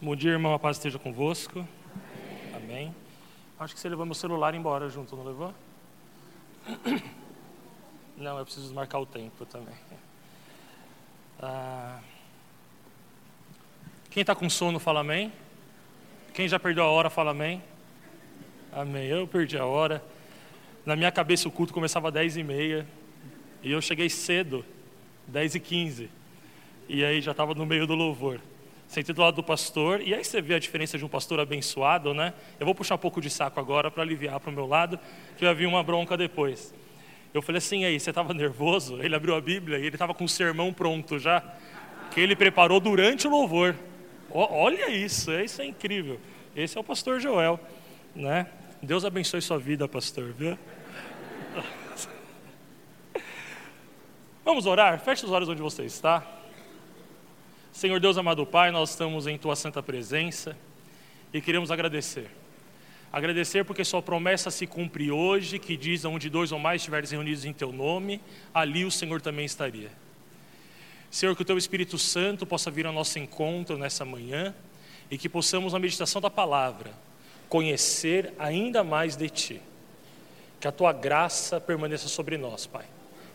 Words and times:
Bom 0.00 0.14
dia, 0.14 0.30
irmão. 0.30 0.54
A 0.54 0.60
paz 0.60 0.76
esteja 0.76 0.96
convosco. 0.96 1.66
Amém. 2.54 2.86
Amém. 2.86 2.94
Acho 3.58 3.74
que 3.74 3.80
você 3.80 3.88
levou 3.88 4.06
meu 4.06 4.14
celular 4.14 4.54
embora 4.54 4.88
junto, 4.88 5.16
não 5.16 5.24
levou? 5.24 5.52
Não, 8.16 8.38
eu 8.38 8.44
preciso 8.44 8.72
marcar 8.74 9.00
o 9.00 9.06
tempo 9.06 9.44
também. 9.46 9.74
Ah, 11.40 11.98
quem 14.10 14.20
está 14.20 14.36
com 14.36 14.48
sono, 14.48 14.78
fala 14.78 15.00
amém. 15.00 15.32
Quem 16.32 16.48
já 16.48 16.60
perdeu 16.60 16.84
a 16.84 16.88
hora, 16.88 17.10
fala 17.10 17.32
amém. 17.32 17.60
Amém. 18.72 19.06
Eu 19.06 19.26
perdi 19.26 19.58
a 19.58 19.64
hora. 19.64 20.02
Na 20.86 20.94
minha 20.94 21.10
cabeça 21.10 21.48
o 21.48 21.52
culto 21.52 21.74
começava 21.74 22.08
às 22.08 22.14
10 22.14 22.36
e 22.36 22.86
eu 23.64 23.82
cheguei 23.82 24.08
cedo, 24.08 24.64
10 25.26 25.56
e 25.56 25.60
15. 25.60 26.10
E 26.88 27.04
aí 27.04 27.20
já 27.20 27.32
estava 27.32 27.52
no 27.52 27.66
meio 27.66 27.84
do 27.84 27.96
louvor 27.96 28.40
sentei 28.88 29.14
do 29.14 29.20
lado 29.20 29.34
do 29.36 29.42
pastor, 29.42 30.00
e 30.00 30.14
aí 30.14 30.24
você 30.24 30.40
vê 30.40 30.54
a 30.54 30.58
diferença 30.58 30.96
de 30.96 31.04
um 31.04 31.08
pastor 31.08 31.38
abençoado, 31.38 32.14
né? 32.14 32.32
Eu 32.58 32.64
vou 32.64 32.74
puxar 32.74 32.94
um 32.94 32.98
pouco 32.98 33.20
de 33.20 33.28
saco 33.28 33.60
agora 33.60 33.90
para 33.90 34.02
aliviar 34.02 34.40
para 34.40 34.50
o 34.50 34.52
meu 34.52 34.66
lado, 34.66 34.98
que 35.36 35.44
vai 35.44 35.54
vir 35.54 35.66
uma 35.66 35.82
bronca 35.82 36.16
depois. 36.16 36.74
Eu 37.34 37.42
falei 37.42 37.58
assim, 37.58 37.84
aí, 37.84 38.00
você 38.00 38.08
estava 38.10 38.32
nervoso? 38.32 39.02
Ele 39.02 39.14
abriu 39.14 39.36
a 39.36 39.40
Bíblia 39.40 39.78
e 39.78 39.82
ele 39.82 39.94
estava 39.94 40.14
com 40.14 40.24
o 40.24 40.28
sermão 40.28 40.72
pronto 40.72 41.18
já, 41.18 41.44
que 42.10 42.18
ele 42.18 42.34
preparou 42.34 42.80
durante 42.80 43.28
o 43.28 43.30
louvor. 43.30 43.76
O, 44.30 44.40
olha 44.40 44.90
isso, 44.90 45.30
isso 45.32 45.60
é 45.60 45.66
incrível. 45.66 46.18
Esse 46.56 46.78
é 46.78 46.80
o 46.80 46.84
pastor 46.84 47.20
Joel, 47.20 47.60
né? 48.16 48.46
Deus 48.82 49.04
abençoe 49.04 49.42
sua 49.42 49.58
vida, 49.58 49.86
pastor, 49.86 50.32
viu? 50.32 50.58
Vamos 54.42 54.64
orar? 54.64 54.98
Feche 55.00 55.26
os 55.26 55.30
olhos 55.30 55.48
onde 55.50 55.60
você 55.60 55.84
está. 55.84 56.37
Senhor 57.72 58.00
Deus 58.00 58.16
amado 58.18 58.44
Pai, 58.46 58.70
nós 58.70 58.90
estamos 58.90 59.26
em 59.26 59.38
Tua 59.38 59.54
santa 59.54 59.82
presença 59.82 60.56
e 61.32 61.40
queremos 61.40 61.70
agradecer. 61.70 62.30
Agradecer 63.12 63.64
porque 63.64 63.84
Sua 63.84 64.02
promessa 64.02 64.50
se 64.50 64.66
cumpre 64.66 65.10
hoje, 65.10 65.58
que 65.58 65.76
diz: 65.76 66.04
onde 66.04 66.28
dois 66.28 66.52
ou 66.52 66.58
mais 66.58 66.82
estiveres 66.82 67.10
reunidos 67.10 67.44
em 67.44 67.52
Teu 67.52 67.72
nome, 67.72 68.20
ali 68.52 68.84
o 68.84 68.90
Senhor 68.90 69.20
também 69.20 69.44
estaria. 69.44 69.90
Senhor, 71.10 71.34
que 71.34 71.42
o 71.42 71.44
Teu 71.44 71.56
Espírito 71.56 71.96
Santo 71.98 72.44
possa 72.44 72.70
vir 72.70 72.86
ao 72.86 72.92
nosso 72.92 73.18
encontro 73.18 73.78
nessa 73.78 74.04
manhã 74.04 74.54
e 75.10 75.16
que 75.16 75.28
possamos, 75.28 75.72
na 75.72 75.78
meditação 75.78 76.20
da 76.20 76.28
palavra, 76.28 76.90
conhecer 77.48 78.34
ainda 78.38 78.84
mais 78.84 79.16
de 79.16 79.30
Ti. 79.30 79.62
Que 80.60 80.68
a 80.68 80.72
Tua 80.72 80.92
graça 80.92 81.60
permaneça 81.60 82.08
sobre 82.08 82.36
nós, 82.36 82.66
Pai. 82.66 82.84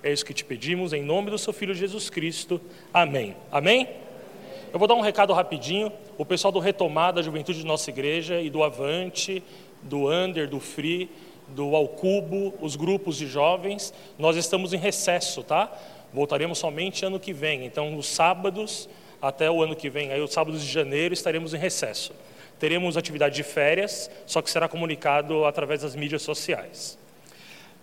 É 0.03 0.11
isso 0.11 0.25
que 0.25 0.33
te 0.33 0.43
pedimos, 0.43 0.91
em 0.91 1.01
nome 1.01 1.31
do 1.31 1.37
Seu 1.37 1.53
Filho 1.53 1.73
Jesus 1.73 2.09
Cristo. 2.09 2.61
Amém. 2.93 3.35
Amém? 3.51 4.02
Eu 4.73 4.79
vou 4.79 4.87
dar 4.87 4.95
um 4.95 5.01
recado 5.01 5.31
rapidinho. 5.33 5.91
O 6.17 6.25
pessoal 6.25 6.51
do 6.51 6.57
Retomada, 6.57 7.17
da 7.17 7.21
Juventude 7.21 7.59
de 7.59 7.65
nossa 7.65 7.91
igreja, 7.91 8.41
e 8.41 8.49
do 8.49 8.63
Avante, 8.63 9.43
do 9.83 10.09
Under, 10.09 10.49
do 10.49 10.59
Free, 10.59 11.11
do 11.49 11.75
Alcubo, 11.75 12.55
os 12.59 12.75
grupos 12.75 13.15
de 13.15 13.27
jovens, 13.27 13.93
nós 14.17 14.35
estamos 14.35 14.73
em 14.73 14.77
recesso, 14.77 15.43
tá? 15.43 15.71
Voltaremos 16.11 16.57
somente 16.57 17.05
ano 17.05 17.19
que 17.19 17.31
vem. 17.31 17.67
Então, 17.67 17.95
os 17.95 18.07
sábados 18.07 18.89
até 19.21 19.49
o 19.49 19.61
ano 19.61 19.75
que 19.75 19.91
vem, 19.91 20.11
aí 20.11 20.19
os 20.19 20.33
sábados 20.33 20.63
de 20.63 20.71
janeiro, 20.71 21.13
estaremos 21.13 21.53
em 21.53 21.57
recesso. 21.59 22.11
Teremos 22.57 22.97
atividade 22.97 23.35
de 23.35 23.43
férias, 23.43 24.09
só 24.25 24.41
que 24.41 24.49
será 24.49 24.67
comunicado 24.67 25.45
através 25.45 25.83
das 25.83 25.95
mídias 25.95 26.23
sociais. 26.23 26.97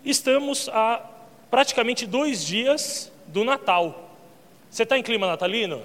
Estamos 0.05 0.69
a 0.71 1.09
praticamente 1.49 2.05
dois 2.05 2.45
dias 2.45 3.13
do 3.29 3.45
Natal. 3.45 4.11
Você 4.69 4.83
está 4.83 4.99
em 4.99 5.05
clima 5.05 5.29
natalino? 5.29 5.83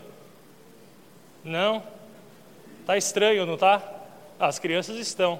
Não? 1.45 1.83
Tá 2.87 2.97
estranho, 2.97 3.45
não 3.45 3.55
tá? 3.55 3.79
Ah, 4.39 4.47
as 4.47 4.57
crianças 4.57 4.97
estão. 4.97 5.39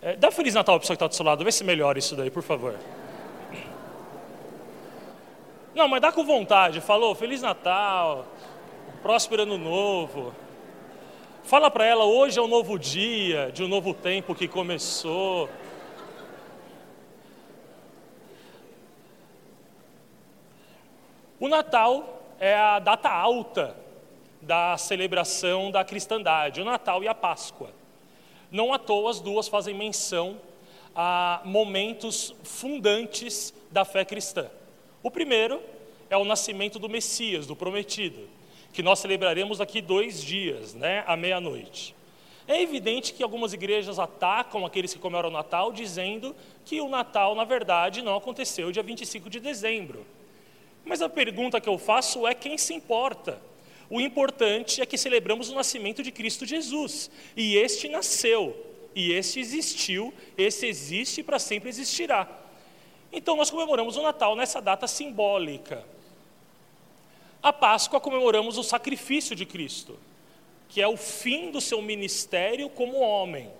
É, 0.00 0.14
dá 0.14 0.30
Feliz 0.30 0.54
Natal 0.54 0.76
para 0.76 0.80
pessoa 0.80 0.96
que 0.96 1.04
está 1.04 1.08
do 1.08 1.14
seu 1.16 1.26
lado, 1.26 1.44
vê 1.44 1.50
se 1.50 1.64
melhora 1.64 1.98
isso 1.98 2.14
daí, 2.14 2.30
por 2.30 2.44
favor. 2.44 2.76
Não, 5.74 5.88
mas 5.88 6.00
dá 6.00 6.12
com 6.12 6.24
vontade. 6.24 6.80
Falou, 6.80 7.12
Feliz 7.16 7.42
Natal, 7.42 8.24
próspero 9.02 9.42
ano 9.42 9.58
novo. 9.58 10.32
Fala 11.42 11.72
para 11.72 11.84
ela, 11.84 12.04
hoje 12.04 12.38
é 12.38 12.42
um 12.42 12.48
novo 12.48 12.78
dia, 12.78 13.50
de 13.52 13.64
um 13.64 13.68
novo 13.68 13.92
tempo 13.92 14.32
que 14.32 14.46
começou. 14.46 15.50
O 21.40 21.48
Natal 21.48 22.22
é 22.38 22.54
a 22.54 22.78
data 22.78 23.10
alta 23.10 23.85
da 24.40 24.76
celebração 24.76 25.70
da 25.70 25.84
cristandade, 25.84 26.60
o 26.60 26.64
Natal 26.64 27.02
e 27.02 27.08
a 27.08 27.14
Páscoa. 27.14 27.70
Não 28.50 28.72
à 28.72 28.78
toa 28.78 29.10
as 29.10 29.20
duas 29.20 29.48
fazem 29.48 29.74
menção 29.74 30.40
a 30.94 31.42
momentos 31.44 32.34
fundantes 32.42 33.52
da 33.70 33.84
fé 33.84 34.04
cristã. 34.04 34.48
O 35.02 35.10
primeiro 35.10 35.60
é 36.08 36.16
o 36.16 36.24
nascimento 36.24 36.78
do 36.78 36.88
Messias, 36.88 37.46
do 37.46 37.56
prometido, 37.56 38.28
que 38.72 38.82
nós 38.82 38.98
celebraremos 38.98 39.58
daqui 39.58 39.80
dois 39.80 40.22
dias, 40.22 40.74
né, 40.74 41.04
à 41.06 41.16
meia-noite. 41.16 41.94
É 42.48 42.62
evidente 42.62 43.12
que 43.12 43.22
algumas 43.22 43.52
igrejas 43.52 43.98
atacam 43.98 44.64
aqueles 44.64 44.94
que 44.94 45.00
comemoram 45.00 45.28
o 45.28 45.32
Natal, 45.32 45.72
dizendo 45.72 46.34
que 46.64 46.80
o 46.80 46.88
Natal, 46.88 47.34
na 47.34 47.44
verdade, 47.44 48.02
não 48.02 48.16
aconteceu 48.16 48.70
dia 48.70 48.82
25 48.82 49.28
de 49.28 49.40
dezembro. 49.40 50.06
Mas 50.84 51.02
a 51.02 51.08
pergunta 51.08 51.60
que 51.60 51.68
eu 51.68 51.76
faço 51.76 52.26
é: 52.26 52.34
quem 52.34 52.56
se 52.56 52.72
importa? 52.72 53.40
O 53.88 54.00
importante 54.00 54.80
é 54.80 54.86
que 54.86 54.98
celebramos 54.98 55.48
o 55.48 55.54
nascimento 55.54 56.02
de 56.02 56.10
Cristo 56.10 56.44
Jesus. 56.44 57.10
E 57.36 57.56
este 57.56 57.88
nasceu, 57.88 58.56
e 58.94 59.12
este 59.12 59.40
existiu, 59.40 60.12
este 60.36 60.66
existe 60.66 61.20
e 61.20 61.24
para 61.24 61.38
sempre 61.38 61.68
existirá. 61.68 62.28
Então 63.12 63.36
nós 63.36 63.50
comemoramos 63.50 63.96
o 63.96 64.02
Natal 64.02 64.34
nessa 64.34 64.60
data 64.60 64.86
simbólica. 64.86 65.84
A 67.42 67.52
Páscoa 67.52 68.00
comemoramos 68.00 68.58
o 68.58 68.62
sacrifício 68.64 69.36
de 69.36 69.46
Cristo, 69.46 69.96
que 70.68 70.82
é 70.82 70.88
o 70.88 70.96
fim 70.96 71.50
do 71.52 71.60
seu 71.60 71.80
ministério 71.80 72.68
como 72.68 72.98
homem. 72.98 73.50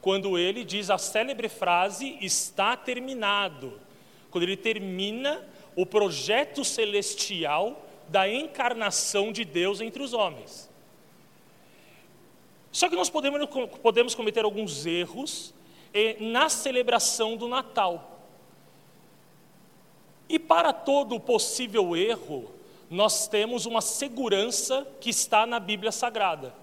Quando 0.00 0.38
ele 0.38 0.62
diz 0.62 0.88
a 0.88 0.98
célebre 0.98 1.48
frase 1.48 2.16
está 2.20 2.76
terminado. 2.76 3.80
Quando 4.30 4.44
ele 4.44 4.56
termina 4.56 5.44
o 5.74 5.84
projeto 5.84 6.64
celestial 6.64 7.87
da 8.08 8.28
encarnação 8.28 9.32
de 9.32 9.44
Deus 9.44 9.80
entre 9.80 10.02
os 10.02 10.12
homens. 10.12 10.68
Só 12.70 12.88
que 12.88 12.96
nós 12.96 13.10
podemos, 13.10 13.48
podemos 13.82 14.14
cometer 14.14 14.44
alguns 14.44 14.86
erros 14.86 15.54
eh, 15.92 16.16
na 16.20 16.48
celebração 16.48 17.36
do 17.36 17.48
Natal. 17.48 18.20
E 20.28 20.38
para 20.38 20.72
todo 20.72 21.18
possível 21.18 21.96
erro, 21.96 22.50
nós 22.90 23.26
temos 23.26 23.66
uma 23.66 23.80
segurança 23.80 24.86
que 25.00 25.10
está 25.10 25.46
na 25.46 25.58
Bíblia 25.58 25.90
Sagrada. 25.90 26.54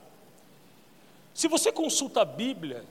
Se 1.33 1.47
você 1.47 1.71
consulta 1.71 2.21
a 2.21 2.25
Bíblia, 2.25 2.85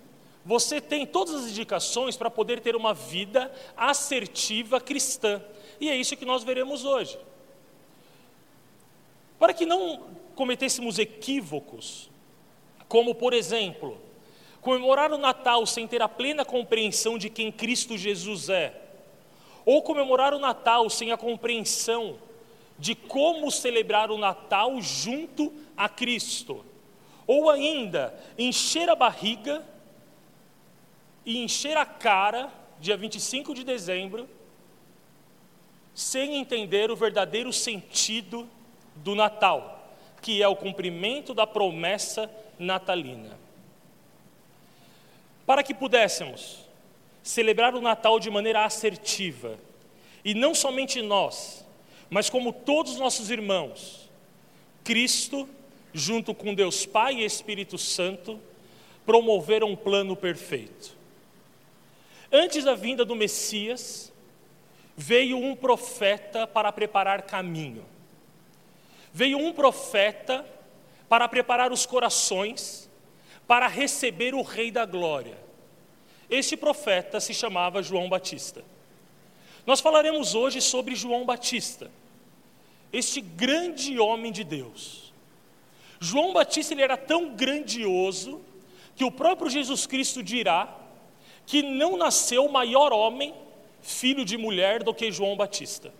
você 0.44 0.80
tem 0.80 1.06
todas 1.06 1.34
as 1.34 1.50
indicações 1.50 2.16
para 2.16 2.30
poder 2.30 2.60
ter 2.60 2.76
uma 2.76 2.92
vida 2.92 3.50
assertiva 3.76 4.80
cristã. 4.80 5.42
E 5.80 5.88
é 5.88 5.96
isso 5.96 6.16
que 6.16 6.26
nós 6.26 6.44
veremos 6.44 6.84
hoje. 6.84 7.18
Para 9.38 9.52
que 9.52 9.66
não 9.66 10.14
cometêssemos 10.34 10.98
equívocos, 10.98 12.10
como 12.88 13.14
por 13.14 13.32
exemplo, 13.32 13.98
comemorar 14.60 15.12
o 15.12 15.18
Natal 15.18 15.66
sem 15.66 15.86
ter 15.86 16.02
a 16.02 16.08
plena 16.08 16.44
compreensão 16.44 17.18
de 17.18 17.28
quem 17.28 17.52
Cristo 17.52 17.98
Jesus 17.98 18.48
é, 18.48 18.80
ou 19.64 19.82
comemorar 19.82 20.34
o 20.34 20.38
Natal 20.38 20.88
sem 20.90 21.12
a 21.12 21.16
compreensão 21.16 22.16
de 22.78 22.94
como 22.94 23.50
celebrar 23.50 24.10
o 24.10 24.18
Natal 24.18 24.80
junto 24.80 25.52
a 25.76 25.88
Cristo, 25.88 26.64
ou 27.26 27.48
ainda 27.48 28.14
encher 28.38 28.88
a 28.88 28.96
barriga 28.96 29.64
e 31.24 31.42
encher 31.42 31.76
a 31.76 31.86
cara, 31.86 32.52
dia 32.80 32.96
25 32.96 33.54
de 33.54 33.64
dezembro, 33.64 34.28
sem 35.94 36.36
entender 36.36 36.90
o 36.90 36.96
verdadeiro 36.96 37.52
sentido 37.52 38.48
do 38.96 39.14
Natal, 39.14 39.94
que 40.20 40.42
é 40.42 40.48
o 40.48 40.56
cumprimento 40.56 41.34
da 41.34 41.46
promessa 41.46 42.30
natalina. 42.58 43.38
Para 45.46 45.62
que 45.62 45.74
pudéssemos 45.74 46.60
celebrar 47.22 47.74
o 47.74 47.80
Natal 47.80 48.18
de 48.18 48.30
maneira 48.30 48.64
assertiva, 48.64 49.58
e 50.24 50.32
não 50.34 50.54
somente 50.54 51.02
nós, 51.02 51.66
mas 52.08 52.30
como 52.30 52.52
todos 52.52 52.92
os 52.92 52.98
nossos 52.98 53.30
irmãos, 53.30 54.08
Cristo, 54.82 55.48
junto 55.92 56.34
com 56.34 56.54
Deus 56.54 56.86
Pai 56.86 57.16
e 57.16 57.24
Espírito 57.24 57.76
Santo, 57.76 58.40
promoveram 59.04 59.70
um 59.70 59.76
plano 59.76 60.16
perfeito. 60.16 60.96
Antes 62.32 62.64
da 62.64 62.74
vinda 62.74 63.04
do 63.04 63.14
Messias, 63.14 64.12
veio 64.96 65.36
um 65.36 65.54
profeta 65.54 66.46
para 66.46 66.72
preparar 66.72 67.22
caminho 67.22 67.84
veio 69.14 69.38
um 69.38 69.52
profeta 69.52 70.44
para 71.08 71.28
preparar 71.28 71.72
os 71.72 71.86
corações 71.86 72.90
para 73.46 73.68
receber 73.68 74.34
o 74.34 74.42
Rei 74.42 74.72
da 74.72 74.84
Glória. 74.84 75.38
Este 76.28 76.56
profeta 76.56 77.20
se 77.20 77.32
chamava 77.32 77.80
João 77.80 78.08
Batista. 78.08 78.64
Nós 79.64 79.80
falaremos 79.80 80.34
hoje 80.34 80.60
sobre 80.60 80.96
João 80.96 81.24
Batista, 81.24 81.90
este 82.92 83.20
grande 83.20 84.00
homem 84.00 84.32
de 84.32 84.42
Deus. 84.42 85.12
João 86.00 86.32
Batista 86.32 86.74
ele 86.74 86.82
era 86.82 86.96
tão 86.96 87.34
grandioso 87.34 88.40
que 88.96 89.04
o 89.04 89.12
próprio 89.12 89.48
Jesus 89.48 89.86
Cristo 89.86 90.22
dirá 90.22 90.76
que 91.46 91.62
não 91.62 91.96
nasceu 91.96 92.48
maior 92.48 92.92
homem, 92.92 93.32
filho 93.80 94.24
de 94.24 94.36
mulher, 94.36 94.82
do 94.82 94.92
que 94.92 95.12
João 95.12 95.36
Batista. 95.36 95.92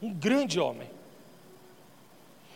Um 0.00 0.12
grande 0.12 0.60
homem. 0.60 0.97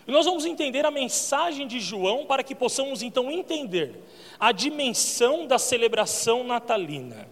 E 0.07 0.11
nós 0.11 0.27
vamos 0.27 0.45
entender 0.45 0.85
a 0.85 0.91
mensagem 0.91 1.67
de 1.67 1.79
João 1.79 2.27
para 2.27 2.43
que 2.43 2.55
possamos 2.55 3.03
então 3.03 3.31
entender 3.31 3.95
a 4.39 4.51
dimensão 4.51 5.47
da 5.47 5.59
celebração 5.59 6.43
natalina. 6.43 7.29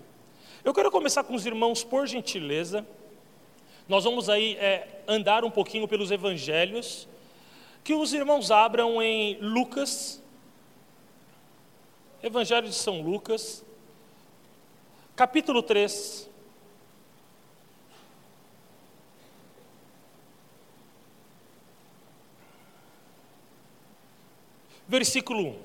Eu 0.65 0.73
quero 0.73 0.91
começar 0.91 1.25
com 1.25 1.35
os 1.35 1.45
irmãos, 1.45 1.83
por 1.83 2.07
gentileza. 2.07 2.87
Nós 3.89 4.05
vamos 4.05 4.31
aí 4.31 4.57
é, 4.57 5.03
andar 5.09 5.45
um 5.45 5.51
pouquinho 5.51 5.89
pelos 5.89 6.13
evangelhos. 6.13 7.09
Que 7.83 7.95
os 7.95 8.13
irmãos 8.13 8.51
abram 8.51 9.03
em 9.03 9.39
Lucas, 9.41 10.23
Evangelho 12.23 12.69
de 12.69 12.75
São 12.75 13.01
Lucas, 13.01 13.65
capítulo 15.17 15.63
3. 15.63 16.30
Versículo 24.91 25.51
1. 25.51 25.57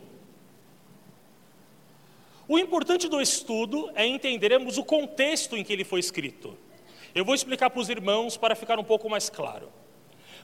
O 2.47 2.59
importante 2.59 3.07
do 3.07 3.19
estudo 3.19 3.89
é 3.95 4.05
entendermos 4.05 4.77
o 4.77 4.83
contexto 4.83 5.57
em 5.57 5.63
que 5.63 5.73
ele 5.73 5.83
foi 5.83 5.99
escrito. 5.99 6.55
Eu 7.15 7.25
vou 7.25 7.33
explicar 7.33 7.71
para 7.71 7.79
os 7.81 7.89
irmãos 7.89 8.37
para 8.37 8.53
ficar 8.53 8.77
um 8.77 8.83
pouco 8.83 9.09
mais 9.09 9.27
claro. 9.27 9.71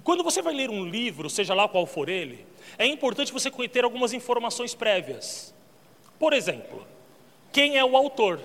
Quando 0.03 0.23
você 0.23 0.41
vai 0.41 0.55
ler 0.55 0.71
um 0.71 0.83
livro, 0.83 1.29
seja 1.29 1.53
lá 1.53 1.67
qual 1.67 1.85
for 1.85 2.09
ele, 2.09 2.43
é 2.75 2.87
importante 2.87 3.31
você 3.31 3.51
ter 3.67 3.83
algumas 3.83 4.13
informações 4.13 4.73
prévias. 4.73 5.53
Por 6.17 6.33
exemplo, 6.33 6.83
quem 7.51 7.77
é 7.77 7.85
o 7.85 7.95
autor? 7.95 8.41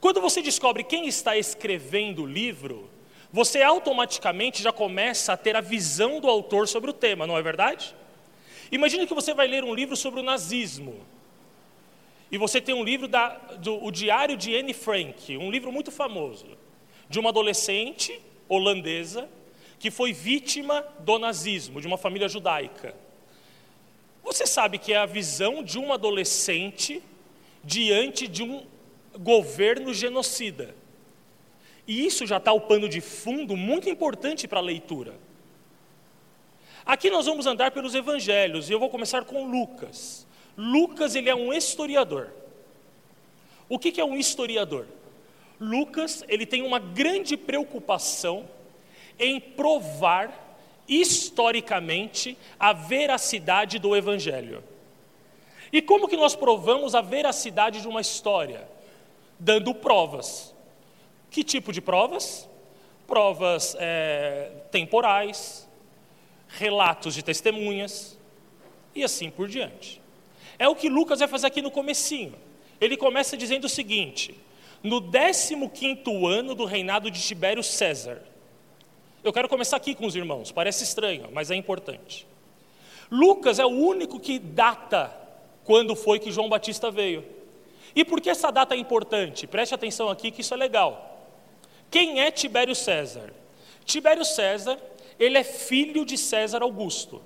Quando 0.00 0.20
você 0.20 0.42
descobre 0.42 0.82
quem 0.82 1.06
está 1.06 1.36
escrevendo 1.36 2.24
o 2.24 2.26
livro, 2.26 2.90
você 3.32 3.62
automaticamente 3.62 4.60
já 4.60 4.72
começa 4.72 5.34
a 5.34 5.36
ter 5.36 5.54
a 5.54 5.60
visão 5.60 6.18
do 6.18 6.28
autor 6.28 6.66
sobre 6.66 6.90
o 6.90 6.92
tema, 6.92 7.28
não 7.28 7.38
é 7.38 7.42
verdade? 7.42 7.94
Imagine 8.70 9.06
que 9.06 9.14
você 9.14 9.32
vai 9.32 9.46
ler 9.46 9.64
um 9.64 9.74
livro 9.74 9.96
sobre 9.96 10.20
o 10.20 10.22
nazismo. 10.22 11.00
E 12.30 12.38
você 12.38 12.60
tem 12.60 12.74
um 12.74 12.82
livro 12.82 13.06
da, 13.06 13.28
do 13.58 13.84
o 13.84 13.90
Diário 13.90 14.36
de 14.36 14.56
Anne 14.56 14.74
Frank, 14.74 15.36
um 15.36 15.50
livro 15.50 15.70
muito 15.70 15.92
famoso, 15.92 16.46
de 17.08 17.20
uma 17.20 17.30
adolescente 17.30 18.20
holandesa 18.48 19.28
que 19.78 19.90
foi 19.90 20.12
vítima 20.12 20.84
do 21.00 21.18
nazismo, 21.18 21.80
de 21.80 21.86
uma 21.86 21.98
família 21.98 22.28
judaica. 22.28 22.94
Você 24.24 24.46
sabe 24.46 24.78
que 24.78 24.92
é 24.92 24.96
a 24.96 25.06
visão 25.06 25.62
de 25.62 25.78
uma 25.78 25.94
adolescente 25.94 27.02
diante 27.62 28.26
de 28.26 28.42
um 28.42 28.66
governo 29.18 29.94
genocida. 29.94 30.74
E 31.86 32.04
isso 32.04 32.26
já 32.26 32.38
está 32.38 32.52
o 32.52 32.60
pano 32.60 32.88
de 32.88 33.00
fundo 33.00 33.56
muito 33.56 33.88
importante 33.88 34.48
para 34.48 34.58
a 34.58 34.62
leitura. 34.62 35.14
Aqui 36.86 37.10
nós 37.10 37.26
vamos 37.26 37.46
andar 37.46 37.72
pelos 37.72 37.96
evangelhos, 37.96 38.70
e 38.70 38.72
eu 38.72 38.78
vou 38.78 38.88
começar 38.88 39.24
com 39.24 39.44
Lucas. 39.44 40.24
Lucas 40.56 41.16
ele 41.16 41.28
é 41.28 41.34
um 41.34 41.52
historiador. 41.52 42.30
O 43.68 43.76
que, 43.76 43.90
que 43.90 44.00
é 44.00 44.04
um 44.04 44.16
historiador? 44.16 44.86
Lucas 45.58 46.24
ele 46.28 46.46
tem 46.46 46.62
uma 46.62 46.78
grande 46.78 47.36
preocupação 47.36 48.48
em 49.18 49.40
provar 49.40 50.46
historicamente 50.88 52.38
a 52.58 52.72
veracidade 52.72 53.80
do 53.80 53.96
Evangelho. 53.96 54.62
E 55.72 55.82
como 55.82 56.06
que 56.06 56.16
nós 56.16 56.36
provamos 56.36 56.94
a 56.94 57.00
veracidade 57.00 57.80
de 57.80 57.88
uma 57.88 58.00
história? 58.00 58.68
Dando 59.40 59.74
provas. 59.74 60.54
Que 61.32 61.42
tipo 61.42 61.72
de 61.72 61.80
provas? 61.80 62.48
Provas 63.08 63.76
é, 63.80 64.52
temporais, 64.70 65.65
relatos 66.48 67.14
de 67.14 67.22
testemunhas 67.22 68.18
e 68.94 69.04
assim 69.04 69.30
por 69.30 69.48
diante. 69.48 70.00
É 70.58 70.68
o 70.68 70.74
que 70.74 70.88
Lucas 70.88 71.18
vai 71.18 71.28
fazer 71.28 71.46
aqui 71.46 71.60
no 71.60 71.70
comecinho. 71.70 72.34
Ele 72.80 72.96
começa 72.96 73.36
dizendo 73.36 73.64
o 73.64 73.68
seguinte: 73.68 74.34
no 74.82 75.00
15º 75.02 76.26
ano 76.26 76.54
do 76.54 76.64
reinado 76.64 77.10
de 77.10 77.20
Tibério 77.20 77.62
César. 77.62 78.22
Eu 79.22 79.32
quero 79.32 79.48
começar 79.48 79.76
aqui 79.76 79.94
com 79.94 80.06
os 80.06 80.14
irmãos, 80.14 80.52
parece 80.52 80.84
estranho, 80.84 81.28
mas 81.32 81.50
é 81.50 81.56
importante. 81.56 82.26
Lucas 83.10 83.58
é 83.58 83.64
o 83.64 83.70
único 83.70 84.20
que 84.20 84.38
data 84.38 85.12
quando 85.64 85.96
foi 85.96 86.20
que 86.20 86.30
João 86.30 86.48
Batista 86.48 86.90
veio. 86.90 87.24
E 87.94 88.04
por 88.04 88.20
que 88.20 88.30
essa 88.30 88.52
data 88.52 88.74
é 88.74 88.78
importante? 88.78 89.46
Preste 89.46 89.74
atenção 89.74 90.08
aqui 90.08 90.30
que 90.30 90.42
isso 90.42 90.54
é 90.54 90.56
legal. 90.56 91.28
Quem 91.90 92.20
é 92.20 92.30
Tibério 92.30 92.74
César? 92.74 93.32
Tibério 93.84 94.24
César, 94.24 94.78
ele 95.18 95.38
é 95.38 95.44
filho 95.44 96.04
de 96.04 96.16
César 96.16 96.62
Augusto. 96.62 97.22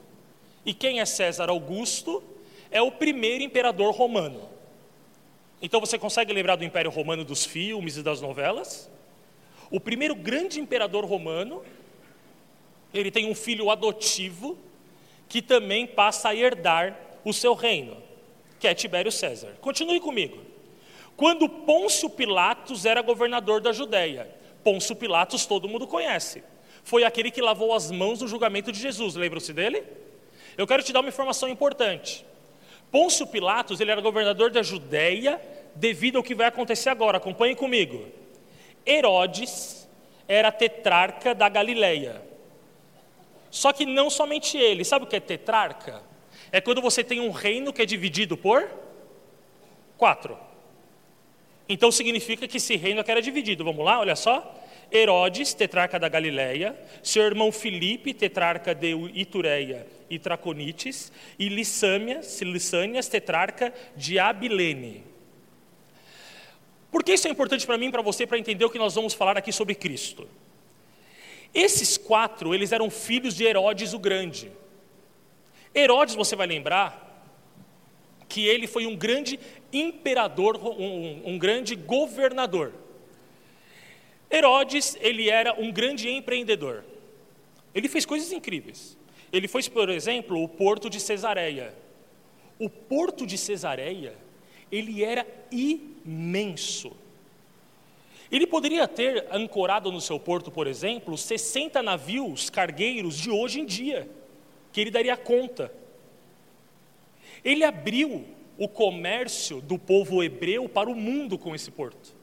E 0.65 0.75
quem 0.75 1.01
é 1.01 1.05
César 1.05 1.49
Augusto? 1.51 2.23
é 2.71 2.81
o 2.81 2.93
primeiro 2.93 3.43
imperador 3.43 3.95
romano. 3.95 4.49
Então 5.61 5.81
você 5.81 5.99
consegue 5.99 6.33
lembrar 6.33 6.57
do 6.57 6.65
Império 6.65 6.91
Romano 6.91 7.25
dos 7.25 7.45
filmes 7.45 7.97
e 7.97 8.03
das 8.03 8.21
novelas? 8.21 8.91
O 9.71 9.81
primeiro 9.81 10.15
grande 10.15 10.61
imperador 10.61 11.05
romano, 11.05 11.63
ele 12.95 13.11
tem 13.11 13.31
um 13.31 13.35
filho 13.35 13.71
adotivo 13.71 14.57
que 15.29 15.43
também 15.43 15.87
passa 15.87 16.31
a 16.31 16.35
herdar 16.35 16.99
o 17.25 17.33
seu 17.33 17.55
reino, 17.55 17.97
que 18.59 18.67
é 18.67 18.75
Tibério 18.75 19.13
César. 19.13 19.57
Continue 19.61 20.01
comigo. 20.01 20.39
Quando 21.17 21.49
Pôncio 21.49 22.09
Pilatos 22.09 22.87
era 22.87 23.03
governador 23.03 23.61
da 23.61 23.73
Judéia, 23.73 24.35
Pôncio 24.65 24.97
Pilatos 24.97 25.45
todo 25.45 25.69
mundo 25.69 25.87
conhece. 25.87 26.43
Foi 26.83 27.05
aquele 27.05 27.31
que 27.31 27.41
lavou 27.41 27.75
as 27.75 27.91
mãos 27.91 28.21
no 28.21 28.29
julgamento 28.29 28.73
de 28.73 28.81
Jesus, 28.81 29.15
lembram-se 29.15 29.53
dele? 29.53 29.83
Eu 30.57 30.67
quero 30.67 30.83
te 30.83 30.93
dar 30.93 31.01
uma 31.01 31.09
informação 31.09 31.49
importante. 31.49 32.25
Pôncio 32.91 33.27
Pilatos, 33.27 33.81
ele 33.81 33.91
era 33.91 34.01
governador 34.01 34.51
da 34.51 34.63
Judéia, 34.63 35.41
devido 35.75 36.17
ao 36.17 36.23
que 36.23 36.35
vai 36.35 36.47
acontecer 36.47 36.89
agora, 36.89 37.19
acompanhe 37.19 37.55
comigo. 37.55 38.07
Herodes 38.85 39.89
era 40.27 40.51
tetrarca 40.51 41.35
da 41.35 41.49
Galileia. 41.49 42.23
Só 43.51 43.73
que 43.73 43.85
não 43.85 44.11
somente 44.11 44.57
ele, 44.57 44.85
sabe 44.85 45.05
o 45.05 45.09
que 45.09 45.17
é 45.17 45.21
tetrarca? 45.21 46.03
É 46.53 46.61
quando 46.61 46.81
você 46.81 47.03
tem 47.05 47.21
um 47.21 47.31
reino 47.31 47.73
que 47.73 47.83
é 47.83 47.87
dividido 47.87 48.37
por 48.37 48.69
quatro. 49.97 50.39
Então 51.69 51.93
significa 51.93 52.49
que 52.49 52.57
esse 52.57 52.77
reino 52.77 53.01
aqui 53.01 53.11
era 53.11 53.23
dividido. 53.23 53.65
Vamos 53.65 53.85
lá, 53.85 54.01
olha 54.01 54.17
só. 54.17 54.57
Herodes, 54.93 55.55
tetrarca 55.55 55.99
da 55.99 56.09
Galileia, 56.09 56.77
seu 57.03 57.23
irmão 57.23 57.53
Filipe, 57.53 58.13
tetrarca 58.13 58.75
de 58.75 58.93
Itureia 59.15 59.87
e 60.09 60.19
Traconites, 60.19 61.13
e 61.39 61.49
Lissânias, 61.49 63.09
tetrarca 63.09 63.73
de 63.97 64.19
Abilene. 64.19 65.05
Por 66.91 67.05
que 67.05 67.13
isso 67.13 67.29
é 67.29 67.31
importante 67.31 67.65
para 67.65 67.79
mim 67.79 67.91
para 67.91 68.03
você, 68.03 68.27
para 68.27 68.39
entender 68.39 68.65
o 68.65 68.71
que 68.71 68.79
nós 68.79 68.95
vamos 68.95 69.15
falar 69.15 69.39
aqui 69.39 69.53
sobre 69.53 69.75
Cristo? 69.75 70.29
Esses 71.55 71.97
quatro, 71.97 72.55
eles 72.55 72.73
eram 72.73 72.91
filhos 72.91 73.37
de 73.37 73.45
Herodes 73.45 73.93
o 73.93 73.99
Grande. 73.99 74.51
Herodes, 75.75 76.17
você 76.17 76.35
vai 76.35 76.49
lembrar, 76.49 77.09
que 78.29 78.47
ele 78.47 78.67
foi 78.67 78.87
um 78.87 78.97
grande 78.97 79.39
imperador, 79.73 80.57
um, 80.57 81.23
um 81.25 81.39
grande 81.39 81.75
governador. 81.75 82.73
Herodes, 84.31 84.97
ele 85.01 85.29
era 85.29 85.61
um 85.61 85.73
grande 85.73 86.09
empreendedor. 86.09 86.85
Ele 87.75 87.89
fez 87.89 88.07
coisas 88.07 88.31
incríveis. 88.31 88.97
Ele 89.33 89.49
fez, 89.49 89.69
por 89.69 89.89
exemplo, 89.89 90.43
o 90.43 90.49
porto 90.49 90.89
de 90.89 91.01
Cesareia. 91.01 91.75
O 92.59 92.69
porto 92.69 93.27
de 93.27 93.37
Cesareia, 93.37 94.15
ele 94.71 95.03
era 95.03 95.27
imenso. 95.51 96.93
Ele 98.31 98.47
poderia 98.47 98.87
ter 98.87 99.27
ancorado 99.33 99.91
no 99.91 100.01
seu 100.01 100.19
porto, 100.21 100.51
por 100.51 100.67
exemplo, 100.67 101.19
60 101.19 101.83
navios 101.83 102.49
cargueiros 102.49 103.17
de 103.17 103.31
hoje 103.31 103.61
em 103.61 103.67
dia, 103.67 104.09
que 104.73 104.81
ele 104.81 104.91
daria 104.91 105.17
conta. 105.17 105.73
Ele 107.45 107.65
abriu 107.65 108.25
o 108.57 108.69
comércio 108.69 109.61
do 109.61 109.79
povo 109.79 110.23
hebreu 110.23 110.69
para 110.69 110.89
o 110.89 110.95
mundo 110.95 111.37
com 111.39 111.55
esse 111.55 111.71
porto. 111.71 112.20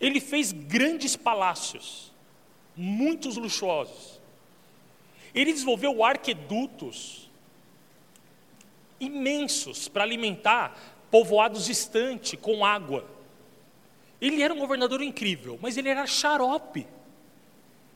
Ele 0.00 0.20
fez 0.20 0.52
grandes 0.52 1.14
palácios, 1.14 2.12
muitos 2.76 3.36
luxuosos. 3.36 4.20
Ele 5.34 5.52
desenvolveu 5.52 6.02
arquedutos 6.02 7.28
imensos 8.98 9.88
para 9.88 10.04
alimentar 10.04 10.78
povoados 11.10 11.66
distantes 11.66 12.38
com 12.40 12.64
água. 12.64 13.04
Ele 14.20 14.42
era 14.42 14.52
um 14.52 14.58
governador 14.58 15.02
incrível, 15.02 15.58
mas 15.60 15.76
ele 15.76 15.88
era 15.88 16.06
xarope. 16.06 16.86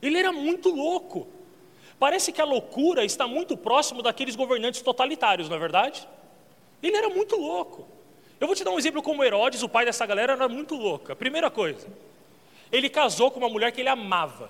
Ele 0.01 0.17
era 0.17 0.31
muito 0.31 0.69
louco. 0.69 1.27
Parece 1.97 2.31
que 2.31 2.41
a 2.41 2.45
loucura 2.45 3.05
está 3.05 3.27
muito 3.27 3.55
próximo 3.55 4.01
daqueles 4.01 4.35
governantes 4.35 4.81
totalitários, 4.81 5.47
não 5.47 5.55
é 5.55 5.59
verdade? 5.59 6.07
Ele 6.83 6.95
era 6.95 7.09
muito 7.09 7.35
louco. 7.35 7.87
Eu 8.39 8.47
vou 8.47 8.55
te 8.55 8.63
dar 8.63 8.71
um 8.71 8.77
exemplo 8.77 9.01
como 9.01 9.23
Herodes, 9.23 9.63
o 9.63 9.69
pai 9.69 9.85
dessa 9.85 10.05
galera, 10.05 10.33
era 10.33 10.49
muito 10.49 10.75
louco. 10.75 11.15
primeira 11.15 11.49
coisa, 11.49 11.87
ele 12.71 12.89
casou 12.89 13.31
com 13.31 13.39
uma 13.39 13.49
mulher 13.49 13.71
que 13.71 13.81
ele 13.81 13.89
amava. 13.89 14.49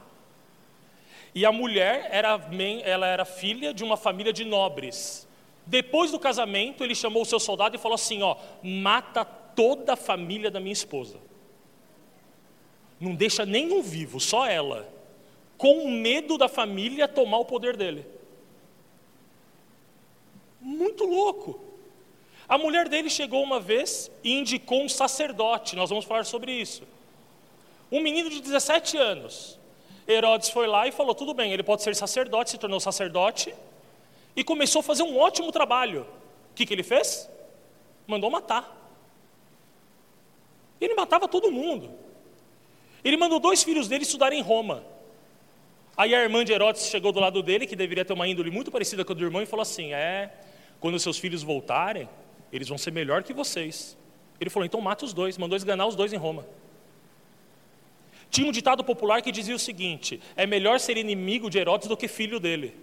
E 1.33 1.45
a 1.45 1.51
mulher 1.51 2.07
era, 2.11 2.39
ela 2.83 3.07
era 3.07 3.25
filha 3.25 3.73
de 3.73 3.83
uma 3.83 3.97
família 3.97 4.31
de 4.31 4.45
nobres. 4.45 5.27
Depois 5.65 6.11
do 6.11 6.19
casamento, 6.19 6.83
ele 6.83 6.95
chamou 6.95 7.23
o 7.23 7.25
seu 7.25 7.39
soldado 7.39 7.75
e 7.75 7.79
falou 7.79 7.95
assim: 7.95 8.23
ó, 8.23 8.37
mata 8.63 9.25
toda 9.25 9.93
a 9.93 9.97
família 9.97 10.49
da 10.49 10.59
minha 10.59 10.73
esposa. 10.73 11.17
Não 12.99 13.13
deixa 13.13 13.45
nenhum 13.45 13.81
vivo, 13.81 14.19
só 14.19 14.47
ela. 14.47 14.87
Com 15.57 15.89
medo 15.91 16.37
da 16.37 16.47
família 16.47 17.07
tomar 17.07 17.39
o 17.39 17.45
poder 17.45 17.75
dele. 17.75 18.05
Muito 20.61 21.05
louco. 21.05 21.64
A 22.47 22.57
mulher 22.57 22.87
dele 22.87 23.09
chegou 23.09 23.43
uma 23.43 23.59
vez 23.59 24.11
e 24.23 24.33
indicou 24.33 24.83
um 24.83 24.89
sacerdote, 24.89 25.75
nós 25.75 25.89
vamos 25.89 26.05
falar 26.05 26.25
sobre 26.25 26.51
isso. 26.51 26.83
Um 27.91 28.01
menino 28.01 28.29
de 28.29 28.41
17 28.41 28.97
anos. 28.97 29.59
Herodes 30.07 30.49
foi 30.49 30.67
lá 30.67 30.87
e 30.87 30.91
falou: 30.91 31.15
tudo 31.15 31.33
bem, 31.33 31.51
ele 31.51 31.63
pode 31.63 31.81
ser 31.81 31.95
sacerdote, 31.95 32.51
se 32.51 32.57
tornou 32.57 32.79
sacerdote, 32.79 33.53
e 34.35 34.43
começou 34.43 34.81
a 34.81 34.83
fazer 34.83 35.03
um 35.03 35.17
ótimo 35.17 35.51
trabalho. 35.51 36.05
O 36.51 36.55
que, 36.55 36.65
que 36.65 36.73
ele 36.73 36.83
fez? 36.83 37.29
Mandou 38.05 38.29
matar. 38.29 38.75
Ele 40.79 40.93
matava 40.93 41.27
todo 41.27 41.51
mundo. 41.51 41.89
Ele 43.03 43.17
mandou 43.17 43.39
dois 43.39 43.63
filhos 43.63 43.87
dele 43.87 44.03
estudarem 44.03 44.39
em 44.39 44.43
Roma. 44.43 44.83
Aí 45.97 46.13
a 46.13 46.21
irmã 46.21 46.43
de 46.43 46.51
Herodes 46.51 46.87
chegou 46.87 47.11
do 47.11 47.19
lado 47.19 47.41
dele, 47.41 47.65
que 47.65 47.75
deveria 47.75 48.03
ter 48.03 48.13
uma 48.13 48.27
índole 48.27 48.51
muito 48.51 48.69
parecida 48.69 49.05
com 49.05 49.13
a 49.13 49.15
do 49.15 49.23
irmão, 49.23 49.41
e 49.41 49.45
falou 49.45 49.63
assim: 49.63 49.93
É, 49.93 50.31
quando 50.79 50.99
seus 50.99 51.17
filhos 51.17 51.41
voltarem, 51.41 52.09
eles 52.51 52.67
vão 52.67 52.77
ser 52.77 52.91
melhor 52.91 53.23
que 53.23 53.33
vocês. 53.33 53.97
Ele 54.39 54.49
falou: 54.49 54.65
Então 54.65 54.81
mata 54.81 55.05
os 55.05 55.13
dois, 55.13 55.37
mandou 55.37 55.55
esganar 55.55 55.87
os 55.87 55.95
dois 55.95 56.13
em 56.13 56.17
Roma. 56.17 56.45
Tinha 58.29 58.47
um 58.47 58.51
ditado 58.51 58.83
popular 58.83 59.21
que 59.21 59.31
dizia 59.31 59.55
o 59.55 59.59
seguinte: 59.59 60.21
É 60.35 60.45
melhor 60.45 60.79
ser 60.79 60.97
inimigo 60.97 61.49
de 61.49 61.57
Herodes 61.57 61.87
do 61.87 61.97
que 61.97 62.07
filho 62.07 62.39
dele. 62.39 62.75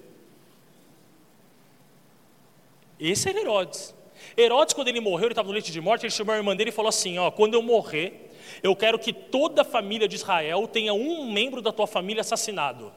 Esse 2.99 3.29
era 3.29 3.41
Herodes. 3.41 3.95
Herodes, 4.37 4.75
quando 4.75 4.89
ele 4.89 5.01
morreu, 5.01 5.27
ele 5.27 5.33
estava 5.33 5.49
no 5.49 5.53
leite 5.53 5.73
de 5.73 5.81
morte, 5.81 6.07
ele 6.07 6.13
chamou 6.13 6.35
a 6.35 6.39
irmã 6.39 6.57
dele 6.57 6.71
e 6.71 6.73
falou 6.73 6.89
assim: 6.89 7.19
ó, 7.19 7.31
quando 7.31 7.55
eu 7.55 7.63
morrer, 7.63 8.31
eu 8.63 8.75
quero 8.77 8.99
que 8.99 9.13
toda 9.13 9.63
a 9.63 9.65
família 9.65 10.09
de 10.09 10.17
Israel 10.17 10.67
tenha 10.69 10.95
um 10.95 11.31
membro 11.31 11.61
da 11.61 11.73
tua 11.73 11.87
família 11.87 12.21
assassinado, 12.21 12.93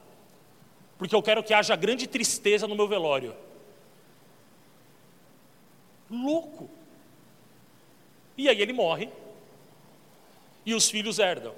porque 0.96 1.14
eu 1.14 1.22
quero 1.22 1.42
que 1.42 1.52
haja 1.52 1.74
grande 1.76 2.06
tristeza 2.06 2.66
no 2.66 2.74
meu 2.74 2.88
velório. 2.88 3.34
Louco. 6.10 6.68
E 8.36 8.48
aí 8.48 8.60
ele 8.60 8.72
morre, 8.72 9.08
e 10.64 10.74
os 10.74 10.90
filhos 10.90 11.18
herdam. 11.18 11.54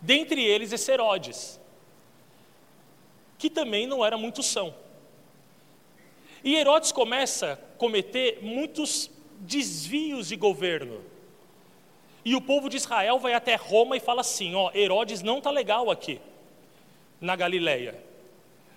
Dentre 0.00 0.44
eles, 0.44 0.72
esse 0.72 0.90
Herodes, 0.90 1.60
que 3.38 3.50
também 3.50 3.86
não 3.86 4.04
era 4.04 4.16
muito 4.16 4.42
são. 4.42 4.74
E 6.44 6.56
Herodes 6.56 6.92
começa 6.92 7.52
a 7.52 7.56
cometer 7.78 8.38
muitos 8.42 9.10
desvios 9.40 10.28
de 10.28 10.36
governo. 10.36 11.04
E 12.24 12.36
o 12.36 12.40
povo 12.40 12.68
de 12.68 12.76
Israel 12.76 13.18
vai 13.18 13.34
até 13.34 13.56
Roma 13.56 13.96
e 13.96 14.00
fala 14.00 14.20
assim: 14.20 14.54
ó, 14.54 14.70
Herodes 14.74 15.22
não 15.22 15.38
está 15.38 15.50
legal 15.50 15.90
aqui, 15.90 16.20
na 17.20 17.34
Galileia. 17.34 18.11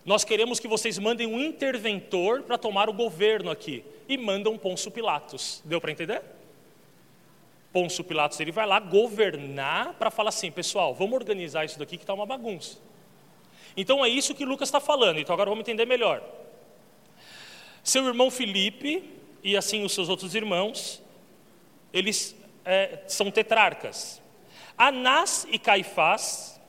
Nós 0.05 0.23
queremos 0.23 0.59
que 0.59 0.67
vocês 0.67 0.99
mandem 0.99 1.25
um 1.25 1.41
interventor 1.41 2.43
para 2.43 2.59
tomar 2.59 2.87
o 2.87 2.93
governo 2.93 3.49
aqui. 3.49 3.83
E 4.07 4.17
mandam 4.17 4.55
Pôncio 4.55 4.91
Pilatos. 4.91 5.63
Deu 5.65 5.81
para 5.81 5.91
entender? 5.91 6.21
Pôncio 7.73 8.03
Pilatos 8.03 8.39
ele 8.39 8.51
vai 8.51 8.67
lá 8.67 8.79
governar 8.79 9.95
para 9.95 10.11
falar 10.11 10.29
assim, 10.29 10.51
pessoal, 10.51 10.93
vamos 10.93 11.15
organizar 11.15 11.65
isso 11.65 11.79
daqui 11.79 11.97
que 11.97 12.03
está 12.03 12.13
uma 12.13 12.25
bagunça. 12.25 12.77
Então 13.75 14.05
é 14.05 14.07
isso 14.07 14.35
que 14.35 14.45
Lucas 14.45 14.69
está 14.69 14.79
falando. 14.79 15.19
Então 15.19 15.33
agora 15.33 15.49
vamos 15.49 15.63
entender 15.63 15.85
melhor. 15.85 16.23
Seu 17.83 18.05
irmão 18.05 18.29
Filipe 18.29 19.03
e 19.43 19.57
assim 19.57 19.83
os 19.83 19.93
seus 19.93 20.07
outros 20.07 20.35
irmãos, 20.35 21.01
eles 21.91 22.35
é, 22.63 22.99
são 23.07 23.31
tetrarcas. 23.31 24.21
Anás 24.77 25.47
e 25.49 25.57
Caifás 25.57 26.61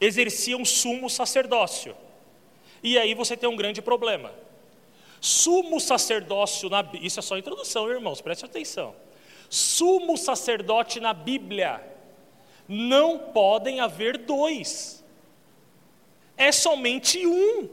exerciam 0.00 0.64
sumo 0.64 1.10
sacerdócio. 1.10 1.96
E 2.86 2.96
aí 2.96 3.14
você 3.14 3.36
tem 3.36 3.48
um 3.48 3.56
grande 3.56 3.82
problema. 3.82 4.32
Sumo 5.20 5.80
sacerdócio 5.80 6.70
na 6.70 6.88
isso 7.02 7.18
é 7.18 7.22
só 7.22 7.36
introdução, 7.36 7.90
irmãos, 7.90 8.20
preste 8.20 8.44
atenção. 8.44 8.94
Sumo 9.50 10.16
sacerdote 10.16 11.00
na 11.00 11.12
Bíblia 11.12 11.84
não 12.68 13.18
podem 13.18 13.80
haver 13.80 14.18
dois. 14.18 15.04
É 16.36 16.52
somente 16.52 17.26
um. 17.26 17.68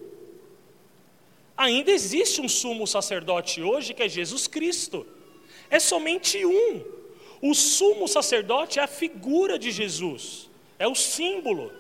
Ainda 1.56 1.92
existe 1.92 2.42
um 2.42 2.50
sumo 2.50 2.88
sacerdote 2.88 3.62
hoje 3.62 3.94
que 3.94 4.02
é 4.02 4.10
Jesus 4.10 4.48
Cristo. 4.48 5.06
É 5.70 5.80
somente 5.80 6.44
um. 6.44 6.84
O 7.40 7.54
sumo 7.54 8.08
sacerdote 8.08 8.80
é 8.80 8.82
a 8.82 8.88
figura 8.88 9.60
de 9.60 9.70
Jesus, 9.70 10.50
é 10.80 10.88
o 10.88 10.96
símbolo. 10.96 11.72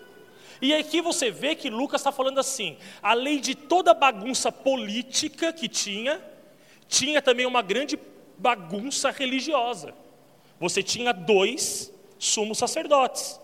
E 0.64 0.74
aqui 0.74 1.02
você 1.02 1.30
vê 1.30 1.56
que 1.56 1.70
Lucas 1.70 2.00
está 2.00 2.10
falando 2.10 2.40
assim: 2.40 2.78
além 3.02 3.42
de 3.42 3.54
toda 3.54 3.94
bagunça 3.94 4.50
política 4.50 5.52
que 5.52 5.68
tinha, 5.68 6.24
tinha 6.88 7.22
também 7.22 7.46
uma 7.46 7.62
grande 7.62 8.00
bagunça 8.38 9.12
religiosa. 9.12 9.94
Você 10.58 10.82
tinha 10.82 11.12
dois 11.12 11.94
sumos 12.18 12.58
sacerdotes. 12.58 13.42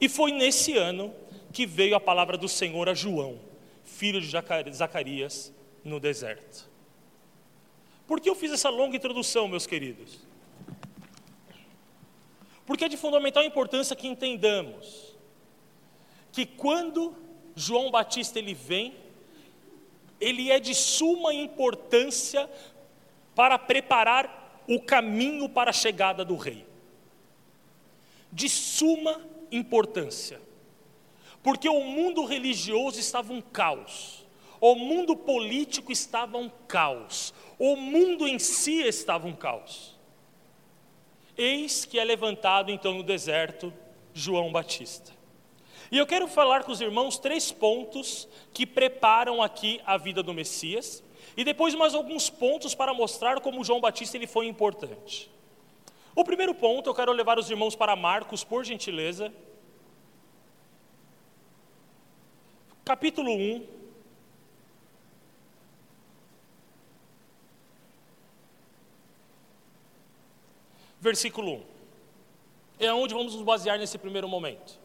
E 0.00 0.08
foi 0.08 0.30
nesse 0.30 0.76
ano 0.76 1.12
que 1.52 1.66
veio 1.66 1.96
a 1.96 2.00
palavra 2.00 2.38
do 2.38 2.48
Senhor 2.48 2.88
a 2.88 2.94
João, 2.94 3.40
filho 3.82 4.20
de 4.20 4.28
Zacarias, 4.76 5.52
no 5.82 5.98
deserto. 5.98 6.70
Por 8.06 8.20
que 8.20 8.30
eu 8.30 8.36
fiz 8.36 8.52
essa 8.52 8.68
longa 8.68 8.96
introdução, 8.96 9.48
meus 9.48 9.66
queridos? 9.66 10.20
Porque 12.64 12.84
é 12.84 12.88
de 12.88 12.96
fundamental 12.96 13.42
importância 13.42 13.96
que 13.96 14.06
entendamos 14.06 15.13
que 16.34 16.44
quando 16.44 17.14
João 17.54 17.92
Batista 17.92 18.40
ele 18.40 18.54
vem, 18.54 18.96
ele 20.20 20.50
é 20.50 20.58
de 20.58 20.74
suma 20.74 21.32
importância 21.32 22.50
para 23.36 23.56
preparar 23.56 24.64
o 24.68 24.80
caminho 24.80 25.48
para 25.48 25.70
a 25.70 25.72
chegada 25.72 26.24
do 26.24 26.34
rei. 26.34 26.66
De 28.32 28.48
suma 28.48 29.20
importância. 29.52 30.40
Porque 31.40 31.68
o 31.68 31.80
mundo 31.84 32.24
religioso 32.24 32.98
estava 32.98 33.32
um 33.32 33.40
caos. 33.40 34.26
O 34.60 34.74
mundo 34.74 35.14
político 35.14 35.92
estava 35.92 36.36
um 36.36 36.50
caos. 36.66 37.32
O 37.60 37.76
mundo 37.76 38.26
em 38.26 38.40
si 38.40 38.80
estava 38.82 39.28
um 39.28 39.36
caos. 39.36 39.94
Eis 41.38 41.84
que 41.84 41.96
é 41.96 42.04
levantado 42.04 42.72
então 42.72 42.92
no 42.92 43.04
deserto 43.04 43.72
João 44.12 44.50
Batista. 44.50 45.13
E 45.90 45.98
eu 45.98 46.06
quero 46.06 46.26
falar 46.26 46.64
com 46.64 46.72
os 46.72 46.80
irmãos 46.80 47.18
três 47.18 47.52
pontos 47.52 48.28
que 48.52 48.66
preparam 48.66 49.42
aqui 49.42 49.80
a 49.84 49.96
vida 49.96 50.22
do 50.22 50.34
Messias 50.34 51.02
e 51.36 51.44
depois 51.44 51.74
mais 51.74 51.94
alguns 51.94 52.30
pontos 52.30 52.74
para 52.74 52.94
mostrar 52.94 53.40
como 53.40 53.64
João 53.64 53.80
Batista 53.80 54.16
ele 54.16 54.26
foi 54.26 54.46
importante. 54.46 55.30
O 56.14 56.24
primeiro 56.24 56.54
ponto, 56.54 56.88
eu 56.88 56.94
quero 56.94 57.12
levar 57.12 57.38
os 57.38 57.50
irmãos 57.50 57.74
para 57.74 57.96
Marcos, 57.96 58.44
por 58.44 58.64
gentileza. 58.64 59.32
Capítulo 62.84 63.32
1, 63.32 63.66
versículo 71.00 71.52
1. 71.52 71.62
É 72.78 72.92
onde 72.92 73.14
vamos 73.14 73.34
nos 73.34 73.42
basear 73.42 73.78
nesse 73.78 73.98
primeiro 73.98 74.28
momento. 74.28 74.83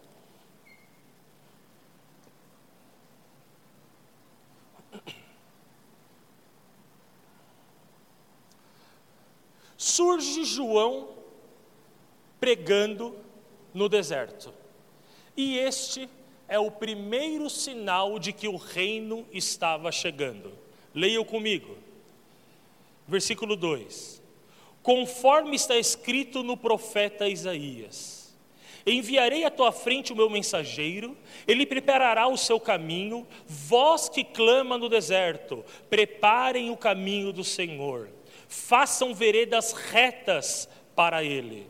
Surge 9.89 10.43
João 10.43 11.09
pregando 12.39 13.15
no 13.73 13.89
deserto. 13.89 14.53
E 15.35 15.57
este 15.57 16.07
é 16.47 16.59
o 16.59 16.71
primeiro 16.71 17.49
sinal 17.49 18.19
de 18.19 18.31
que 18.31 18.47
o 18.47 18.55
reino 18.55 19.25
estava 19.31 19.91
chegando. 19.91 20.51
Leiam 20.93 21.23
comigo. 21.23 21.77
versículo 23.07 23.55
2: 23.55 24.21
Conforme 24.83 25.55
está 25.55 25.75
escrito 25.77 26.43
no 26.43 26.55
profeta 26.55 27.27
Isaías: 27.27 28.35
Enviarei 28.85 29.43
à 29.43 29.51
tua 29.51 29.71
frente 29.71 30.13
o 30.13 30.15
meu 30.15 30.29
mensageiro, 30.29 31.17
ele 31.47 31.65
preparará 31.65 32.27
o 32.27 32.37
seu 32.37 32.59
caminho, 32.59 33.27
vós 33.45 34.07
que 34.07 34.23
clama 34.23 34.77
no 34.77 34.87
deserto, 34.87 35.65
preparem 35.89 36.69
o 36.69 36.77
caminho 36.77 37.33
do 37.33 37.43
Senhor, 37.43 38.09
façam 38.49 39.13
veredas 39.13 39.71
retas 39.71 40.67
para 40.95 41.23
ele. 41.23 41.69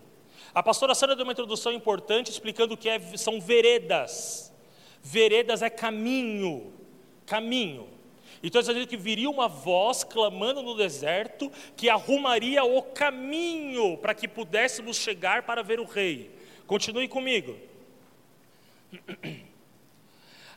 A 0.56 0.64
pastora 0.64 0.96
Sandra 0.96 1.16
deu 1.16 1.26
uma 1.26 1.34
introdução 1.34 1.72
importante 1.72 2.32
explicando 2.32 2.74
o 2.74 2.78
que 2.78 2.90
é, 2.90 3.00
são 3.18 3.40
veredas. 3.40 4.52
Veredas 5.04 5.62
é 5.62 5.70
caminho, 5.70 6.74
caminho. 7.26 7.88
Então 8.42 8.62
está 8.62 8.72
dizendo 8.72 8.90
que 8.90 8.98
viria 8.98 9.30
uma 9.30 9.50
voz 9.50 10.04
clamando 10.04 10.64
no 10.64 10.76
deserto 10.76 11.52
que 11.76 11.90
arrumaria 11.90 12.64
o 12.64 12.82
caminho 12.82 13.98
para 13.98 14.16
que 14.16 14.28
pudéssemos 14.28 14.96
chegar 14.96 15.44
para 15.44 15.62
ver 15.62 15.80
o 15.80 15.86
rei. 15.86 16.32
Continue 16.66 17.10
comigo. 17.10 17.58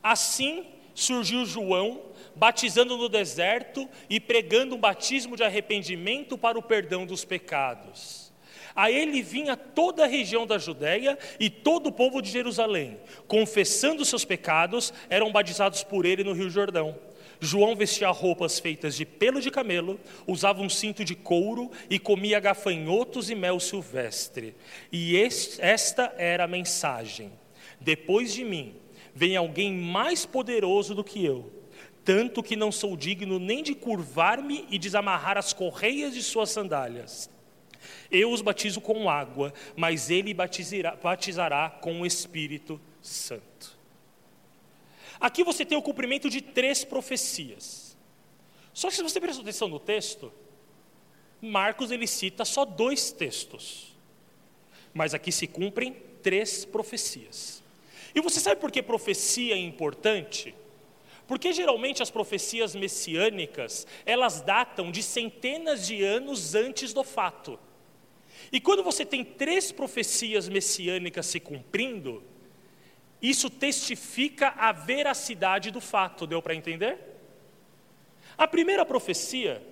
Assim 0.01 0.65
surgiu 0.95 1.45
João, 1.45 2.03
batizando 2.35 2.97
no 2.97 3.09
deserto 3.09 3.89
e 4.09 4.19
pregando 4.19 4.75
um 4.75 4.79
batismo 4.79 5.37
de 5.37 5.43
arrependimento 5.43 6.39
para 6.39 6.59
o 6.59 6.63
perdão 6.63 7.05
dos 7.05 7.25
pecados. 7.25 8.33
A 8.75 8.91
ele 8.91 9.23
vinha 9.23 9.57
toda 9.57 10.05
a 10.05 10.09
região 10.09 10.47
da 10.47 10.57
Judéia 10.57 11.19
e 11.39 11.51
todo 11.51 11.89
o 11.89 11.93
povo 11.93 12.23
de 12.23 12.31
Jerusalém, 12.31 12.99
confessando 13.29 14.05
seus 14.05 14.25
pecados, 14.25 14.93
eram 15.11 15.31
batizados 15.31 15.85
por 15.85 16.07
ele 16.07 16.25
no 16.25 16.33
Rio 16.33 16.49
Jordão. 16.49 16.99
João 17.39 17.75
vestia 17.75 18.09
roupas 18.09 18.61
feitas 18.61 18.95
de 18.95 19.05
pelo 19.05 19.41
de 19.41 19.51
camelo, 19.51 19.99
usava 20.27 20.63
um 20.63 20.69
cinto 20.69 21.05
de 21.05 21.17
couro 21.17 21.71
e 21.91 21.99
comia 21.99 22.39
gafanhotos 22.39 23.29
e 23.31 23.35
mel 23.35 23.59
silvestre. 23.59 24.55
E 24.93 25.17
esta 25.59 26.15
era 26.17 26.45
a 26.45 26.49
mensagem: 26.49 27.33
Depois 27.81 28.33
de 28.33 28.45
mim 28.45 28.77
vem 29.15 29.37
alguém 29.37 29.73
mais 29.73 30.25
poderoso 30.25 30.95
do 30.95 31.05
que 31.05 31.25
eu, 31.25 31.53
tanto 32.05 32.43
que 32.43 32.57
não 32.57 32.73
sou 32.73 32.97
digno 32.97 33.39
nem 33.39 33.63
de 33.63 33.75
curvar-me 33.75 34.67
e 34.71 34.79
desamarrar 34.79 35.39
as 35.39 35.53
correias 35.53 36.15
de 36.15 36.23
suas 36.23 36.51
sandálias. 36.51 37.31
Eu 38.11 38.31
os 38.31 38.41
batizo 38.41 38.81
com 38.81 39.09
água, 39.09 39.53
mas 39.77 40.11
ele 40.11 40.33
batizará, 40.35 40.97
batizará 40.97 41.71
com 41.71 42.01
o 42.01 42.07
Espírito 42.07 42.81
Santo. 43.01 43.77
Aqui 45.21 45.45
você 45.45 45.65
tem 45.65 45.79
o 45.79 45.83
cumprimento 45.83 46.29
de 46.29 46.41
três 46.41 46.85
profecias. 46.85 47.97
Só 48.75 48.89
que 48.89 48.97
se 48.97 49.03
você 49.03 49.21
prestar 49.21 49.43
atenção 49.43 49.69
no 49.69 49.79
texto, 49.79 50.33
Marcos 51.41 51.91
ele 51.91 52.07
cita 52.07 52.45
só 52.45 52.65
dois 52.65 53.13
textos. 53.13 53.95
Mas 54.93 55.15
aqui 55.15 55.31
se 55.33 55.47
cumprem 55.47 55.95
três 56.23 56.65
profecias. 56.65 57.62
E 58.15 58.21
você 58.21 58.41
sabe 58.41 58.61
por 58.61 58.71
que 58.71 58.83
profecia 58.83 59.55
é 59.55 59.59
importante? 59.59 60.55
Porque 61.27 61.53
geralmente 61.53 62.03
as 62.03 62.11
profecias 62.11 62.75
messiânicas, 62.75 63.87
elas 64.05 64.43
datam 64.43 64.91
de 64.91 65.03
centenas 65.03 65.87
de 65.87 66.03
anos 66.03 66.55
antes 66.55 66.93
do 66.93 67.03
fato. 67.03 67.59
E 68.51 68.61
quando 68.61 68.83
você 68.83 69.05
tem 69.05 69.25
três 69.25 69.73
profecias 69.73 70.49
messiânicas 70.49 71.27
se 71.27 71.41
cumprindo, 71.41 72.23
isso 73.21 73.49
testifica 73.49 74.49
a 74.57 74.73
veracidade 74.73 75.71
do 75.71 75.81
fato, 75.81 76.27
deu 76.27 76.43
para 76.43 76.55
entender? 76.55 76.99
A 78.37 78.49
primeira 78.49 78.85
profecia, 78.85 79.63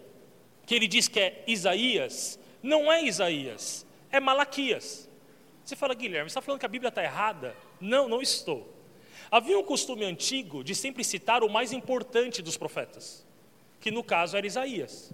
que 0.65 0.75
ele 0.75 0.87
diz 0.87 1.09
que 1.09 1.19
é 1.19 1.45
Isaías, 1.47 2.39
não 2.63 2.91
é 2.93 3.05
Isaías, 3.05 3.85
é 4.11 4.21
Malaquias. 4.21 5.11
Você 5.65 5.75
fala, 5.75 5.95
Guilherme, 5.95 6.31
você 6.31 6.33
está 6.33 6.41
falando 6.41 6.61
que 6.61 6.67
a 6.67 6.69
Bíblia 6.71 6.89
está 6.89 7.03
errada? 7.03 7.57
Não, 7.81 8.09
não 8.09 8.21
estou. 8.21 8.75
Havia 9.31 9.59
um 9.59 9.63
costume 9.63 10.05
antigo 10.05 10.63
de 10.63 10.75
sempre 10.75 11.05
citar 11.05 11.43
o 11.43 11.49
mais 11.49 11.73
importante 11.73 12.43
dos 12.43 12.57
profetas, 12.57 13.25
que 13.81 13.91
no 13.91 14.03
caso 14.03 14.37
era 14.37 14.47
Isaías. 14.47 15.13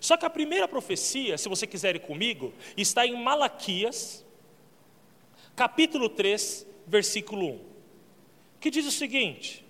Só 0.00 0.16
que 0.16 0.26
a 0.26 0.30
primeira 0.30 0.68
profecia, 0.68 1.36
se 1.38 1.48
você 1.48 1.66
quiser 1.66 1.96
ir 1.96 2.00
comigo, 2.00 2.52
está 2.76 3.06
em 3.06 3.16
Malaquias, 3.16 4.24
capítulo 5.56 6.08
3, 6.08 6.66
versículo 6.86 7.46
1, 7.54 7.60
que 8.60 8.70
diz 8.70 8.86
o 8.86 8.92
seguinte: 8.92 9.64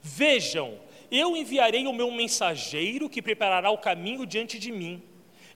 Vejam, 0.00 0.78
eu 1.10 1.36
enviarei 1.36 1.86
o 1.86 1.92
meu 1.92 2.10
mensageiro 2.10 3.10
que 3.10 3.20
preparará 3.20 3.70
o 3.70 3.78
caminho 3.78 4.24
diante 4.24 4.58
de 4.58 4.72
mim, 4.72 5.02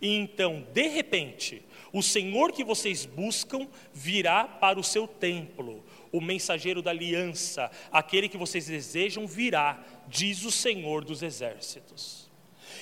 e 0.00 0.14
então, 0.14 0.66
de 0.72 0.88
repente, 0.88 1.62
o 1.92 2.02
Senhor 2.02 2.52
que 2.52 2.64
vocês 2.64 3.06
buscam 3.06 3.66
virá 3.92 4.44
para 4.44 4.78
o 4.78 4.84
seu 4.84 5.06
templo, 5.06 5.84
o 6.12 6.20
mensageiro 6.20 6.82
da 6.82 6.90
aliança, 6.90 7.70
aquele 7.90 8.28
que 8.28 8.36
vocês 8.36 8.66
desejam 8.66 9.26
virá, 9.26 9.82
diz 10.08 10.44
o 10.44 10.50
Senhor 10.50 11.04
dos 11.04 11.22
exércitos. 11.22 12.26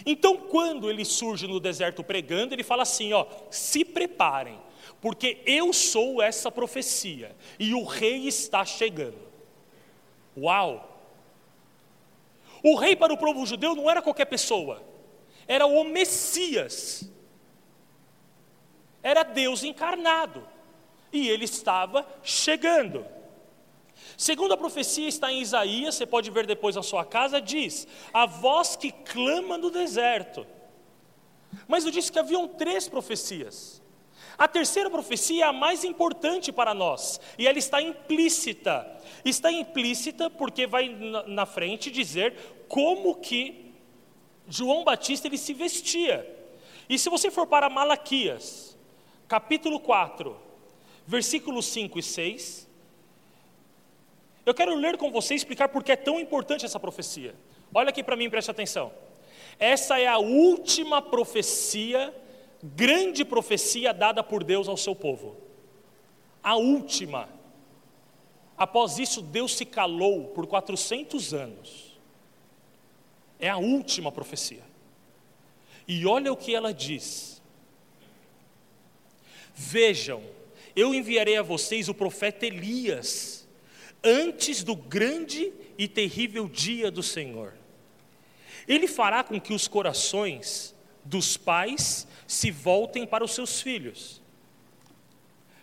Então, 0.04 0.36
quando 0.36 0.90
ele 0.90 1.04
surge 1.04 1.46
no 1.46 1.60
deserto 1.60 2.02
pregando, 2.02 2.54
ele 2.54 2.62
fala 2.62 2.82
assim: 2.82 3.12
ó, 3.12 3.26
se 3.50 3.84
preparem, 3.84 4.58
porque 5.00 5.38
eu 5.46 5.72
sou 5.72 6.20
essa 6.20 6.50
profecia 6.50 7.34
e 7.58 7.74
o 7.74 7.84
rei 7.84 8.26
está 8.26 8.64
chegando. 8.64 9.18
Uau! 10.36 10.90
O 12.62 12.76
rei 12.76 12.96
para 12.96 13.12
o 13.12 13.18
povo 13.18 13.44
judeu 13.44 13.74
não 13.74 13.90
era 13.90 14.00
qualquer 14.00 14.24
pessoa, 14.24 14.82
era 15.46 15.66
o 15.66 15.84
Messias, 15.84 17.10
era 19.04 19.22
Deus 19.22 19.62
encarnado, 19.62 20.48
e 21.12 21.28
ele 21.28 21.44
estava 21.44 22.04
chegando. 22.22 23.06
Segundo 24.16 24.54
a 24.54 24.56
profecia 24.56 25.06
está 25.06 25.30
em 25.30 25.40
Isaías, 25.40 25.94
você 25.94 26.06
pode 26.06 26.30
ver 26.30 26.46
depois 26.46 26.74
na 26.74 26.82
sua 26.82 27.04
casa, 27.04 27.40
diz: 27.40 27.86
a 28.12 28.24
voz 28.24 28.74
que 28.74 28.90
clama 28.90 29.58
no 29.58 29.70
deserto. 29.70 30.46
Mas 31.68 31.84
eu 31.84 31.90
disse 31.90 32.10
que 32.10 32.18
haviam 32.18 32.48
três 32.48 32.88
profecias. 32.88 33.82
A 34.36 34.48
terceira 34.48 34.90
profecia 34.90 35.44
é 35.44 35.48
a 35.48 35.52
mais 35.52 35.84
importante 35.84 36.50
para 36.50 36.74
nós, 36.74 37.20
e 37.38 37.46
ela 37.46 37.58
está 37.58 37.80
implícita. 37.80 38.90
Está 39.24 39.52
implícita 39.52 40.28
porque 40.28 40.66
vai 40.66 40.88
na 41.28 41.46
frente 41.46 41.90
dizer 41.90 42.64
como 42.68 43.16
que 43.16 43.74
João 44.48 44.82
Batista 44.82 45.28
ele 45.28 45.38
se 45.38 45.52
vestia. 45.52 46.28
E 46.88 46.98
se 46.98 47.08
você 47.08 47.30
for 47.30 47.46
para 47.46 47.70
Malaquias, 47.70 48.73
capítulo 49.28 49.80
4, 49.80 50.36
versículos 51.06 51.66
5 51.66 51.98
e 51.98 52.02
6, 52.02 52.68
eu 54.46 54.54
quero 54.54 54.74
ler 54.74 54.96
com 54.96 55.10
você 55.10 55.34
e 55.34 55.36
explicar 55.36 55.68
por 55.68 55.82
que 55.82 55.92
é 55.92 55.96
tão 55.96 56.20
importante 56.20 56.66
essa 56.66 56.78
profecia. 56.78 57.34
Olha 57.72 57.88
aqui 57.88 58.02
para 58.02 58.16
mim, 58.16 58.28
preste 58.28 58.50
atenção. 58.50 58.92
Essa 59.58 59.98
é 59.98 60.06
a 60.06 60.18
última 60.18 61.00
profecia, 61.00 62.14
grande 62.62 63.24
profecia 63.24 63.94
dada 63.94 64.22
por 64.22 64.44
Deus 64.44 64.68
ao 64.68 64.76
seu 64.76 64.94
povo. 64.94 65.36
A 66.42 66.56
última. 66.56 67.28
Após 68.56 68.98
isso, 68.98 69.22
Deus 69.22 69.56
se 69.56 69.64
calou 69.64 70.28
por 70.28 70.46
400 70.46 71.32
anos. 71.32 71.98
É 73.40 73.48
a 73.48 73.56
última 73.56 74.12
profecia. 74.12 74.62
E 75.88 76.06
olha 76.06 76.32
o 76.32 76.36
que 76.36 76.54
ela 76.54 76.72
diz: 76.72 77.33
Vejam, 79.54 80.22
eu 80.74 80.94
enviarei 80.94 81.36
a 81.36 81.42
vocês 81.42 81.88
o 81.88 81.94
profeta 81.94 82.44
Elias 82.44 83.46
antes 84.02 84.62
do 84.62 84.74
grande 84.74 85.52
e 85.78 85.88
terrível 85.88 86.48
dia 86.48 86.90
do 86.90 87.02
Senhor. 87.02 87.54
Ele 88.66 88.86
fará 88.86 89.22
com 89.22 89.40
que 89.40 89.54
os 89.54 89.68
corações 89.68 90.74
dos 91.04 91.36
pais 91.36 92.06
se 92.26 92.50
voltem 92.50 93.06
para 93.06 93.24
os 93.24 93.32
seus 93.32 93.60
filhos, 93.60 94.22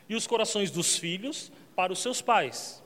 e 0.07 0.15
os 0.15 0.27
corações 0.27 0.69
dos 0.69 0.97
filhos 0.97 1.51
para 1.75 1.93
os 1.93 1.99
seus 1.99 2.21
pais. 2.21 2.83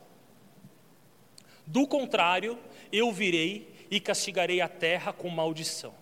Do 1.65 1.87
contrário, 1.87 2.57
eu 2.91 3.11
virei 3.11 3.73
e 3.89 3.99
castigarei 3.99 4.61
a 4.61 4.67
terra 4.67 5.11
com 5.11 5.29
maldição. 5.29 5.93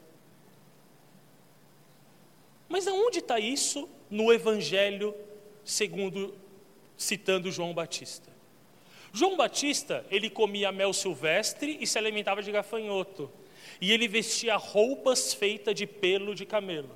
Mas 2.67 2.87
aonde 2.87 3.19
está 3.19 3.39
isso 3.39 3.87
no 4.13 4.31
Evangelho 4.31 5.15
segundo 5.65 6.35
citando 6.95 7.51
João 7.51 7.73
Batista? 7.73 8.31
João 9.11 9.35
Batista, 9.35 10.05
ele 10.09 10.29
comia 10.29 10.71
mel 10.71 10.93
silvestre 10.93 11.77
e 11.81 11.87
se 11.87 11.97
alimentava 11.97 12.41
de 12.41 12.51
gafanhoto. 12.51 13.31
E 13.81 13.91
ele 13.91 14.07
vestia 14.07 14.55
roupas 14.55 15.33
feitas 15.33 15.73
de 15.73 15.87
pelo 15.87 16.35
de 16.35 16.45
camelo. 16.45 16.95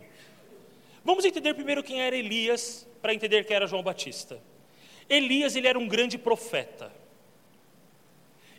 Vamos 1.04 1.26
entender 1.26 1.54
primeiro 1.54 1.84
quem 1.84 2.02
era 2.02 2.16
Elias, 2.16 2.88
para 3.02 3.14
entender 3.14 3.46
quem 3.46 3.56
era 3.56 3.66
João 3.66 3.82
Batista. 3.82 4.40
Elias, 5.10 5.56
ele 5.56 5.68
era 5.68 5.80
um 5.80 5.88
grande 5.88 6.18
profeta. 6.18 6.92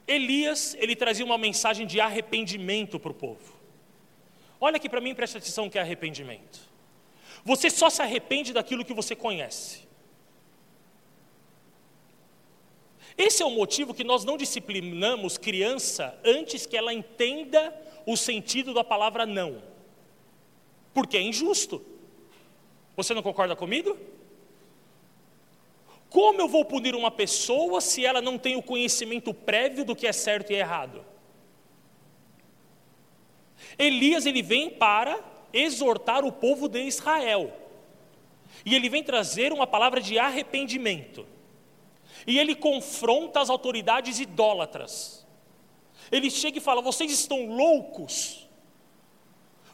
Elias, 0.07 0.77
ele 0.81 0.97
trazia 0.97 1.25
uma 1.25 1.39
mensagem 1.39 1.87
de 1.87 2.01
arrependimento 2.01 2.99
para 2.99 3.11
o 3.11 3.15
povo. 3.15 3.57
Olha 4.61 4.77
aqui 4.77 4.89
para 4.89 5.01
mim 5.01 5.15
preste 5.15 5.37
atenção 5.37 5.71
que 5.71 5.79
é 5.79 5.81
arrependimento. 5.81 6.68
Você 7.45 7.71
só 7.71 7.89
se 7.89 8.03
arrepende 8.03 8.53
daquilo 8.53 8.85
que 8.85 8.95
você 8.95 9.15
conhece. 9.15 9.89
Esse 13.17 13.43
é 13.43 13.47
o 13.47 13.51
motivo 13.51 13.93
que 13.93 14.05
nós 14.05 14.25
não 14.25 14.37
disciplinamos 14.37 15.37
criança 15.37 16.17
antes 16.25 16.67
que 16.67 16.77
ela 16.77 16.93
entenda 16.93 17.75
o 18.07 18.17
sentido 18.17 18.73
da 18.73 18.85
palavra 18.85 19.27
não. 19.27 19.61
Porque 20.95 21.17
é 21.17 21.21
injusto. 21.21 21.85
Você 22.97 23.13
não 23.15 23.23
concorda 23.23 23.57
comigo? 23.57 23.99
Como 26.11 26.41
eu 26.41 26.49
vou 26.49 26.65
punir 26.65 26.95
uma 26.95 27.11
pessoa 27.11 27.81
se 27.81 28.05
ela 28.05 28.23
não 28.23 28.39
tem 28.39 28.57
o 28.57 28.63
conhecimento 28.63 29.35
prévio 29.35 29.85
do 29.85 29.97
que 29.97 30.07
é 30.07 30.13
certo 30.13 30.53
e 30.53 30.57
errado? 30.57 31.05
Elias 33.79 34.27
ele 34.27 34.43
vem 34.43 34.71
para 34.71 35.23
exortar 35.53 36.25
o 36.25 36.33
povo 36.33 36.69
de 36.69 36.83
Israel. 36.83 37.53
E 38.65 38.75
ele 38.75 38.89
vem 38.89 39.03
trazer 39.03 39.53
uma 39.53 39.67
palavra 39.67 40.01
de 40.01 40.19
arrependimento. 40.19 41.27
E 42.27 42.39
ele 42.39 42.55
confronta 42.55 43.41
as 43.41 43.51
autoridades 43.51 44.21
idólatras. 44.21 45.27
Ele 46.11 46.31
chega 46.31 46.59
e 46.59 46.61
fala: 46.61 46.83
Vocês 46.83 47.11
estão 47.11 47.47
loucos. 47.47 48.49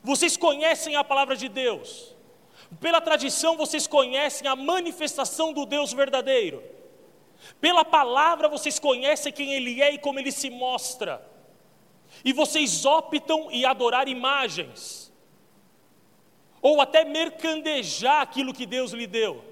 Vocês 0.02 0.36
conhecem 0.36 0.96
a 0.96 1.04
palavra 1.04 1.36
de 1.36 1.48
Deus. 1.48 2.14
Pela 2.80 3.00
tradição, 3.00 3.56
vocês 3.56 3.86
conhecem 3.86 4.46
a 4.46 4.56
manifestação 4.56 5.52
do 5.52 5.64
Deus 5.64 5.92
verdadeiro. 5.92 6.62
Pela 7.60 7.84
palavra, 7.84 8.48
vocês 8.48 8.78
conhecem 8.78 9.32
quem 9.32 9.54
Ele 9.54 9.80
é 9.80 9.94
e 9.94 9.98
como 9.98 10.18
Ele 10.18 10.32
se 10.32 10.50
mostra. 10.50 11.24
E 12.24 12.32
vocês 12.32 12.84
optam 12.84 13.50
em 13.50 13.64
adorar 13.64 14.08
imagens, 14.08 15.03
ou 16.64 16.80
até 16.80 17.04
mercandejar 17.04 18.22
aquilo 18.22 18.54
que 18.54 18.64
Deus 18.64 18.92
lhe 18.92 19.06
deu. 19.06 19.44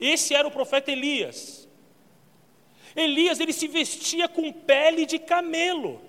Esse 0.00 0.32
era 0.32 0.46
o 0.46 0.52
profeta 0.52 0.92
Elias. 0.92 1.68
Elias 2.94 3.40
ele 3.40 3.52
se 3.52 3.66
vestia 3.66 4.28
com 4.28 4.52
pele 4.52 5.04
de 5.04 5.18
camelo. 5.18 6.00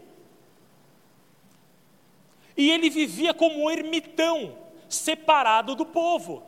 E 2.56 2.70
ele 2.70 2.92
vivia 2.92 3.34
como 3.34 3.64
um 3.64 3.72
ermitão, 3.72 4.56
separado 4.88 5.74
do 5.74 5.84
povo. 5.84 6.44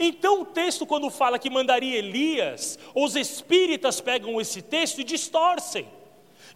Então 0.00 0.40
o 0.40 0.46
texto, 0.46 0.84
quando 0.84 1.08
fala 1.10 1.38
que 1.38 1.48
mandaria 1.48 1.96
Elias, 1.96 2.76
os 2.92 3.14
espíritas 3.14 4.00
pegam 4.00 4.40
esse 4.40 4.62
texto 4.62 5.00
e 5.00 5.04
distorcem, 5.04 5.88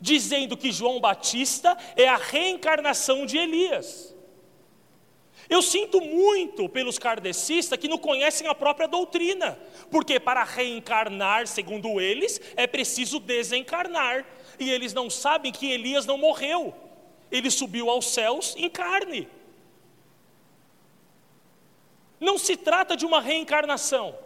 dizendo 0.00 0.56
que 0.56 0.72
João 0.72 0.98
Batista 0.98 1.78
é 1.94 2.08
a 2.08 2.16
reencarnação 2.16 3.24
de 3.24 3.38
Elias. 3.38 4.11
Eu 5.48 5.60
sinto 5.60 6.00
muito 6.00 6.68
pelos 6.68 6.98
kardecistas 6.98 7.78
que 7.78 7.88
não 7.88 7.98
conhecem 7.98 8.46
a 8.46 8.54
própria 8.54 8.86
doutrina, 8.86 9.58
porque 9.90 10.20
para 10.20 10.44
reencarnar, 10.44 11.46
segundo 11.46 12.00
eles, 12.00 12.40
é 12.56 12.66
preciso 12.66 13.18
desencarnar, 13.18 14.24
e 14.58 14.70
eles 14.70 14.92
não 14.92 15.10
sabem 15.10 15.52
que 15.52 15.70
Elias 15.70 16.06
não 16.06 16.16
morreu, 16.16 16.74
ele 17.30 17.50
subiu 17.50 17.90
aos 17.90 18.06
céus 18.06 18.54
em 18.56 18.70
carne. 18.70 19.28
Não 22.20 22.38
se 22.38 22.56
trata 22.56 22.96
de 22.96 23.04
uma 23.04 23.20
reencarnação, 23.20 24.16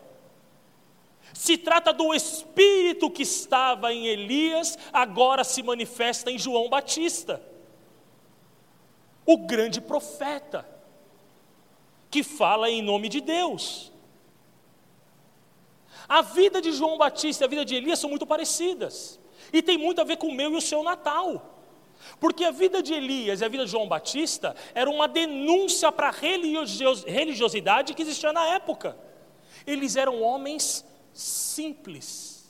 se 1.33 1.57
trata 1.57 1.92
do 1.92 2.14
espírito 2.14 3.11
que 3.11 3.22
estava 3.22 3.92
em 3.92 4.07
Elias, 4.07 4.79
agora 4.92 5.44
se 5.44 5.62
manifesta 5.62 6.31
em 6.31 6.38
João 6.38 6.68
Batista, 6.68 7.42
o 9.24 9.38
grande 9.38 9.81
profeta 9.81 10.76
que 12.16 12.22
fala 12.22 12.70
em 12.70 12.81
nome 12.81 13.11
de 13.11 13.20
Deus. 13.20 13.92
A 16.09 16.22
vida 16.22 16.62
de 16.62 16.72
João 16.72 16.96
Batista 16.96 17.44
e 17.44 17.46
a 17.46 17.48
vida 17.48 17.62
de 17.62 17.74
Elias 17.74 17.98
são 17.98 18.09
muito 18.09 18.26
parecidas. 18.26 19.20
E 19.52 19.61
tem 19.61 19.76
muito 19.76 20.00
a 20.00 20.05
ver 20.05 20.16
com 20.16 20.29
o 20.29 20.35
meu 20.35 20.50
e 20.55 20.57
o 20.57 20.61
seu 20.62 20.83
Natal. 20.83 21.61
Porque 22.18 22.42
a 22.46 22.50
vida 22.50 22.83
de 22.83 22.94
Elias 22.94 23.42
e 23.42 23.44
a 23.44 23.48
vida 23.48 23.66
de 23.66 23.70
João 23.70 23.87
Batista 23.87 24.57
era 24.74 24.88
uma 24.88 25.07
denúncia 25.07 25.92
para 25.92 26.09
a 26.09 26.11
religiosidade 26.11 27.92
que 27.92 28.00
existia 28.00 28.33
na 28.33 28.46
época. 28.46 28.96
Eles 29.66 29.94
eram 29.94 30.22
homens 30.22 30.87
simples. 31.12 32.48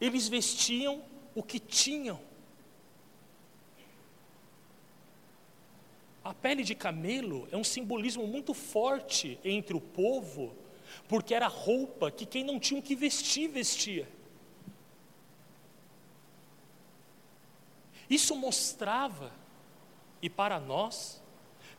Eles 0.00 0.26
vestiam 0.26 1.04
o 1.36 1.42
que 1.42 1.60
tinham. 1.60 2.18
A 6.24 6.32
pele 6.32 6.62
de 6.62 6.74
camelo 6.74 7.48
é 7.50 7.56
um 7.56 7.64
simbolismo 7.64 8.26
muito 8.26 8.54
forte 8.54 9.38
entre 9.44 9.76
o 9.76 9.80
povo, 9.80 10.54
porque 11.08 11.34
era 11.34 11.48
roupa 11.48 12.10
que 12.10 12.24
quem 12.24 12.44
não 12.44 12.60
tinha 12.60 12.78
o 12.78 12.82
que 12.82 12.94
vestir, 12.94 13.48
vestia. 13.48 14.08
Isso 18.08 18.36
mostrava, 18.36 19.32
e 20.20 20.30
para 20.30 20.60
nós, 20.60 21.20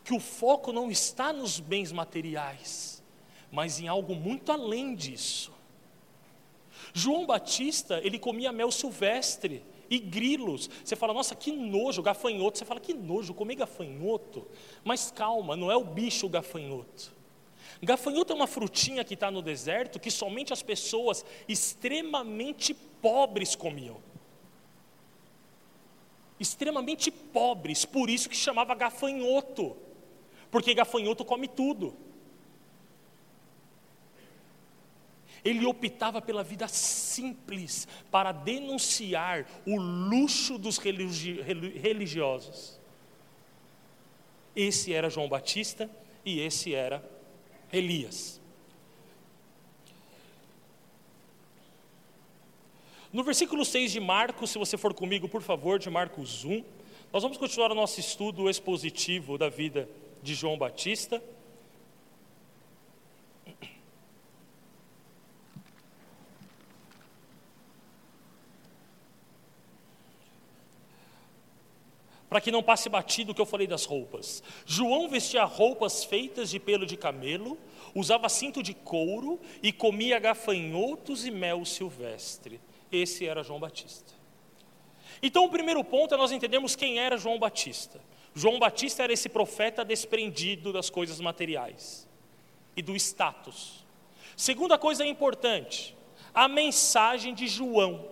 que 0.04 0.14
o 0.14 0.20
foco 0.20 0.74
não 0.74 0.92
está 0.92 1.32
nos 1.32 1.60
bens 1.60 1.92
materiais, 1.92 3.02
mas 3.52 3.80
em 3.80 3.88
algo 3.88 4.14
muito 4.14 4.52
além 4.52 4.94
disso. 4.96 5.54
João 6.94 7.26
Batista, 7.26 8.02
ele 8.04 8.20
comia 8.20 8.52
mel 8.52 8.72
silvestre, 8.72 9.64
e 9.94 10.00
grilos. 10.00 10.68
Você 10.84 10.96
fala, 10.96 11.14
nossa, 11.14 11.36
que 11.36 11.52
nojo, 11.52 12.02
gafanhoto. 12.02 12.58
Você 12.58 12.66
fala, 12.66 12.80
que 12.80 12.96
nojo, 12.96 13.32
comer 13.32 13.56
gafanhoto. 13.56 14.48
Mas 14.84 15.12
calma, 15.12 15.56
não 15.56 15.72
é 15.72 15.78
o 15.78 15.84
bicho 15.84 16.26
o 16.26 16.30
gafanhoto. 16.30 17.14
Gafanhoto 17.82 18.34
é 18.34 18.36
uma 18.36 18.48
frutinha 18.48 19.04
que 19.04 19.14
está 19.14 19.30
no 19.30 19.42
deserto 19.42 20.00
que 20.00 20.10
somente 20.10 20.52
as 20.52 20.64
pessoas 20.64 21.24
extremamente 21.48 22.74
pobres 22.74 23.56
comiam. 23.56 23.98
Extremamente 26.40 27.12
pobres, 27.12 27.86
por 27.86 28.10
isso 28.10 28.28
que 28.28 28.36
chamava 28.36 28.74
gafanhoto. 28.74 29.78
Porque 30.50 30.74
gafanhoto 30.74 31.24
come 31.24 31.48
tudo. 31.48 31.96
Ele 35.44 35.66
optava 35.66 36.22
pela 36.22 36.44
vida 36.44 36.68
simples 36.68 37.88
para 38.10 38.32
denunciar 38.32 39.46
o 39.66 39.78
luxo 39.78 40.58
dos 40.58 40.78
religi 40.78 41.42
religiosos. 41.42 42.80
Esse 44.56 44.94
era 44.94 45.10
João 45.10 45.28
Batista 45.28 45.90
e 46.24 46.40
esse 46.40 46.74
era 46.74 47.04
Elias. 47.72 48.42
No 53.12 53.24
versículo 53.24 53.64
6 53.64 53.92
de 53.92 54.00
Marcos, 54.00 54.50
se 54.50 54.58
você 54.58 54.76
for 54.76 54.92
comigo, 54.94 55.30
por 55.30 55.44
favor, 55.44 55.78
de 55.78 55.88
Marcos 55.88 56.44
1, 56.44 56.64
nós 57.12 57.22
vamos 57.22 57.38
continuar 57.38 57.72
o 57.72 57.76
nosso 57.76 58.00
estudo 58.00 58.50
expositivo 58.50 59.38
da 59.38 59.50
vida 59.50 59.88
de 60.24 60.34
João 60.34 60.58
Batista. 60.58 61.22
Para 72.34 72.42
que 72.42 72.50
não 72.50 72.64
passe 72.64 72.90
batido 72.90 73.32
o 73.32 73.36
que 73.36 73.40
eu 73.42 73.46
falei 73.46 73.68
das 73.68 73.86
roupas. 73.86 74.42
João 74.66 75.08
vestia 75.08 75.44
roupas 75.44 76.04
feitas 76.04 76.50
de 76.50 76.60
pelo 76.60 76.84
de 76.84 76.98
camelo, 76.98 77.60
usava 77.94 78.28
cinto 78.28 78.64
de 78.64 78.74
couro 78.74 79.40
e 79.62 79.72
comia 79.72 80.18
gafanhotos 80.18 81.28
e 81.28 81.30
mel 81.30 81.64
silvestre. 81.64 82.60
Esse 82.92 83.28
era 83.28 83.44
João 83.44 83.60
Batista. 83.60 84.14
Então, 85.22 85.46
o 85.46 85.50
primeiro 85.50 85.84
ponto 85.84 86.16
é 86.16 86.18
nós 86.18 86.32
entendemos 86.32 86.76
quem 86.76 86.98
era 86.98 87.20
João 87.20 87.38
Batista. 87.38 88.02
João 88.34 88.58
Batista 88.58 89.04
era 89.04 89.14
esse 89.14 89.30
profeta 89.30 89.86
desprendido 89.86 90.74
das 90.74 90.90
coisas 90.90 91.20
materiais 91.22 92.08
e 92.76 92.82
do 92.82 92.96
status. 92.96 93.86
Segunda 94.36 94.76
coisa 94.76 95.06
importante, 95.06 95.96
a 96.34 96.48
mensagem 96.48 97.36
de 97.36 97.46
João. 97.46 98.10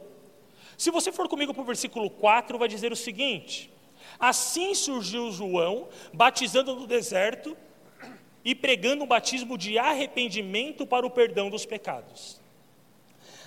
Se 0.77 0.91
você 0.91 1.12
for 1.12 1.27
comigo 1.27 1.55
para 1.55 1.63
o 1.63 1.65
versículo 1.65 2.07
4, 2.07 2.60
vai 2.60 2.67
dizer 2.67 2.91
o 2.91 2.95
seguinte: 2.95 3.71
Assim 4.19 4.74
surgiu 4.74 5.32
João, 5.32 5.88
batizando 6.13 6.76
no 6.76 6.88
deserto 6.88 7.58
e 8.43 8.56
pregando 8.56 9.04
um 9.04 9.08
batismo 9.08 9.58
de 9.58 9.78
arrependimento 9.78 10.86
para 10.86 11.06
o 11.06 11.10
perdão 11.10 11.50
dos 11.50 11.65
pecados. 11.65 12.39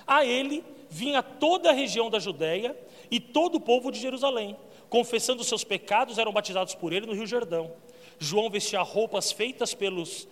A 0.06 0.24
ele 0.24 0.64
vinha 0.90 1.22
toda 1.22 1.70
a 1.70 1.72
região 1.72 2.10
da 2.10 2.18
Judéia 2.18 2.76
e 3.10 3.18
todo 3.18 3.56
o 3.56 3.60
povo 3.60 3.90
de 3.90 3.98
Jerusalém, 3.98 4.56
confessando 4.88 5.42
seus 5.42 5.64
pecados, 5.64 6.18
eram 6.18 6.32
batizados 6.32 6.74
por 6.74 6.92
ele 6.92 7.06
no 7.06 7.14
Rio 7.14 7.26
Jordão. 7.26 7.72
João 8.18 8.48
vestia 8.48 8.82
roupas 8.82 9.32
feitas 9.32 9.74
pelos 9.74 10.28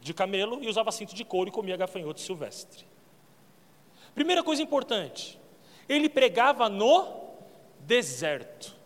de 0.00 0.14
camelo 0.14 0.62
e 0.62 0.68
usava 0.68 0.92
cinto 0.92 1.14
de 1.14 1.24
couro 1.24 1.48
e 1.48 1.52
comia 1.52 1.76
gafanhoto 1.76 2.20
silvestre. 2.20 2.84
Primeira 4.14 4.42
coisa 4.42 4.62
importante, 4.62 5.38
ele 5.88 6.08
pregava 6.08 6.68
no 6.68 7.28
deserto. 7.80 8.76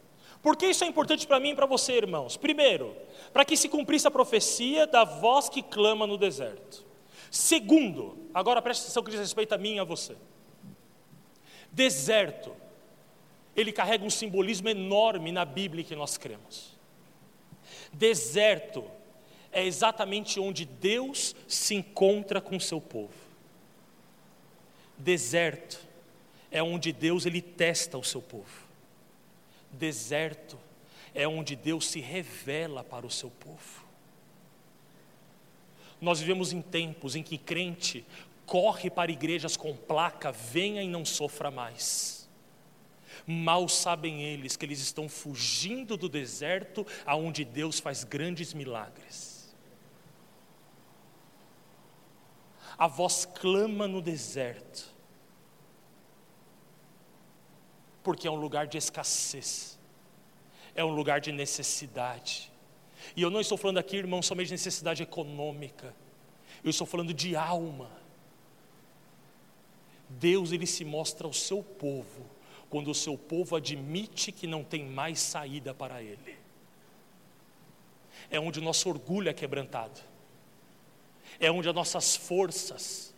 Por 0.43 0.57
que 0.57 0.67
isso 0.67 0.83
é 0.83 0.89
importante 0.89 1.27
para 1.27 1.39
mim 1.39 1.51
e 1.51 1.55
para 1.55 1.67
você, 1.67 1.93
irmãos? 1.93 2.37
Primeiro, 2.37 2.97
para 3.33 3.45
que 3.45 3.57
se 3.57 3.69
cumprisse 3.69 4.09
a 4.09 4.11
profecia 4.11 4.87
da 4.87 5.05
voz 5.05 5.49
que 5.49 5.63
clama 5.63 6.05
no 6.05 6.19
deserto. 6.19 6.85
Segundo, 7.31 8.29
agora 8.35 8.61
preste 8.61 8.83
atenção 8.83 9.05
que 9.05 9.13
diz 9.13 9.21
respeito 9.21 9.55
a 9.55 9.59
mim 9.59 9.77
e 9.77 9.79
a 9.79 9.85
você. 9.85 10.17
Deserto, 11.71 12.55
ele 13.57 13.73
carrega 13.73 14.05
um 14.05 14.11
simbolismo 14.11 14.69
enorme 14.69 15.31
na 15.31 15.45
Bíblia 15.45 15.85
que 15.85 15.95
nós 15.95 16.19
cremos. 16.19 16.73
Deserto 17.93 18.85
é 19.53 19.65
exatamente 19.65 20.41
onde 20.41 20.65
Deus 20.65 21.37
se 21.47 21.75
encontra 21.75 22.41
com 22.41 22.57
o 22.57 22.61
seu 22.61 22.81
povo. 22.81 23.15
Deserto 24.99 25.81
é 26.51 26.63
onde 26.63 26.93
Deus 26.93 27.27
ele 27.27 27.41
testa 27.41 27.97
o 27.97 28.05
seu 28.05 28.21
povo. 28.21 28.62
Deserto 29.73 30.59
é 31.15 31.27
onde 31.27 31.57
Deus 31.57 31.87
se 31.87 32.01
revela 32.01 32.85
para 32.85 33.07
o 33.07 33.11
seu 33.11 33.31
povo. 33.31 33.87
Nós 36.01 36.21
vivemos 36.21 36.53
em 36.53 36.61
tempos 36.61 37.15
em 37.15 37.23
que 37.23 37.39
crente 37.39 38.05
corre 38.45 38.91
para 38.91 39.13
igrejas 39.13 39.57
com 39.57 39.75
placa, 39.75 40.33
venha 40.33 40.83
e 40.83 40.89
não 40.89 41.05
sofra 41.05 41.51
mais. 41.51 42.29
Mal 43.27 43.69
sabem 43.69 44.23
eles 44.23 44.57
que 44.57 44.67
eles 44.67 44.81
estão 44.81 45.09
fugindo 45.09 45.97
do 45.97 46.09
deserto 46.09 46.87
aonde 47.07 47.45
Deus 47.45 47.79
faz 47.79 48.05
grandes 48.05 48.53
milagres. 48.53 49.55
A 52.77 52.89
voz 52.89 53.25
clama 53.25 53.87
no 53.87 54.03
deserto, 54.03 54.92
porque 58.03 58.27
é 58.27 58.31
um 58.31 58.37
lugar 58.37 58.67
de 58.67 58.79
escassez, 58.79 59.79
é 60.75 60.85
um 60.85 60.91
lugar 60.91 61.21
de 61.21 61.33
necessidade. 61.33 62.51
E 63.17 63.23
eu 63.23 63.31
não 63.31 63.41
estou 63.41 63.59
falando 63.59 63.79
aqui, 63.79 63.97
irmão, 63.97 64.23
somente 64.23 64.49
de 64.49 64.55
necessidade 64.55 65.03
econômica, 65.03 65.95
eu 66.63 66.71
estou 66.71 66.87
falando 66.87 67.13
de 67.13 67.37
alma. 67.37 67.91
Deus 70.09 70.53
ele 70.53 70.67
se 70.67 70.85
mostra 70.85 71.27
ao 71.27 71.33
seu 71.33 71.63
povo 71.63 72.27
quando 72.69 72.91
o 72.91 72.95
seu 72.95 73.17
povo 73.19 73.57
admite 73.57 74.33
que 74.33 74.47
não 74.47 74.63
tem 74.65 74.85
mais 74.85 75.21
saída 75.21 75.75
para 75.75 76.03
ele. 76.03 76.37
É 78.31 78.39
onde 78.41 78.61
o 78.61 78.63
nosso 78.63 78.89
orgulho 78.89 79.29
é 79.29 79.33
quebrantado. 79.33 80.01
É 81.41 81.51
onde 81.51 81.69
as 81.69 81.75
nossas 81.75 82.17
forças 82.17 83.13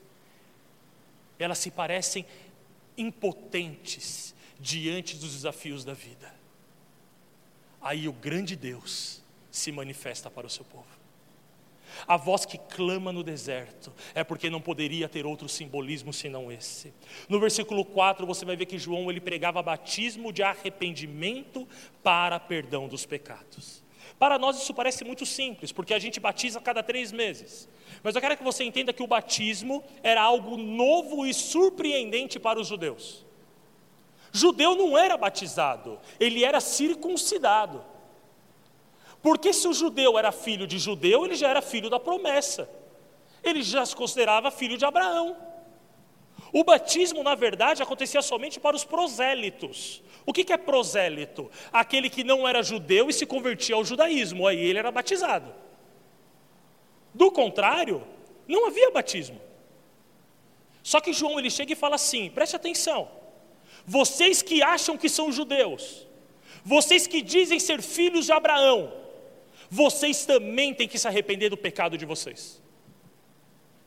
elas 1.38 1.58
se 1.58 1.70
parecem 1.70 2.24
impotentes 2.96 4.33
diante 4.58 5.16
dos 5.16 5.32
desafios 5.32 5.84
da 5.84 5.94
vida. 5.94 6.32
Aí 7.80 8.08
o 8.08 8.12
grande 8.12 8.56
Deus 8.56 9.22
se 9.50 9.70
manifesta 9.70 10.30
para 10.30 10.46
o 10.46 10.50
seu 10.50 10.64
povo. 10.64 10.86
A 12.06 12.16
voz 12.16 12.44
que 12.44 12.58
clama 12.58 13.12
no 13.12 13.22
deserto 13.22 13.92
é 14.14 14.24
porque 14.24 14.50
não 14.50 14.60
poderia 14.60 15.08
ter 15.08 15.24
outro 15.24 15.48
simbolismo 15.48 16.12
senão 16.12 16.50
esse. 16.50 16.92
No 17.28 17.38
versículo 17.38 17.84
4 17.84 18.26
você 18.26 18.44
vai 18.44 18.56
ver 18.56 18.66
que 18.66 18.78
João 18.78 19.10
ele 19.10 19.20
pregava 19.20 19.62
batismo 19.62 20.32
de 20.32 20.42
arrependimento 20.42 21.68
para 22.02 22.40
perdão 22.40 22.88
dos 22.88 23.06
pecados. 23.06 23.82
Para 24.18 24.38
nós 24.38 24.60
isso 24.60 24.72
parece 24.72 25.04
muito 25.04 25.26
simples, 25.26 25.72
porque 25.72 25.92
a 25.92 25.98
gente 25.98 26.20
batiza 26.20 26.60
cada 26.60 26.82
três 26.82 27.12
meses. 27.12 27.68
Mas 28.02 28.14
eu 28.14 28.20
quero 28.20 28.36
que 28.36 28.44
você 28.44 28.64
entenda 28.64 28.92
que 28.92 29.02
o 29.02 29.06
batismo 29.06 29.82
era 30.02 30.22
algo 30.22 30.56
novo 30.56 31.26
e 31.26 31.34
surpreendente 31.34 32.38
para 32.38 32.60
os 32.60 32.68
judeus. 32.68 33.23
Judeu 34.36 34.74
não 34.74 34.98
era 34.98 35.16
batizado, 35.16 36.00
ele 36.18 36.44
era 36.44 36.60
circuncidado. 36.60 37.84
Porque 39.22 39.52
se 39.52 39.68
o 39.68 39.72
judeu 39.72 40.18
era 40.18 40.32
filho 40.32 40.66
de 40.66 40.76
judeu, 40.76 41.24
ele 41.24 41.36
já 41.36 41.48
era 41.48 41.62
filho 41.62 41.88
da 41.88 42.00
promessa. 42.00 42.68
Ele 43.44 43.62
já 43.62 43.86
se 43.86 43.94
considerava 43.94 44.50
filho 44.50 44.76
de 44.76 44.84
Abraão. 44.84 45.36
O 46.52 46.64
batismo, 46.64 47.22
na 47.22 47.36
verdade, 47.36 47.80
acontecia 47.80 48.20
somente 48.22 48.58
para 48.58 48.74
os 48.74 48.82
prosélitos. 48.82 50.02
O 50.26 50.32
que 50.32 50.52
é 50.52 50.56
prosélito? 50.56 51.48
Aquele 51.72 52.10
que 52.10 52.24
não 52.24 52.46
era 52.46 52.60
judeu 52.60 53.08
e 53.08 53.12
se 53.12 53.24
convertia 53.24 53.76
ao 53.76 53.84
judaísmo, 53.84 54.48
aí 54.48 54.58
ele 54.58 54.80
era 54.80 54.90
batizado. 54.90 55.54
Do 57.14 57.30
contrário, 57.30 58.04
não 58.48 58.66
havia 58.66 58.90
batismo. 58.90 59.40
Só 60.82 61.00
que 61.00 61.12
João 61.12 61.38
ele 61.38 61.50
chega 61.50 61.72
e 61.72 61.76
fala 61.76 61.94
assim: 61.94 62.28
preste 62.30 62.56
atenção, 62.56 63.08
vocês 63.86 64.42
que 64.42 64.62
acham 64.62 64.96
que 64.96 65.08
são 65.08 65.30
judeus, 65.30 66.06
vocês 66.64 67.06
que 67.06 67.20
dizem 67.20 67.58
ser 67.58 67.82
filhos 67.82 68.26
de 68.26 68.32
Abraão, 68.32 68.92
vocês 69.70 70.24
também 70.24 70.72
têm 70.72 70.88
que 70.88 70.98
se 70.98 71.06
arrepender 71.06 71.50
do 71.50 71.56
pecado 71.56 71.98
de 71.98 72.06
vocês. 72.06 72.62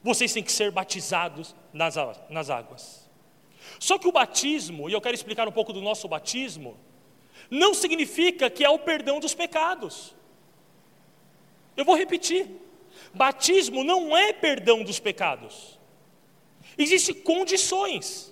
Vocês 0.03 0.31
têm 0.31 0.43
que 0.43 0.51
ser 0.51 0.71
batizados 0.71 1.55
nas, 1.73 1.95
nas 2.29 2.49
águas. 2.49 3.09
Só 3.79 3.97
que 3.97 4.07
o 4.07 4.11
batismo, 4.11 4.89
e 4.89 4.93
eu 4.93 5.01
quero 5.01 5.15
explicar 5.15 5.47
um 5.47 5.51
pouco 5.51 5.73
do 5.73 5.81
nosso 5.81 6.07
batismo, 6.07 6.77
não 7.49 7.73
significa 7.73 8.49
que 8.49 8.63
é 8.63 8.69
o 8.69 8.79
perdão 8.79 9.19
dos 9.19 9.33
pecados. 9.33 10.15
Eu 11.75 11.85
vou 11.85 11.95
repetir: 11.95 12.47
batismo 13.13 13.83
não 13.83 14.15
é 14.15 14.33
perdão 14.33 14.83
dos 14.83 14.99
pecados. 14.99 15.79
Existem 16.77 17.15
condições. 17.15 18.26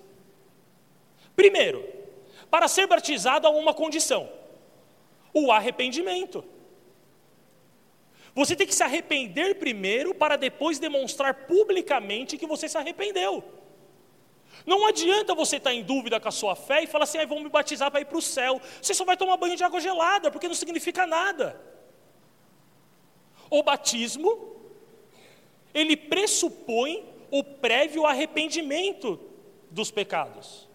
Primeiro, 1.36 1.86
para 2.50 2.66
ser 2.66 2.86
batizado 2.86 3.46
há 3.46 3.50
uma 3.50 3.74
condição: 3.74 4.28
o 5.32 5.52
arrependimento. 5.52 6.42
Você 8.34 8.54
tem 8.54 8.66
que 8.66 8.74
se 8.74 8.82
arrepender 8.82 9.58
primeiro 9.58 10.14
para 10.14 10.36
depois 10.36 10.78
demonstrar 10.78 11.46
publicamente 11.46 12.36
que 12.36 12.46
você 12.46 12.68
se 12.68 12.76
arrependeu. 12.76 13.42
Não 14.66 14.86
adianta 14.86 15.34
você 15.34 15.56
estar 15.56 15.72
em 15.72 15.82
dúvida 15.82 16.20
com 16.20 16.28
a 16.28 16.32
sua 16.32 16.54
fé 16.54 16.82
e 16.82 16.86
falar 16.86 17.04
assim, 17.04 17.18
ah, 17.18 17.26
me 17.26 17.48
batizar 17.48 17.90
para 17.90 18.00
ir 18.00 18.04
para 18.04 18.18
o 18.18 18.22
céu. 18.22 18.60
Você 18.80 18.92
só 18.92 19.04
vai 19.04 19.16
tomar 19.16 19.36
banho 19.36 19.56
de 19.56 19.64
água 19.64 19.80
gelada, 19.80 20.30
porque 20.30 20.48
não 20.48 20.54
significa 20.54 21.06
nada. 21.06 21.58
O 23.48 23.62
batismo, 23.62 24.54
ele 25.72 25.96
pressupõe 25.96 27.04
o 27.30 27.42
prévio 27.42 28.04
arrependimento 28.04 29.20
dos 29.70 29.90
pecados. 29.90 30.65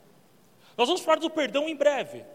Nós 0.78 0.88
vamos 0.88 1.02
falar 1.02 1.20
do 1.20 1.30
perdão 1.30 1.68
em 1.68 1.76
breve. 1.76 2.26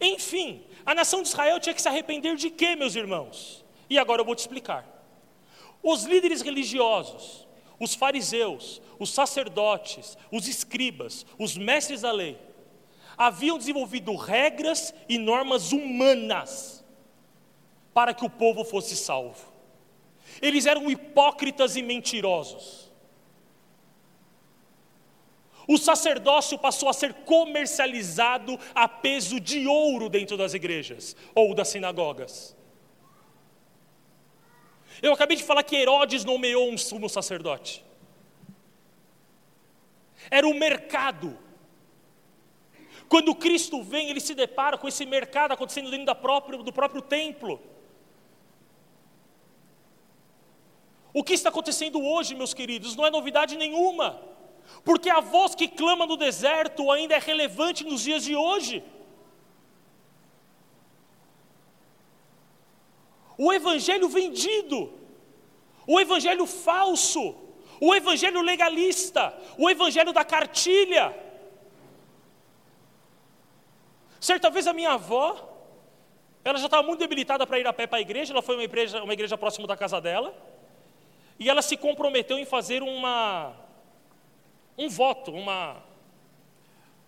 Enfim, 0.00 0.62
a 0.84 0.94
nação 0.94 1.22
de 1.22 1.28
Israel 1.28 1.58
tinha 1.60 1.74
que 1.74 1.82
se 1.82 1.88
arrepender 1.88 2.36
de 2.36 2.50
quê, 2.50 2.76
meus 2.76 2.94
irmãos? 2.94 3.64
E 3.88 3.98
agora 3.98 4.20
eu 4.20 4.24
vou 4.24 4.34
te 4.34 4.40
explicar. 4.40 4.86
Os 5.82 6.04
líderes 6.04 6.42
religiosos, 6.42 7.46
os 7.78 7.94
fariseus, 7.94 8.80
os 8.98 9.10
sacerdotes, 9.10 10.16
os 10.30 10.48
escribas, 10.48 11.24
os 11.38 11.56
mestres 11.56 12.02
da 12.02 12.12
lei, 12.12 12.38
haviam 13.16 13.56
desenvolvido 13.56 14.14
regras 14.14 14.92
e 15.08 15.18
normas 15.18 15.72
humanas 15.72 16.84
para 17.94 18.12
que 18.12 18.24
o 18.24 18.30
povo 18.30 18.64
fosse 18.64 18.94
salvo. 18.96 19.52
Eles 20.42 20.66
eram 20.66 20.90
hipócritas 20.90 21.76
e 21.76 21.82
mentirosos. 21.82 22.85
O 25.66 25.76
sacerdócio 25.76 26.58
passou 26.58 26.88
a 26.88 26.92
ser 26.92 27.12
comercializado 27.12 28.58
a 28.74 28.86
peso 28.86 29.40
de 29.40 29.66
ouro 29.66 30.08
dentro 30.08 30.36
das 30.36 30.54
igrejas 30.54 31.16
ou 31.34 31.54
das 31.54 31.68
sinagogas. 31.68 32.56
Eu 35.02 35.12
acabei 35.12 35.36
de 35.36 35.42
falar 35.42 35.62
que 35.62 35.76
Herodes 35.76 36.24
nomeou 36.24 36.70
um 36.70 36.78
sumo 36.78 37.08
sacerdote. 37.08 37.84
Era 40.30 40.46
o 40.46 40.54
mercado. 40.54 41.38
Quando 43.08 43.34
Cristo 43.34 43.82
vem, 43.82 44.08
ele 44.08 44.20
se 44.20 44.34
depara 44.34 44.78
com 44.78 44.88
esse 44.88 45.04
mercado 45.04 45.52
acontecendo 45.52 45.90
dentro 45.90 46.14
própria, 46.14 46.58
do 46.58 46.72
próprio 46.72 47.02
templo. 47.02 47.60
O 51.12 51.24
que 51.24 51.32
está 51.32 51.48
acontecendo 51.48 52.02
hoje, 52.04 52.34
meus 52.34 52.52
queridos, 52.52 52.94
não 52.94 53.06
é 53.06 53.10
novidade 53.10 53.56
nenhuma, 53.56 54.20
porque 54.84 55.10
a 55.10 55.20
voz 55.20 55.54
que 55.54 55.68
clama 55.68 56.06
no 56.06 56.16
deserto 56.16 56.90
ainda 56.90 57.14
é 57.14 57.18
relevante 57.18 57.84
nos 57.84 58.02
dias 58.02 58.24
de 58.24 58.34
hoje. 58.36 58.82
o 63.38 63.52
evangelho 63.52 64.08
vendido, 64.08 64.92
o 65.86 66.00
evangelho 66.00 66.46
falso, 66.46 67.34
o 67.80 67.94
evangelho 67.94 68.40
legalista, 68.40 69.36
o 69.58 69.68
evangelho 69.68 70.12
da 70.12 70.24
cartilha. 70.24 71.14
Certa 74.18 74.48
vez 74.48 74.66
a 74.66 74.72
minha 74.72 74.92
avó, 74.92 75.54
ela 76.42 76.58
já 76.58 76.64
estava 76.64 76.82
muito 76.82 77.00
debilitada 77.00 77.46
para 77.46 77.58
ir 77.58 77.66
a 77.66 77.72
pé 77.72 77.86
para 77.86 77.98
a 77.98 78.00
igreja, 78.00 78.32
ela 78.32 78.42
foi 78.42 78.56
uma 78.56 78.64
igreja, 78.64 79.02
uma 79.02 79.12
igreja 79.12 79.36
próxima 79.36 79.66
da 79.66 79.76
casa 79.76 80.00
dela, 80.00 80.34
e 81.38 81.50
ela 81.50 81.60
se 81.60 81.76
comprometeu 81.76 82.38
em 82.38 82.46
fazer 82.46 82.82
uma, 82.82 83.54
um 84.76 84.88
voto, 84.88 85.32
uma, 85.32 85.82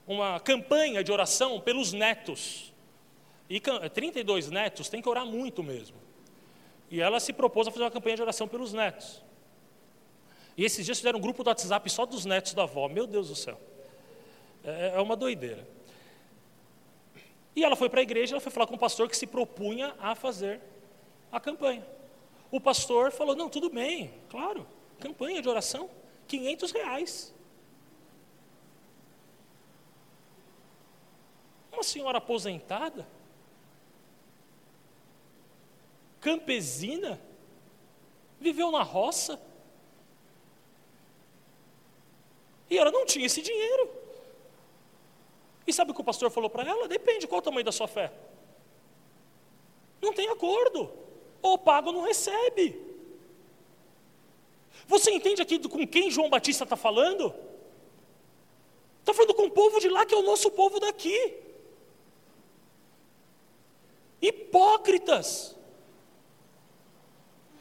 uma 0.07 0.41
campanha 0.41 1.05
de 1.05 1.13
oração 1.13 1.61
pelos 1.61 1.93
netos 1.93 2.73
E 3.49 3.61
32 3.61 4.51
netos 4.51 4.89
tem 4.89 5.03
que 5.03 5.09
orar 5.09 5.27
muito 5.27 5.63
mesmo. 5.63 5.97
E 6.91 7.01
ela 7.01 7.21
se 7.21 7.33
propôs 7.33 7.69
a 7.69 7.71
fazer 7.71 7.85
uma 7.85 7.91
campanha 7.91 8.17
de 8.17 8.23
oração 8.23 8.49
pelos 8.49 8.73
netos. 8.73 9.23
E 10.57 10.65
esses 10.65 10.85
dias 10.85 10.99
fizeram 10.99 11.19
um 11.19 11.23
grupo 11.23 11.45
do 11.45 11.49
WhatsApp 11.49 11.89
só 11.91 12.05
dos 12.05 12.25
netos 12.25 12.55
da 12.55 12.65
avó. 12.65 12.89
Meu 12.89 13.07
Deus 13.07 13.29
do 13.29 13.37
céu. 13.37 13.61
É, 14.65 14.95
é 14.97 15.01
uma 15.01 15.15
doideira. 15.15 15.67
E 17.55 17.65
ela 17.65 17.77
foi 17.77 17.89
para 17.89 18.01
a 18.01 18.03
igreja, 18.03 18.35
ela 18.35 18.41
foi 18.41 18.53
falar 18.53 18.67
com 18.67 18.75
o 18.75 18.79
pastor 18.79 19.09
que 19.09 19.17
se 19.17 19.27
propunha 19.27 19.95
a 19.99 20.15
fazer 20.15 20.61
a 21.31 21.39
campanha. 21.39 21.87
O 22.51 22.61
pastor 22.61 23.13
falou: 23.13 23.37
Não, 23.37 23.49
tudo 23.49 23.69
bem, 23.69 24.13
claro, 24.29 24.67
campanha 24.99 25.43
de 25.43 25.49
oração, 25.49 25.91
500 26.27 26.73
reais. 26.73 27.35
Uma 31.73 31.83
senhora 31.83 32.19
aposentada, 32.19 33.07
campesina, 36.21 37.21
viveu 38.41 38.71
na 38.71 38.83
roça, 38.83 39.41
e 42.71 42.77
ela 42.77 42.91
não 42.91 43.07
tinha 43.07 43.27
esse 43.27 43.41
dinheiro. 43.41 43.91
E 45.67 45.73
sabe 45.73 45.91
o 45.91 45.95
que 45.95 46.01
o 46.01 46.05
pastor 46.05 46.31
falou 46.31 46.51
para 46.51 46.69
ela? 46.69 46.89
Depende 46.89 47.27
qual 47.27 47.41
o 47.41 47.43
tamanho 47.43 47.65
da 47.65 47.73
sua 47.73 47.89
fé. 47.89 48.13
Não 50.01 50.13
tem 50.13 50.29
acordo. 50.29 50.91
Ou 51.43 51.59
paga 51.59 51.89
ou 51.89 51.93
não 51.93 52.03
recebe. 52.03 52.81
Você 54.87 55.11
entende 55.11 55.43
aqui 55.43 55.59
com 55.69 55.87
quem 55.87 56.11
João 56.11 56.31
Batista 56.31 56.65
está 56.65 56.77
falando? 56.77 57.35
Está 59.01 59.13
falando 59.13 59.35
com 59.35 59.47
o 59.47 59.51
povo 59.51 59.81
de 59.81 59.89
lá, 59.89 60.07
que 60.07 60.15
é 60.15 60.19
o 60.19 60.23
nosso 60.23 60.51
povo 60.51 60.81
daqui. 60.81 61.37
Hipócritas. 65.09 65.57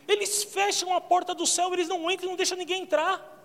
Eles 0.07 0.43
fecham 0.43 0.93
a 0.95 1.01
porta 1.01 1.33
do 1.33 1.45
céu, 1.45 1.73
eles 1.73 1.87
não 1.87 2.09
entram 2.09 2.29
não 2.29 2.35
deixam 2.35 2.57
ninguém 2.57 2.83
entrar. 2.83 3.35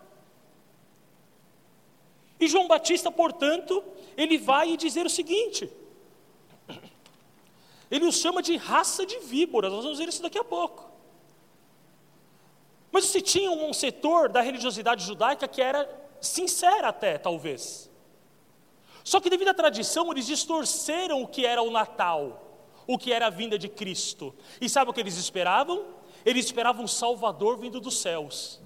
E 2.38 2.48
João 2.48 2.68
Batista, 2.68 3.10
portanto, 3.10 3.82
ele 4.16 4.38
vai 4.38 4.76
dizer 4.76 5.06
o 5.06 5.10
seguinte: 5.10 5.70
ele 7.90 8.06
os 8.06 8.16
chama 8.16 8.42
de 8.42 8.56
raça 8.56 9.04
de 9.06 9.18
víboras, 9.20 9.72
nós 9.72 9.84
vamos 9.84 9.98
ver 9.98 10.08
isso 10.08 10.22
daqui 10.22 10.38
a 10.38 10.44
pouco. 10.44 10.90
Mas 12.90 13.06
você 13.06 13.20
tinha 13.20 13.50
um 13.50 13.72
setor 13.72 14.28
da 14.28 14.40
religiosidade 14.40 15.04
judaica 15.04 15.48
que 15.48 15.62
era 15.62 15.88
sincera 16.20 16.88
até, 16.88 17.18
talvez. 17.18 17.90
Só 19.02 19.18
que 19.18 19.30
devido 19.30 19.48
à 19.48 19.54
tradição, 19.54 20.12
eles 20.12 20.26
distorceram 20.26 21.22
o 21.22 21.26
que 21.26 21.44
era 21.44 21.62
o 21.62 21.70
Natal, 21.70 22.51
o 22.86 22.98
que 22.98 23.12
era 23.12 23.26
a 23.26 23.30
vinda 23.30 23.58
de 23.58 23.68
Cristo. 23.68 24.34
E 24.60 24.68
sabe 24.68 24.90
o 24.90 24.94
que 24.94 25.00
eles 25.00 25.16
esperavam? 25.16 25.84
Eles 26.24 26.46
esperavam 26.46 26.84
um 26.84 26.88
Salvador 26.88 27.58
vindo 27.58 27.80
dos 27.80 27.98
céus 27.98 28.62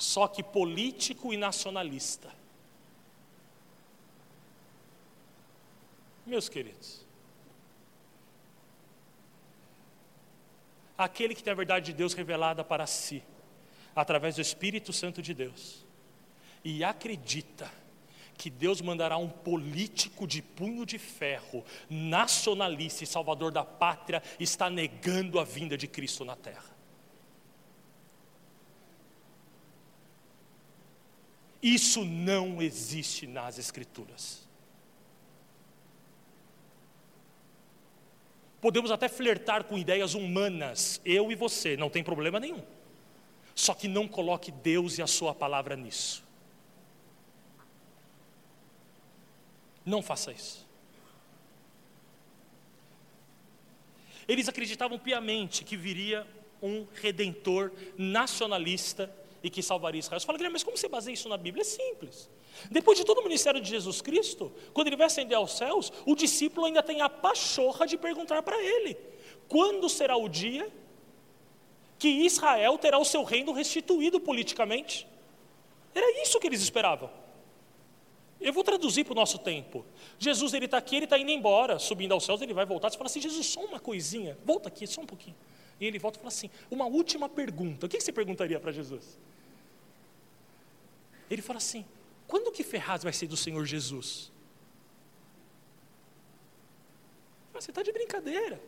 só 0.00 0.26
que 0.26 0.42
político 0.42 1.30
e 1.30 1.36
nacionalista. 1.36 2.32
Meus 6.24 6.48
queridos, 6.48 7.04
aquele 10.96 11.34
que 11.34 11.42
tem 11.42 11.52
a 11.52 11.56
verdade 11.56 11.86
de 11.86 11.92
Deus 11.92 12.14
revelada 12.14 12.64
para 12.64 12.86
si, 12.86 13.22
através 13.94 14.36
do 14.36 14.40
Espírito 14.40 14.90
Santo 14.90 15.20
de 15.20 15.34
Deus, 15.34 15.84
e 16.64 16.82
acredita 16.82 17.70
que 18.40 18.48
Deus 18.48 18.80
mandará 18.80 19.18
um 19.18 19.28
político 19.28 20.26
de 20.26 20.40
punho 20.40 20.86
de 20.86 20.98
ferro, 20.98 21.62
nacionalista 21.90 23.04
e 23.04 23.06
salvador 23.06 23.52
da 23.52 23.62
pátria, 23.62 24.22
está 24.38 24.70
negando 24.70 25.38
a 25.38 25.44
vinda 25.44 25.76
de 25.76 25.86
Cristo 25.86 26.24
na 26.24 26.34
terra. 26.34 26.74
Isso 31.62 32.02
não 32.02 32.62
existe 32.62 33.26
nas 33.26 33.58
Escrituras. 33.58 34.48
Podemos 38.58 38.90
até 38.90 39.06
flertar 39.06 39.64
com 39.64 39.76
ideias 39.76 40.14
humanas, 40.14 40.98
eu 41.04 41.30
e 41.30 41.34
você, 41.34 41.76
não 41.76 41.90
tem 41.90 42.02
problema 42.02 42.40
nenhum. 42.40 42.62
Só 43.54 43.74
que 43.74 43.86
não 43.86 44.08
coloque 44.08 44.50
Deus 44.50 44.96
e 44.96 45.02
a 45.02 45.06
Sua 45.06 45.34
palavra 45.34 45.76
nisso. 45.76 46.29
Não 49.84 50.02
faça 50.02 50.32
isso. 50.32 50.68
Eles 54.28 54.48
acreditavam 54.48 54.98
piamente 54.98 55.64
que 55.64 55.76
viria 55.76 56.26
um 56.62 56.86
redentor 56.94 57.72
nacionalista 57.96 59.12
e 59.42 59.50
que 59.50 59.62
salvaria 59.62 59.98
Israel. 59.98 60.20
Você 60.20 60.26
fala, 60.26 60.50
mas 60.50 60.62
como 60.62 60.76
você 60.76 60.88
baseia 60.88 61.14
isso 61.14 61.28
na 61.28 61.36
Bíblia? 61.36 61.62
É 61.62 61.64
simples. 61.64 62.28
Depois 62.70 62.98
de 62.98 63.04
todo 63.04 63.18
o 63.18 63.22
ministério 63.24 63.60
de 63.60 63.68
Jesus 63.68 64.00
Cristo, 64.00 64.52
quando 64.72 64.88
ele 64.88 64.96
vai 64.96 65.06
ascender 65.06 65.36
aos 65.36 65.56
céus, 65.56 65.92
o 66.04 66.14
discípulo 66.14 66.66
ainda 66.66 66.82
tem 66.82 67.00
a 67.00 67.08
pachorra 67.08 67.86
de 67.86 67.96
perguntar 67.96 68.42
para 68.42 68.60
ele: 68.62 68.96
quando 69.48 69.88
será 69.88 70.16
o 70.16 70.28
dia 70.28 70.70
que 71.98 72.08
Israel 72.08 72.78
terá 72.78 72.98
o 72.98 73.04
seu 73.04 73.24
reino 73.24 73.52
restituído 73.52 74.20
politicamente? 74.20 75.06
Era 75.94 76.22
isso 76.22 76.38
que 76.38 76.46
eles 76.46 76.60
esperavam. 76.60 77.10
Eu 78.40 78.52
vou 78.52 78.64
traduzir 78.64 79.04
para 79.04 79.12
o 79.12 79.14
nosso 79.14 79.38
tempo. 79.38 79.84
Jesus 80.18 80.54
ele 80.54 80.64
está 80.64 80.78
aqui, 80.78 80.96
ele 80.96 81.04
está 81.04 81.18
indo 81.18 81.30
embora, 81.30 81.78
subindo 81.78 82.12
aos 82.12 82.24
céus, 82.24 82.40
ele 82.40 82.54
vai 82.54 82.64
voltar. 82.64 82.90
Você 82.90 82.96
fala 82.96 83.10
assim, 83.10 83.20
Jesus, 83.20 83.46
só 83.46 83.62
uma 83.62 83.78
coisinha, 83.78 84.38
volta 84.44 84.68
aqui, 84.68 84.86
só 84.86 85.02
um 85.02 85.06
pouquinho. 85.06 85.36
E 85.80 85.86
ele 85.86 85.98
volta 85.98 86.18
e 86.18 86.20
fala 86.20 86.28
assim: 86.28 86.50
uma 86.70 86.86
última 86.86 87.28
pergunta. 87.28 87.86
O 87.86 87.88
que 87.88 88.00
você 88.00 88.12
perguntaria 88.12 88.60
para 88.60 88.70
Jesus? 88.70 89.18
Ele 91.30 91.42
fala 91.42 91.56
assim: 91.58 91.84
quando 92.26 92.52
que 92.52 92.62
Ferraz 92.62 93.02
vai 93.02 93.12
ser 93.12 93.26
do 93.26 93.36
Senhor 93.36 93.64
Jesus? 93.64 94.30
Você 97.52 97.70
está 97.70 97.82
de 97.82 97.92
brincadeira. 97.92 98.60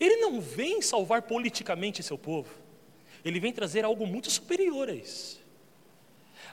Ele 0.00 0.16
não 0.16 0.40
vem 0.40 0.82
salvar 0.82 1.22
politicamente 1.22 2.02
seu 2.02 2.18
povo, 2.18 2.52
ele 3.24 3.38
vem 3.38 3.52
trazer 3.52 3.84
algo 3.84 4.06
muito 4.06 4.30
superior 4.30 4.88
a 4.88 4.94
isso. 4.94 5.43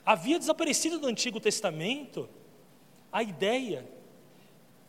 Havia 0.06 0.40
desaparecido 0.40 1.00
do 1.00 1.08
Antigo 1.08 1.40
Testamento 1.40 2.30
a 3.12 3.22
ideia 3.22 3.88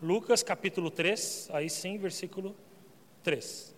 Lucas 0.00 0.42
capítulo 0.42 0.90
3, 0.90 1.50
aí 1.52 1.68
sim, 1.68 1.98
versículo 1.98 2.56
3. 3.22 3.76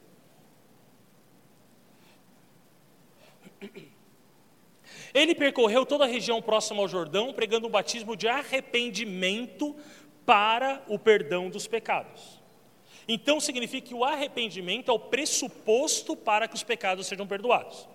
Ele 5.13 5.35
percorreu 5.35 5.85
toda 5.85 6.05
a 6.05 6.07
região 6.07 6.41
próxima 6.41 6.81
ao 6.81 6.89
Jordão, 6.89 7.33
pregando 7.33 7.67
um 7.67 7.71
batismo 7.71 8.15
de 8.17 8.29
arrependimento 8.29 9.75
para 10.25 10.83
o 10.87 10.99
perdão 10.99 11.51
dos 11.51 11.67
pecados. 11.67 12.41
Então 13.09 13.41
significa 13.41 13.89
que 13.89 13.95
o 13.95 14.05
arrependimento 14.05 14.91
é 14.91 14.95
o 14.95 14.99
pressuposto 14.99 16.15
para 16.15 16.47
que 16.47 16.55
os 16.55 16.63
pecados 16.63 17.09
sejam 17.09 17.27
perdoados. 17.27 17.89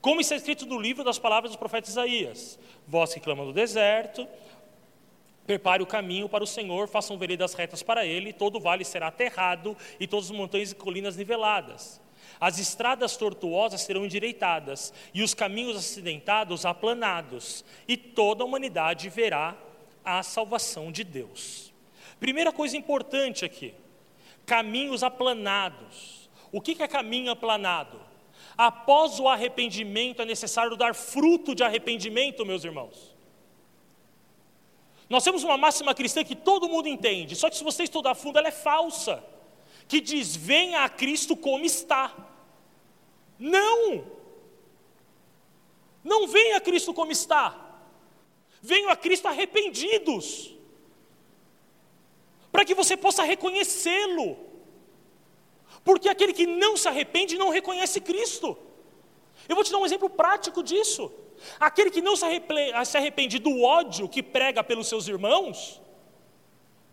Como 0.00 0.20
está 0.20 0.36
escrito 0.36 0.66
no 0.66 0.80
livro 0.80 1.02
das 1.02 1.18
palavras 1.18 1.52
do 1.52 1.58
profeta 1.58 1.88
Isaías: 1.88 2.58
Vós 2.86 3.12
que 3.14 3.20
clama 3.20 3.44
no 3.44 3.52
deserto, 3.52 4.28
prepare 5.46 5.82
o 5.82 5.86
caminho 5.86 6.28
para 6.28 6.44
o 6.44 6.46
Senhor, 6.46 6.88
façam 6.88 7.18
veredas 7.18 7.54
retas 7.54 7.82
para 7.82 8.06
ele, 8.06 8.32
todo 8.32 8.60
vale 8.60 8.84
será 8.84 9.08
aterrado 9.08 9.76
e 9.98 10.06
todas 10.06 10.26
as 10.26 10.36
montanhas 10.36 10.72
e 10.72 10.74
colinas 10.74 11.16
niveladas. 11.16 12.00
As 12.40 12.58
estradas 12.58 13.16
tortuosas 13.16 13.82
serão 13.82 14.04
endireitadas 14.04 14.92
e 15.14 15.22
os 15.22 15.34
caminhos 15.34 15.76
acidentados 15.76 16.64
aplanados, 16.66 17.64
e 17.86 17.96
toda 17.96 18.42
a 18.42 18.46
humanidade 18.46 19.08
verá 19.08 19.56
a 20.04 20.22
salvação 20.22 20.90
de 20.90 21.04
Deus. 21.04 21.72
Primeira 22.18 22.52
coisa 22.52 22.76
importante 22.76 23.44
aqui: 23.44 23.74
caminhos 24.44 25.02
aplanados. 25.02 26.28
O 26.50 26.60
que 26.60 26.82
é 26.82 26.88
caminho 26.88 27.30
aplanado? 27.30 28.00
Após 28.56 29.18
o 29.18 29.28
arrependimento 29.28 30.20
é 30.20 30.24
necessário 30.24 30.76
dar 30.76 30.94
fruto 30.94 31.54
de 31.54 31.64
arrependimento, 31.64 32.44
meus 32.44 32.64
irmãos. 32.64 33.11
Nós 35.12 35.24
temos 35.24 35.44
uma 35.44 35.58
máxima 35.58 35.94
cristã 35.94 36.24
que 36.24 36.34
todo 36.34 36.70
mundo 36.70 36.88
entende, 36.88 37.36
só 37.36 37.50
que 37.50 37.56
se 37.58 37.62
você 37.62 37.82
estudar 37.82 38.12
a 38.12 38.14
fundo, 38.14 38.38
ela 38.38 38.48
é 38.48 38.50
falsa. 38.68 39.22
Que 39.86 40.00
diz: 40.00 40.34
venha 40.34 40.84
a 40.84 40.88
Cristo 40.88 41.36
como 41.36 41.66
está. 41.66 42.04
Não! 43.38 44.06
Não 46.02 46.26
venha 46.26 46.56
a 46.56 46.62
Cristo 46.62 46.94
como 46.94 47.12
está. 47.12 47.44
Venham 48.62 48.88
a 48.88 48.96
Cristo 48.96 49.28
arrependidos. 49.28 50.54
Para 52.50 52.64
que 52.64 52.74
você 52.74 52.96
possa 52.96 53.22
reconhecê-lo. 53.22 54.38
Porque 55.84 56.08
aquele 56.08 56.32
que 56.32 56.46
não 56.46 56.74
se 56.74 56.88
arrepende 56.88 57.36
não 57.36 57.50
reconhece 57.50 58.00
Cristo. 58.00 58.56
Eu 59.46 59.56
vou 59.56 59.62
te 59.62 59.72
dar 59.72 59.76
um 59.76 59.84
exemplo 59.84 60.08
prático 60.08 60.62
disso. 60.62 61.12
Aquele 61.58 61.90
que 61.90 62.02
não 62.02 62.16
se 62.16 62.24
arrepende 62.96 63.38
do 63.38 63.62
ódio 63.62 64.08
que 64.08 64.22
prega 64.22 64.62
pelos 64.62 64.88
seus 64.88 65.08
irmãos, 65.08 65.80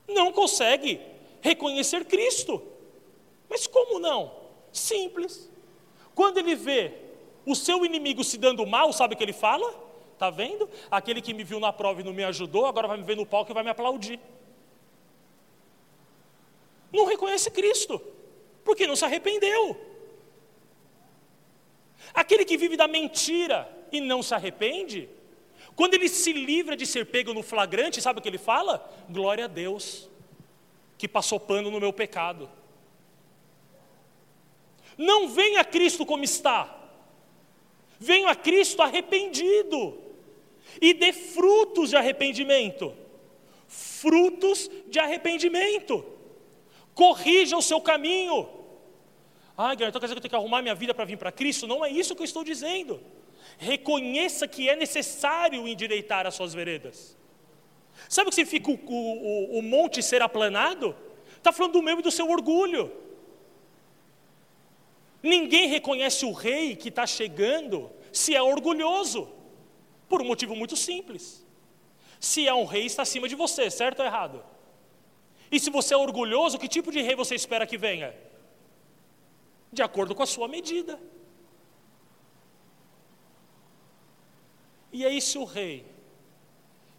não 0.08 0.32
consegue 0.32 1.00
reconhecer 1.42 2.06
Cristo. 2.06 2.62
Mas 3.50 3.68
como 3.68 4.00
não? 4.00 4.32
Simples. 4.72 5.50
Quando 6.14 6.38
ele 6.38 6.56
vê 6.56 6.94
o 7.46 7.56
seu 7.56 7.86
inimigo 7.86 8.24
se 8.24 8.38
dando 8.38 8.66
mal, 8.66 8.92
sabe 8.92 9.14
o 9.14 9.18
que 9.18 9.24
ele 9.24 9.34
fala? 9.34 9.74
Está 10.14 10.30
vendo? 10.30 10.70
Aquele 10.92 11.22
que 11.22 11.34
me 11.34 11.44
viu 11.44 11.60
na 11.60 11.72
prova 11.72 12.02
e 12.02 12.04
não 12.04 12.14
me 12.14 12.24
ajudou, 12.26 12.66
agora 12.66 12.88
vai 12.88 12.98
me 12.98 13.04
ver 13.04 13.16
no 13.16 13.26
palco 13.26 13.52
e 13.52 13.54
vai 13.54 13.64
me 13.64 13.70
aplaudir. 13.70 14.20
Não 16.92 17.06
reconhece 17.06 17.50
Cristo, 17.50 18.02
porque 18.64 18.86
não 18.86 18.96
se 18.96 19.06
arrependeu. 19.06 19.80
Aquele 22.14 22.44
que 22.44 22.58
vive 22.58 22.76
da 22.76 22.88
mentira 22.88 23.79
e 23.92 24.00
não 24.00 24.22
se 24.22 24.34
arrepende, 24.34 25.10
quando 25.76 25.94
ele 25.94 26.10
se 26.10 26.34
livra 26.34 26.76
de 26.76 26.86
ser 26.86 27.06
pego 27.06 27.34
no 27.34 27.42
flagrante, 27.42 28.02
sabe 28.02 28.20
o 28.20 28.22
que 28.22 28.28
ele 28.28 28.38
fala? 28.38 28.86
Glória 29.10 29.46
a 29.46 29.48
Deus, 29.48 30.10
que 30.98 31.08
passou 31.08 31.40
pano 31.40 31.72
no 31.72 31.80
meu 31.80 31.94
pecado. 31.94 32.50
Não 34.98 35.30
venha 35.30 35.62
a 35.62 35.64
Cristo 35.64 36.06
como 36.06 36.26
está. 36.26 36.78
Venha 37.98 38.30
a 38.30 38.36
Cristo 38.36 38.82
arrependido. 38.82 39.98
E 40.82 40.94
dê 40.94 41.14
frutos 41.14 41.92
de 41.92 41.96
arrependimento. 41.96 42.94
Frutos 43.66 44.70
de 44.88 45.00
arrependimento. 45.00 46.06
Corrija 46.94 47.56
o 47.56 47.62
seu 47.62 47.80
caminho. 47.80 48.50
Ah, 49.56 49.74
Guilherme, 49.74 49.92
então 49.92 50.02
quer 50.02 50.08
dizer 50.08 50.16
que 50.16 50.18
eu 50.18 50.22
tenho 50.24 50.30
que 50.30 50.36
arrumar 50.36 50.62
minha 50.62 50.76
vida 50.76 50.94
para 50.94 51.06
vir 51.06 51.18
para 51.18 51.32
Cristo? 51.32 51.66
Não 51.66 51.86
é 51.86 51.90
isso 51.90 52.14
que 52.14 52.22
eu 52.22 52.26
estou 52.26 52.44
dizendo. 52.44 53.02
Reconheça 53.58 54.48
que 54.48 54.70
é 54.70 54.76
necessário 54.76 55.68
endireitar 55.68 56.26
as 56.26 56.36
suas 56.36 56.54
veredas. 56.54 57.18
Sabe 58.08 58.28
o 58.28 58.30
que 58.30 58.36
significa 58.36 58.72
o, 58.72 58.76
o, 58.76 59.60
o 59.60 59.62
monte 59.62 60.02
ser 60.02 60.22
aplanado? 60.22 60.96
Está 61.36 61.52
falando 61.52 61.74
do 61.74 61.82
meu 61.82 62.00
e 62.00 62.02
do 62.02 62.12
seu 62.12 62.30
orgulho. 62.30 62.92
Ninguém 65.22 65.68
reconhece 65.68 66.26
o 66.26 66.32
rei 66.32 66.76
que 66.76 66.90
está 66.90 67.06
chegando 67.06 67.92
se 68.12 68.36
é 68.36 68.42
orgulhoso, 68.42 69.30
por 70.08 70.22
um 70.22 70.26
motivo 70.26 70.56
muito 70.56 70.76
simples. 70.76 71.46
Se 72.20 72.48
é 72.48 72.54
um 72.54 72.66
rei, 72.66 72.86
está 72.86 73.04
acima 73.04 73.28
de 73.28 73.36
você, 73.36 73.70
certo 73.70 74.00
ou 74.00 74.06
errado? 74.06 74.44
E 75.52 75.60
se 75.60 75.70
você 75.70 75.94
é 75.94 75.98
orgulhoso, 75.98 76.58
que 76.58 76.68
tipo 76.68 76.92
de 76.92 77.02
rei 77.02 77.16
você 77.16 77.36
espera 77.36 77.68
que 77.68 77.78
venha? 77.78 78.14
De 79.72 79.82
acordo 79.82 80.16
com 80.16 80.24
a 80.24 80.28
sua 80.28 80.48
medida. 80.48 81.00
E 84.92 85.06
aí, 85.06 85.22
se 85.22 85.38
o 85.38 85.44
rei, 85.44 85.86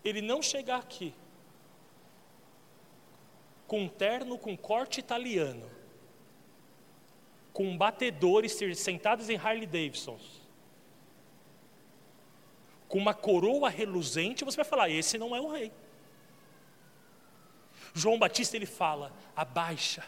ele 0.05 0.21
não 0.21 0.41
chegar 0.41 0.79
aqui, 0.79 1.15
com 3.67 3.83
um 3.83 3.89
terno 3.89 4.39
com 4.39 4.57
corte 4.57 4.99
italiano, 5.01 5.71
com 7.53 7.77
batedores 7.77 8.59
sentados 8.77 9.29
em 9.29 9.37
Harley 9.37 9.67
Davidsons, 9.67 10.41
com 12.89 12.99
uma 12.99 13.15
coroa 13.15 13.69
reluzente, 13.69 14.45
você 14.45 14.57
vai 14.57 14.65
falar: 14.65 14.89
esse 14.89 15.17
não 15.17 15.35
é 15.35 15.41
o 15.41 15.49
rei. 15.49 15.71
João 17.95 18.19
Batista 18.19 18.57
ele 18.57 18.67
fala: 18.67 19.13
abaixa, 19.37 20.05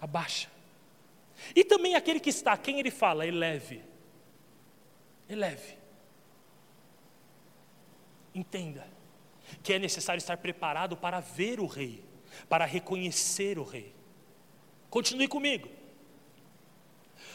abaixa. 0.00 0.50
E 1.54 1.64
também 1.64 1.94
aquele 1.94 2.18
que 2.18 2.30
está, 2.30 2.56
quem 2.56 2.80
ele 2.80 2.90
fala? 2.90 3.24
Eleve, 3.26 3.84
eleve. 5.28 5.78
Entenda 8.38 8.86
que 9.64 9.72
é 9.72 9.78
necessário 9.78 10.18
estar 10.18 10.36
preparado 10.36 10.96
para 10.96 11.18
ver 11.18 11.58
o 11.58 11.66
rei, 11.66 12.04
para 12.48 12.64
reconhecer 12.64 13.58
o 13.58 13.64
rei. 13.64 13.92
Continue 14.88 15.26
comigo. 15.26 15.68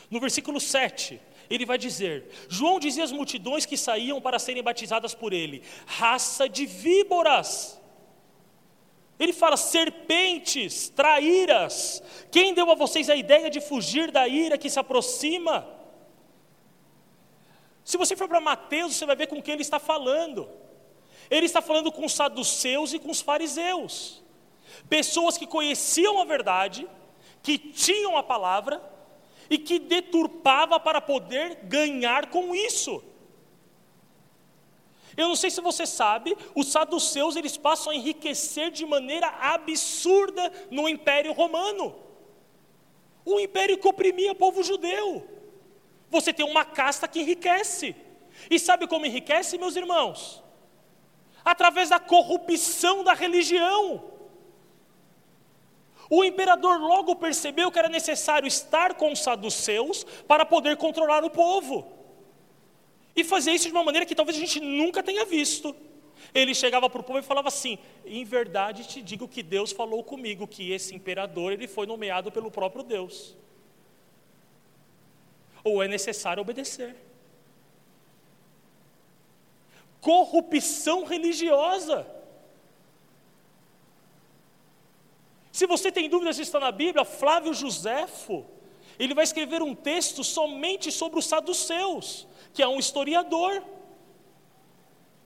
No 0.10 0.20
versículo 0.22 0.62
7, 0.62 1.20
ele 1.49 1.66
vai 1.66 1.78
dizer: 1.78 2.30
João 2.47 2.80
dizia 2.80 3.04
às 3.04 3.12
multidões 3.12 3.66
que 3.66 3.76
saíam 3.76 4.22
para 4.22 4.39
serem 4.39 4.64
batizadas 4.64 5.14
por 5.14 5.34
ele, 5.34 5.62
raça 5.86 6.47
de 6.47 6.66
víboras. 6.66 7.78
Ele 9.20 9.34
fala: 9.34 9.58
serpentes, 9.58 10.88
traíras. 10.88 12.01
Quem 12.32 12.54
deu 12.54 12.72
a 12.72 12.76
vocês 12.76 13.10
a 13.10 13.16
ideia 13.16 13.49
de 13.49 13.60
fugir 13.60 14.10
da 14.10 14.26
ira 14.26 14.58
que 14.58 14.70
se 14.70 14.80
aproxima? 14.80 15.68
Se 17.84 17.97
você 17.97 18.16
for 18.16 18.30
para 18.30 18.39
Mateus, 18.39 18.95
você 18.95 19.06
vai 19.06 19.18
ver 19.18 19.28
com 19.28 19.41
quem 19.41 19.56
ele 19.56 19.64
está 19.64 19.80
falando. 19.80 20.62
Ele 21.34 21.47
está 21.47 21.63
falando 21.63 21.91
com 21.91 22.05
os 22.05 22.13
saduceus 22.13 22.93
e 22.93 22.99
com 22.99 23.09
os 23.09 23.19
fariseus, 23.19 24.21
pessoas 24.88 25.36
que 25.36 25.47
conheciam 25.47 26.21
a 26.21 26.25
verdade, 26.25 26.88
que 27.41 27.57
tinham 27.57 28.15
a 28.15 28.21
palavra 28.21 28.79
e 29.49 29.57
que 29.57 29.79
deturpava 29.79 30.79
para 30.79 31.01
poder 31.01 31.55
ganhar 31.63 32.29
com 32.29 32.53
isso. 32.53 33.03
Eu 35.17 35.27
não 35.27 35.36
sei 35.36 35.49
se 35.49 35.59
você 35.59 35.88
sabe, 35.88 36.38
os 36.53 36.67
saduceus 36.67 37.36
eles 37.36 37.57
passam 37.57 37.91
a 37.91 37.95
enriquecer 37.95 38.69
de 38.69 38.86
maneira 38.86 39.27
absurda 39.27 40.53
no 40.69 40.88
Império 40.88 41.34
Romano. 41.34 41.95
O 43.25 43.39
império 43.39 43.79
que 43.79 43.88
oprimia 43.88 44.34
o 44.34 44.36
povo 44.36 44.61
judeu. 44.61 45.27
Você 46.11 46.31
tem 46.31 46.45
uma 46.45 46.63
casta 46.63 47.07
que 47.07 47.21
enriquece. 47.21 47.95
E 48.51 48.59
sabe 48.59 48.86
como 48.86 49.05
enriquece, 49.07 49.57
meus 49.57 49.75
irmãos? 49.75 50.42
Através 51.43 51.89
da 51.89 51.99
corrupção 51.99 53.03
da 53.03 53.13
religião. 53.13 54.13
O 56.09 56.23
imperador 56.23 56.79
logo 56.79 57.15
percebeu 57.15 57.71
que 57.71 57.79
era 57.79 57.89
necessário 57.89 58.47
estar 58.47 58.93
com 58.95 59.11
os 59.11 59.19
saduceus 59.19 60.03
para 60.27 60.45
poder 60.45 60.77
controlar 60.77 61.23
o 61.23 61.29
povo. 61.29 61.91
E 63.15 63.23
fazer 63.23 63.51
isso 63.51 63.67
de 63.67 63.73
uma 63.73 63.83
maneira 63.83 64.05
que 64.05 64.15
talvez 64.15 64.37
a 64.37 64.39
gente 64.39 64.59
nunca 64.59 65.01
tenha 65.01 65.25
visto. 65.25 65.75
Ele 66.33 66.53
chegava 66.53 66.89
para 66.89 67.01
o 67.01 67.03
povo 67.03 67.19
e 67.19 67.23
falava 67.23 67.47
assim: 67.47 67.77
"Em 68.05 68.23
verdade 68.23 68.87
te 68.87 69.01
digo 69.01 69.27
que 69.27 69.43
Deus 69.43 69.71
falou 69.71 70.03
comigo 70.03 70.47
que 70.47 70.71
esse 70.71 70.95
imperador 70.95 71.51
ele 71.51 71.67
foi 71.67 71.85
nomeado 71.85 72.31
pelo 72.31 72.49
próprio 72.49 72.83
Deus. 72.83 73.35
Ou 75.63 75.81
é 75.81 75.87
necessário 75.87 76.41
obedecer. 76.41 76.95
Corrupção 80.04 81.06
religiosa. 81.06 82.06
Se 85.58 85.66
você 85.66 85.91
tem 85.97 86.10
dúvidas 86.10 86.36
se 86.36 86.41
está 86.41 86.60
na 86.60 86.72
Bíblia, 86.72 87.06
Flávio 87.06 87.54
Josefo, 87.54 88.45
ele 88.99 89.14
vai 89.14 89.24
escrever 89.24 89.62
um 89.62 89.74
texto 89.74 90.22
somente 90.24 90.91
sobre 90.91 91.20
os 91.20 91.26
saduceus, 91.26 92.28
que 92.54 92.62
é 92.62 92.68
um 92.68 92.80
historiador. 92.80 93.64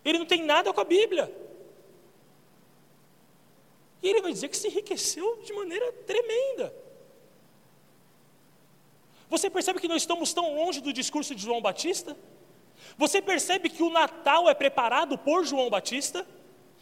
Ele 0.05 0.19
não 0.19 0.25
tem 0.33 0.43
nada 0.43 0.71
com 0.71 0.81
a 0.81 0.83
Bíblia. 0.83 1.25
E 4.03 4.09
ele 4.09 4.21
vai 4.21 4.31
dizer 4.31 4.49
que 4.49 4.57
se 4.57 4.67
enriqueceu 4.67 5.41
de 5.43 5.53
maneira 5.53 5.91
tremenda. 6.11 6.73
Você 9.29 9.49
percebe 9.49 9.79
que 9.79 9.87
nós 9.87 10.03
estamos 10.03 10.33
tão 10.33 10.55
longe 10.55 10.81
do 10.81 10.93
discurso 10.93 11.33
de 11.33 11.41
João 11.41 11.61
Batista? 11.61 12.15
Você 12.97 13.21
percebe 13.21 13.69
que 13.69 13.83
o 13.83 13.89
Natal 13.89 14.49
é 14.49 14.53
preparado 14.53 15.17
por 15.17 15.43
João 15.43 15.69
Batista? 15.69 16.27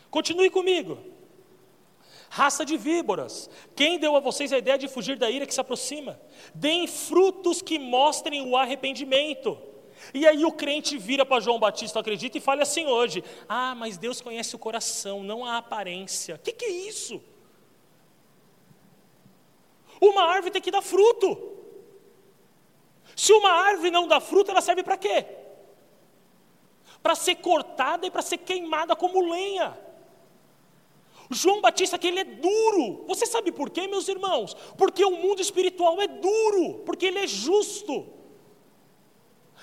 Continue 0.10 0.50
comigo. 0.50 0.98
Raça 2.30 2.66
de 2.66 2.76
víboras, 2.76 3.50
quem 3.76 3.98
deu 3.98 4.16
a 4.16 4.20
vocês 4.20 4.52
a 4.52 4.58
ideia 4.58 4.78
de 4.78 4.88
fugir 4.88 5.18
da 5.18 5.30
ira 5.30 5.46
que 5.46 5.54
se 5.54 5.62
aproxima? 5.62 6.20
Deem 6.54 6.86
frutos 6.86 7.62
que 7.62 7.80
mostrem 7.80 8.42
o 8.42 8.58
arrependimento. 8.58 9.58
E 10.14 10.28
aí 10.28 10.44
o 10.44 10.52
crente 10.52 10.98
vira 10.98 11.26
para 11.26 11.40
João 11.40 11.60
Batista, 11.60 12.00
acredita, 12.00 12.38
e 12.38 12.42
fala 12.42 12.64
assim 12.64 12.86
hoje: 12.86 13.24
Ah, 13.48 13.74
mas 13.74 13.98
Deus 13.98 14.20
conhece 14.22 14.56
o 14.56 14.60
coração, 14.60 15.24
não 15.24 15.46
a 15.46 15.58
aparência. 15.58 16.36
O 16.36 16.40
que, 16.40 16.52
que 16.52 16.66
é 16.66 16.72
isso? 16.72 17.22
Uma 20.02 20.24
árvore 20.24 20.52
tem 20.52 20.62
que 20.62 20.72
dar 20.72 20.82
fruto. 20.82 21.54
Se 23.16 23.32
uma 23.32 23.50
árvore 23.50 23.92
não 23.92 24.08
dá 24.08 24.20
fruto, 24.20 24.52
ela 24.52 24.62
serve 24.62 24.84
para 24.84 24.98
quê? 24.98 25.26
Para 27.06 27.14
ser 27.14 27.36
cortada 27.36 28.08
e 28.08 28.10
para 28.10 28.24
ser 28.24 28.40
queimada 28.40 28.96
como 28.96 29.30
lenha. 29.30 29.78
João 31.30 31.62
Batista 31.62 32.00
que 32.00 32.08
ele 32.08 32.22
é 32.22 32.24
duro. 32.24 33.06
Você 33.08 33.28
sabe 33.28 33.52
por 33.52 33.70
quê, 33.70 33.86
meus 33.86 34.08
irmãos? 34.08 34.56
Porque 34.76 35.06
o 35.06 35.12
mundo 35.12 35.40
espiritual 35.40 36.02
é 36.02 36.08
duro, 36.08 36.82
porque 36.84 37.06
ele 37.06 37.20
é 37.20 37.28
justo. 37.28 38.08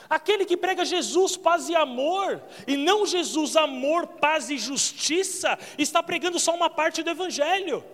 Aquele 0.08 0.44
que 0.44 0.56
prega 0.56 0.84
Jesus, 0.84 1.36
paz 1.36 1.68
e 1.68 1.74
amor, 1.74 2.40
e 2.64 2.76
não 2.76 3.04
Jesus, 3.04 3.56
amor, 3.56 4.06
paz 4.06 4.48
e 4.48 4.56
justiça, 4.56 5.58
está 5.76 6.00
pregando 6.00 6.38
só 6.38 6.54
uma 6.54 6.70
parte 6.70 7.02
do 7.02 7.10
evangelho. 7.10 7.84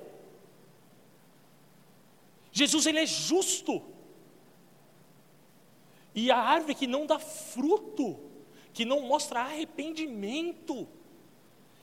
Jesus 2.52 2.84
ele 2.84 2.98
é 2.98 3.06
justo. 3.06 3.82
E 6.14 6.30
a 6.30 6.38
árvore 6.38 6.74
que 6.74 6.86
não 6.86 7.06
dá 7.06 7.18
fruto, 7.18 8.27
que 8.78 8.84
não 8.84 9.00
mostra 9.00 9.40
arrependimento, 9.40 10.86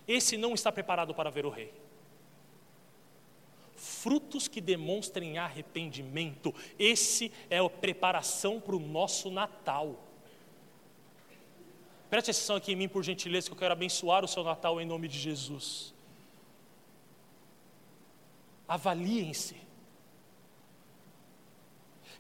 esse 0.08 0.38
não 0.38 0.54
está 0.54 0.72
preparado 0.72 1.14
para 1.14 1.30
ver 1.30 1.46
o 1.46 1.50
rei. 1.50 1.74
Frutos 3.76 4.48
que 4.48 4.62
demonstrem 4.62 5.38
arrependimento, 5.38 6.56
esse 6.80 7.34
é 7.50 7.58
a 7.58 7.70
preparação 7.70 8.62
para 8.62 8.78
o 8.78 8.80
nosso 8.80 9.30
Natal. 9.30 10.06
Preste 12.10 12.32
atenção 12.32 12.56
aqui 12.56 12.72
em 12.72 12.78
mim, 12.78 12.88
por 12.88 13.04
gentileza, 13.04 13.48
que 13.48 13.54
eu 13.54 13.60
quero 13.60 13.74
abençoar 13.74 14.24
o 14.24 14.28
seu 14.30 14.46
Natal 14.46 14.80
em 14.80 14.86
nome 14.86 15.10
de 15.10 15.20
Jesus. 15.20 15.94
Avaliem-se. 18.70 19.58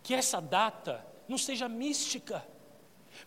Que 0.04 0.14
essa 0.14 0.42
data 0.42 1.08
não 1.30 1.38
seja 1.38 1.70
mística, 1.70 2.46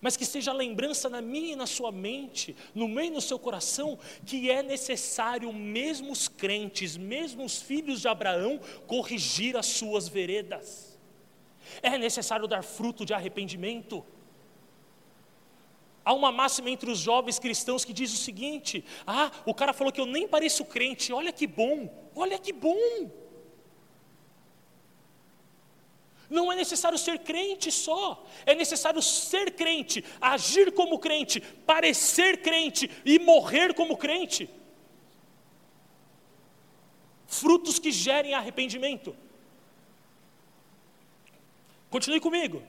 mas 0.00 0.16
que 0.16 0.24
seja 0.24 0.52
lembrança 0.52 1.08
na 1.08 1.20
minha 1.20 1.52
e 1.52 1.56
na 1.56 1.66
sua 1.66 1.90
mente, 1.90 2.56
no 2.74 2.88
meio 2.88 3.14
do 3.14 3.20
seu 3.20 3.38
coração, 3.38 3.98
que 4.24 4.50
é 4.50 4.62
necessário, 4.62 5.52
mesmo 5.52 6.12
os 6.12 6.28
crentes, 6.28 6.96
mesmo 6.96 7.44
os 7.44 7.60
filhos 7.60 8.00
de 8.00 8.08
Abraão, 8.08 8.60
corrigir 8.86 9.56
as 9.56 9.66
suas 9.66 10.08
veredas. 10.08 10.98
É 11.82 11.96
necessário 11.98 12.46
dar 12.46 12.62
fruto 12.62 13.04
de 13.04 13.12
arrependimento. 13.14 14.04
Há 16.04 16.14
uma 16.14 16.32
máxima 16.32 16.70
entre 16.70 16.90
os 16.90 16.98
jovens 16.98 17.38
cristãos 17.38 17.84
que 17.84 17.92
diz 17.92 18.12
o 18.12 18.16
seguinte: 18.16 18.84
ah, 19.06 19.30
o 19.44 19.52
cara 19.52 19.72
falou 19.72 19.92
que 19.92 20.00
eu 20.00 20.06
nem 20.06 20.26
pareço 20.26 20.64
crente, 20.64 21.12
olha 21.12 21.32
que 21.32 21.46
bom, 21.46 22.10
olha 22.14 22.38
que 22.38 22.52
bom. 22.52 23.27
Não 26.28 26.52
é 26.52 26.56
necessário 26.56 26.98
ser 26.98 27.20
crente 27.20 27.72
só, 27.72 28.24
é 28.44 28.54
necessário 28.54 29.00
ser 29.00 29.52
crente, 29.52 30.04
agir 30.20 30.72
como 30.72 30.98
crente, 30.98 31.40
parecer 31.40 32.42
crente 32.42 32.90
e 33.04 33.18
morrer 33.18 33.72
como 33.72 33.96
crente. 33.96 34.48
Frutos 37.26 37.78
que 37.78 37.90
gerem 37.90 38.34
arrependimento. 38.34 39.16
Continue 41.90 42.20
comigo. 42.20 42.62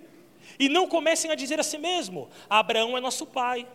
E 0.57 0.69
não 0.69 0.87
comecem 0.87 1.31
a 1.31 1.35
dizer 1.35 1.59
a 1.59 1.63
si 1.63 1.77
mesmo: 1.77 2.29
Abraão 2.49 2.97
é 2.97 3.01
nosso 3.01 3.25
pai, 3.25 3.67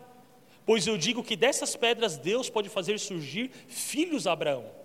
pois 0.65 0.87
eu 0.87 0.97
digo 0.97 1.23
que 1.23 1.35
dessas 1.35 1.75
pedras 1.75 2.17
Deus 2.17 2.49
pode 2.49 2.69
fazer 2.69 2.99
surgir 2.99 3.51
filhos 3.67 4.25
a 4.25 4.31
Abraão. 4.31 4.84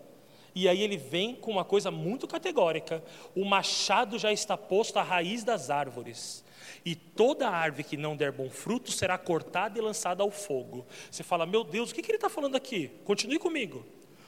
E 0.60 0.68
aí 0.68 0.82
ele 0.82 0.98
vem 0.98 1.34
com 1.34 1.50
uma 1.50 1.64
coisa 1.64 1.90
muito 1.90 2.28
categórica: 2.28 3.02
o 3.34 3.46
machado 3.46 4.18
já 4.18 4.30
está 4.30 4.58
posto 4.58 4.98
à 4.98 5.02
raiz 5.02 5.42
das 5.42 5.70
árvores. 5.70 6.44
E 6.84 6.94
toda 6.94 7.48
árvore 7.48 7.82
que 7.82 7.96
não 7.96 8.14
der 8.14 8.30
bom 8.30 8.50
fruto 8.50 8.92
será 8.92 9.16
cortada 9.16 9.78
e 9.78 9.80
lançada 9.80 10.22
ao 10.22 10.30
fogo. 10.30 10.86
Você 11.10 11.22
fala, 11.22 11.46
meu 11.46 11.64
Deus, 11.64 11.90
o 11.90 11.94
que, 11.94 12.02
ele 12.02 12.16
está 12.16 12.28
falando 12.28 12.56
aqui? 12.56 12.88
Continue 13.06 13.38
comigo. 13.38 13.86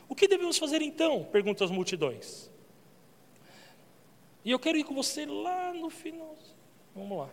O 0.08 0.14
que 0.14 0.26
devemos 0.26 0.56
fazer 0.56 0.80
então? 0.80 1.22
Perguntam 1.24 1.66
as 1.66 1.70
multidões. 1.70 2.50
E 4.42 4.50
eu 4.50 4.58
quero 4.58 4.78
ir 4.78 4.84
com 4.84 4.94
você 4.94 5.26
lá 5.26 5.74
no 5.74 5.90
final. 5.90 6.34
Vamos 6.94 7.18
lá. 7.18 7.28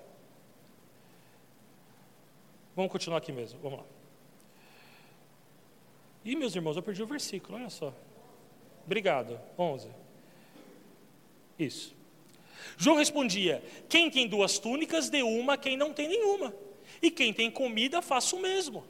Vamos 2.75 2.91
continuar 2.91 3.19
aqui 3.19 3.31
mesmo. 3.31 3.59
Vamos 3.61 3.79
lá. 3.79 3.85
E 6.25 6.35
meus 6.35 6.53
irmãos, 6.53 6.75
eu 6.75 6.83
perdi 6.83 7.01
o 7.01 7.07
versículo, 7.07 7.57
olha 7.57 7.69
só. 7.69 7.93
Obrigado. 8.89 9.39
11. 9.55 9.87
Isso. 11.59 11.95
João 12.75 12.97
respondia: 12.97 13.63
Quem 13.87 14.09
tem 14.09 14.27
duas 14.27 14.57
túnicas, 14.57 15.11
dê 15.11 15.21
uma 15.21 15.53
a 15.53 15.57
quem 15.57 15.77
não 15.77 15.93
tem 15.93 16.07
nenhuma. 16.07 16.51
E 16.99 17.11
quem 17.11 17.31
tem 17.31 17.51
comida, 17.51 18.01
faça 18.01 18.35
o 18.35 18.39
mesmo. 18.39 18.83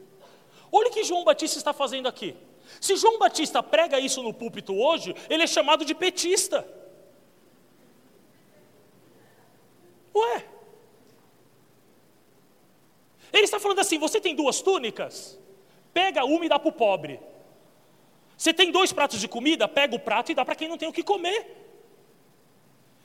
Olha 0.72 0.88
o 0.88 0.90
que 0.90 1.04
João 1.04 1.22
Batista 1.22 1.58
está 1.58 1.74
fazendo 1.74 2.08
aqui. 2.08 2.34
Se 2.80 2.96
João 2.96 3.18
Batista 3.18 3.62
prega 3.62 4.00
isso 4.00 4.22
no 4.22 4.32
púlpito 4.32 4.74
hoje, 4.74 5.14
ele 5.28 5.42
é 5.42 5.46
chamado 5.46 5.84
de 5.84 5.94
petista. 5.94 6.66
Ué. 10.14 10.46
Ele 13.30 13.44
está 13.44 13.60
falando 13.60 13.80
assim: 13.80 13.98
você 13.98 14.18
tem 14.18 14.34
duas 14.34 14.62
túnicas? 14.62 15.38
Pega 15.92 16.24
uma 16.24 16.46
e 16.46 16.48
dá 16.48 16.58
para 16.58 16.70
o 16.70 16.72
pobre. 16.72 17.20
Você 18.40 18.54
tem 18.54 18.72
dois 18.72 18.90
pratos 18.90 19.20
de 19.20 19.28
comida, 19.28 19.68
pega 19.68 19.94
o 19.94 20.00
prato 20.00 20.32
e 20.32 20.34
dá 20.34 20.46
para 20.46 20.54
quem 20.54 20.66
não 20.66 20.78
tem 20.78 20.88
o 20.88 20.92
que 20.94 21.02
comer. 21.02 21.40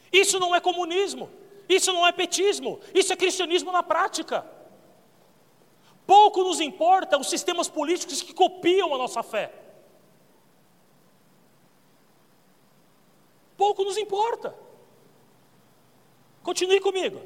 Isso 0.09 0.39
não 0.39 0.55
é 0.55 0.61
comunismo, 0.61 1.29
isso 1.67 1.91
não 1.91 2.07
é 2.07 2.13
petismo, 2.13 2.79
isso 2.93 3.11
é 3.11 3.17
cristianismo 3.17 3.69
na 3.69 3.83
prática. 3.83 4.49
Pouco 6.07 6.41
nos 6.41 6.61
importa 6.61 7.17
os 7.17 7.29
sistemas 7.29 7.67
políticos 7.67 8.21
que 8.21 8.33
copiam 8.33 8.95
a 8.95 8.97
nossa 8.97 9.21
fé. 9.21 9.51
Pouco 13.57 13.83
nos 13.83 13.97
importa. 13.97 14.55
Continue 16.43 16.79
comigo. 16.79 17.21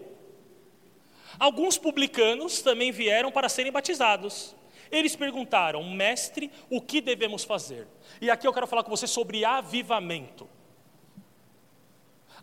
Alguns 1.37 1.77
publicanos 1.77 2.63
também 2.63 2.91
vieram 2.91 3.31
para 3.31 3.47
serem 3.47 3.71
batizados. 3.71 4.55
Eles 4.91 5.15
perguntaram, 5.15 5.83
mestre, 5.83 6.51
o 6.69 6.81
que 6.81 6.99
devemos 7.01 7.43
fazer? 7.43 7.87
E 8.19 8.29
aqui 8.29 8.47
eu 8.47 8.53
quero 8.53 8.67
falar 8.67 8.83
com 8.83 8.89
você 8.89 9.07
sobre 9.07 9.45
avivamento. 9.45 10.49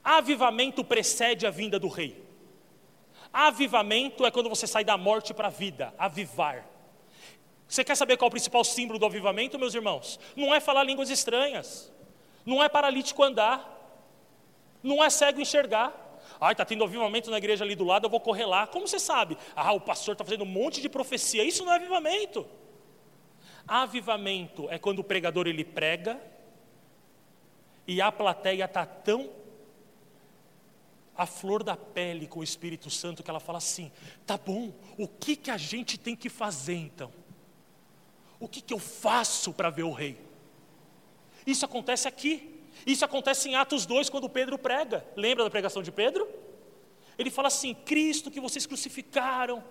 Avivamento 0.02 0.84
precede 0.84 1.46
a 1.46 1.50
vinda 1.50 1.78
do 1.78 1.88
rei. 1.88 2.24
Avivamento 3.32 4.24
é 4.24 4.30
quando 4.30 4.48
você 4.48 4.66
sai 4.66 4.84
da 4.84 4.96
morte 4.96 5.34
para 5.34 5.48
a 5.48 5.50
vida, 5.50 5.92
avivar. 5.98 6.64
Você 7.68 7.82
quer 7.82 7.96
saber 7.96 8.16
qual 8.16 8.26
é 8.26 8.28
o 8.28 8.30
principal 8.30 8.62
símbolo 8.62 8.98
do 8.98 9.06
avivamento, 9.06 9.58
meus 9.58 9.74
irmãos? 9.74 10.20
Não 10.36 10.54
é 10.54 10.60
falar 10.60 10.84
línguas 10.84 11.10
estranhas, 11.10 11.92
não 12.44 12.62
é 12.62 12.68
paralítico 12.68 13.22
andar, 13.22 13.72
não 14.82 15.02
é 15.02 15.10
cego 15.10 15.40
enxergar. 15.40 15.92
Ai, 16.40 16.52
está 16.52 16.64
tendo 16.64 16.84
avivamento 16.84 17.30
na 17.30 17.38
igreja 17.38 17.64
ali 17.64 17.74
do 17.74 17.84
lado, 17.84 18.06
eu 18.06 18.10
vou 18.10 18.20
correr 18.20 18.46
lá. 18.46 18.66
Como 18.66 18.86
você 18.86 18.98
sabe? 18.98 19.36
Ah, 19.54 19.72
o 19.72 19.80
pastor 19.80 20.12
está 20.12 20.24
fazendo 20.24 20.44
um 20.44 20.46
monte 20.46 20.80
de 20.80 20.88
profecia. 20.88 21.44
Isso 21.44 21.64
não 21.64 21.72
é 21.72 21.76
avivamento. 21.76 22.46
Avivamento 23.66 24.68
é 24.70 24.78
quando 24.78 25.00
o 25.00 25.04
pregador 25.04 25.46
ele 25.46 25.64
prega 25.64 26.20
e 27.86 28.00
a 28.00 28.12
plateia 28.12 28.64
está 28.64 28.84
tão 28.84 29.30
a 31.16 31.24
flor 31.24 31.62
da 31.62 31.76
pele 31.76 32.26
com 32.26 32.40
o 32.40 32.44
Espírito 32.44 32.90
Santo 32.90 33.22
que 33.22 33.30
ela 33.30 33.40
fala 33.40 33.58
assim: 33.58 33.90
tá 34.26 34.36
bom, 34.36 34.72
o 34.98 35.08
que, 35.08 35.34
que 35.34 35.50
a 35.50 35.56
gente 35.56 35.98
tem 35.98 36.14
que 36.14 36.28
fazer 36.28 36.74
então? 36.74 37.12
O 38.38 38.46
que, 38.46 38.60
que 38.60 38.74
eu 38.74 38.78
faço 38.78 39.52
para 39.52 39.70
ver 39.70 39.84
o 39.84 39.92
rei? 39.92 40.20
Isso 41.46 41.64
acontece 41.64 42.06
aqui. 42.06 42.55
Isso 42.86 43.04
acontece 43.04 43.48
em 43.48 43.56
Atos 43.56 43.84
2, 43.84 44.08
quando 44.08 44.28
Pedro 44.28 44.56
prega. 44.56 45.04
Lembra 45.16 45.42
da 45.42 45.50
pregação 45.50 45.82
de 45.82 45.90
Pedro? 45.90 46.28
Ele 47.18 47.30
fala 47.30 47.48
assim: 47.48 47.74
Cristo 47.74 48.30
que 48.30 48.40
vocês 48.40 48.64
crucificaram. 48.64 49.62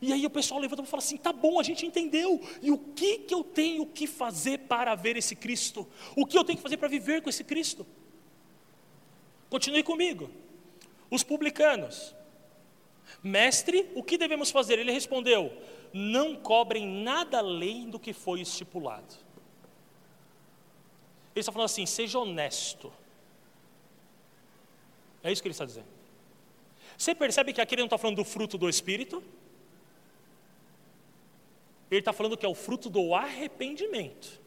E 0.00 0.12
aí 0.12 0.24
o 0.26 0.30
pessoal 0.30 0.58
levanta 0.58 0.82
e 0.82 0.86
fala 0.86 1.02
assim: 1.02 1.16
tá 1.16 1.32
bom, 1.32 1.60
a 1.60 1.62
gente 1.62 1.86
entendeu. 1.86 2.40
E 2.60 2.70
o 2.72 2.78
que, 2.78 3.18
que 3.18 3.34
eu 3.34 3.44
tenho 3.44 3.86
que 3.86 4.06
fazer 4.06 4.58
para 4.60 4.94
ver 4.94 5.16
esse 5.16 5.36
Cristo? 5.36 5.86
O 6.16 6.26
que 6.26 6.36
eu 6.36 6.42
tenho 6.42 6.56
que 6.56 6.62
fazer 6.62 6.76
para 6.76 6.88
viver 6.88 7.22
com 7.22 7.30
esse 7.30 7.44
Cristo? 7.44 7.86
Continue 9.48 9.82
comigo. 9.82 10.30
Os 11.10 11.22
publicanos. 11.22 12.14
Mestre, 13.22 13.90
o 13.94 14.02
que 14.02 14.18
devemos 14.18 14.50
fazer? 14.50 14.78
Ele 14.78 14.90
respondeu: 14.90 15.52
não 15.92 16.34
cobrem 16.34 16.86
nada 16.86 17.38
além 17.38 17.88
do 17.88 18.00
que 18.00 18.12
foi 18.12 18.40
estipulado. 18.40 19.23
Ele 21.34 21.40
está 21.40 21.52
falando 21.52 21.66
assim: 21.66 21.84
seja 21.84 22.18
honesto. 22.18 22.92
É 25.22 25.32
isso 25.32 25.42
que 25.42 25.48
ele 25.48 25.52
está 25.54 25.64
dizendo. 25.64 25.86
Você 26.96 27.14
percebe 27.14 27.52
que 27.52 27.60
aqui 27.60 27.74
ele 27.74 27.82
não 27.82 27.86
está 27.86 27.98
falando 27.98 28.16
do 28.16 28.24
fruto 28.24 28.56
do 28.56 28.68
Espírito? 28.68 29.22
Ele 31.90 32.00
está 32.00 32.12
falando 32.12 32.36
que 32.36 32.46
é 32.46 32.48
o 32.48 32.54
fruto 32.54 32.88
do 32.88 33.14
arrependimento. 33.14 34.40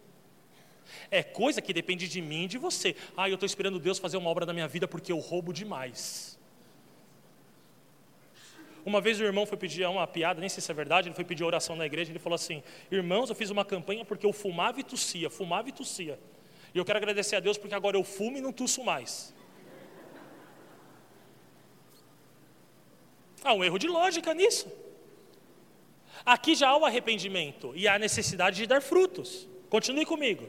É 1.11 1.21
coisa 1.21 1.61
que 1.61 1.73
depende 1.73 2.07
de 2.07 2.21
mim 2.21 2.45
e 2.45 2.47
de 2.47 2.57
você. 2.57 2.95
Ah, 3.15 3.29
eu 3.29 3.33
estou 3.33 3.45
esperando 3.45 3.79
Deus 3.79 3.99
fazer 3.99 4.17
uma 4.17 4.29
obra 4.29 4.45
na 4.45 4.53
minha 4.53 4.67
vida 4.67 4.87
porque 4.87 5.11
eu 5.11 5.19
roubo 5.19 5.51
demais. 5.51 6.37
Uma 8.85 9.01
vez 9.01 9.19
o 9.19 9.23
irmão 9.23 9.45
foi 9.45 9.57
pedir 9.57 9.85
uma 9.85 10.07
piada, 10.07 10.39
nem 10.39 10.47
sei 10.47 10.61
se 10.61 10.71
é 10.71 10.73
verdade, 10.73 11.09
ele 11.09 11.15
foi 11.15 11.25
pedir 11.25 11.43
oração 11.43 11.75
na 11.75 11.85
igreja, 11.85 12.09
ele 12.09 12.19
falou 12.19 12.35
assim: 12.35 12.63
Irmãos, 12.89 13.29
eu 13.29 13.35
fiz 13.35 13.49
uma 13.49 13.65
campanha 13.65 14.05
porque 14.05 14.25
eu 14.25 14.31
fumava 14.31 14.79
e 14.79 14.83
tossia, 14.83 15.29
fumava 15.29 15.67
e 15.67 15.73
tossia. 15.73 16.17
E 16.77 16.79
eu 16.79 16.85
quero 16.85 16.99
agradecer 16.99 17.35
a 17.35 17.39
Deus 17.39 17.57
porque 17.57 17.73
agora 17.73 17.97
eu 17.97 18.03
fumo 18.03 18.37
e 18.37 18.39
não 18.39 18.53
tuço 18.53 18.83
mais. 18.83 19.33
Há 23.43 23.51
um 23.51 23.63
erro 23.63 23.79
de 23.79 23.87
lógica 23.87 24.31
nisso. 24.35 24.71
Aqui 26.23 26.53
já 26.53 26.69
há 26.69 26.77
o 26.77 26.85
arrependimento 26.85 27.73
e 27.75 27.87
há 27.87 27.95
a 27.95 27.97
necessidade 27.97 28.57
de 28.57 28.67
dar 28.67 28.79
frutos. 28.79 29.47
Continue 29.71 30.05
comigo. 30.05 30.47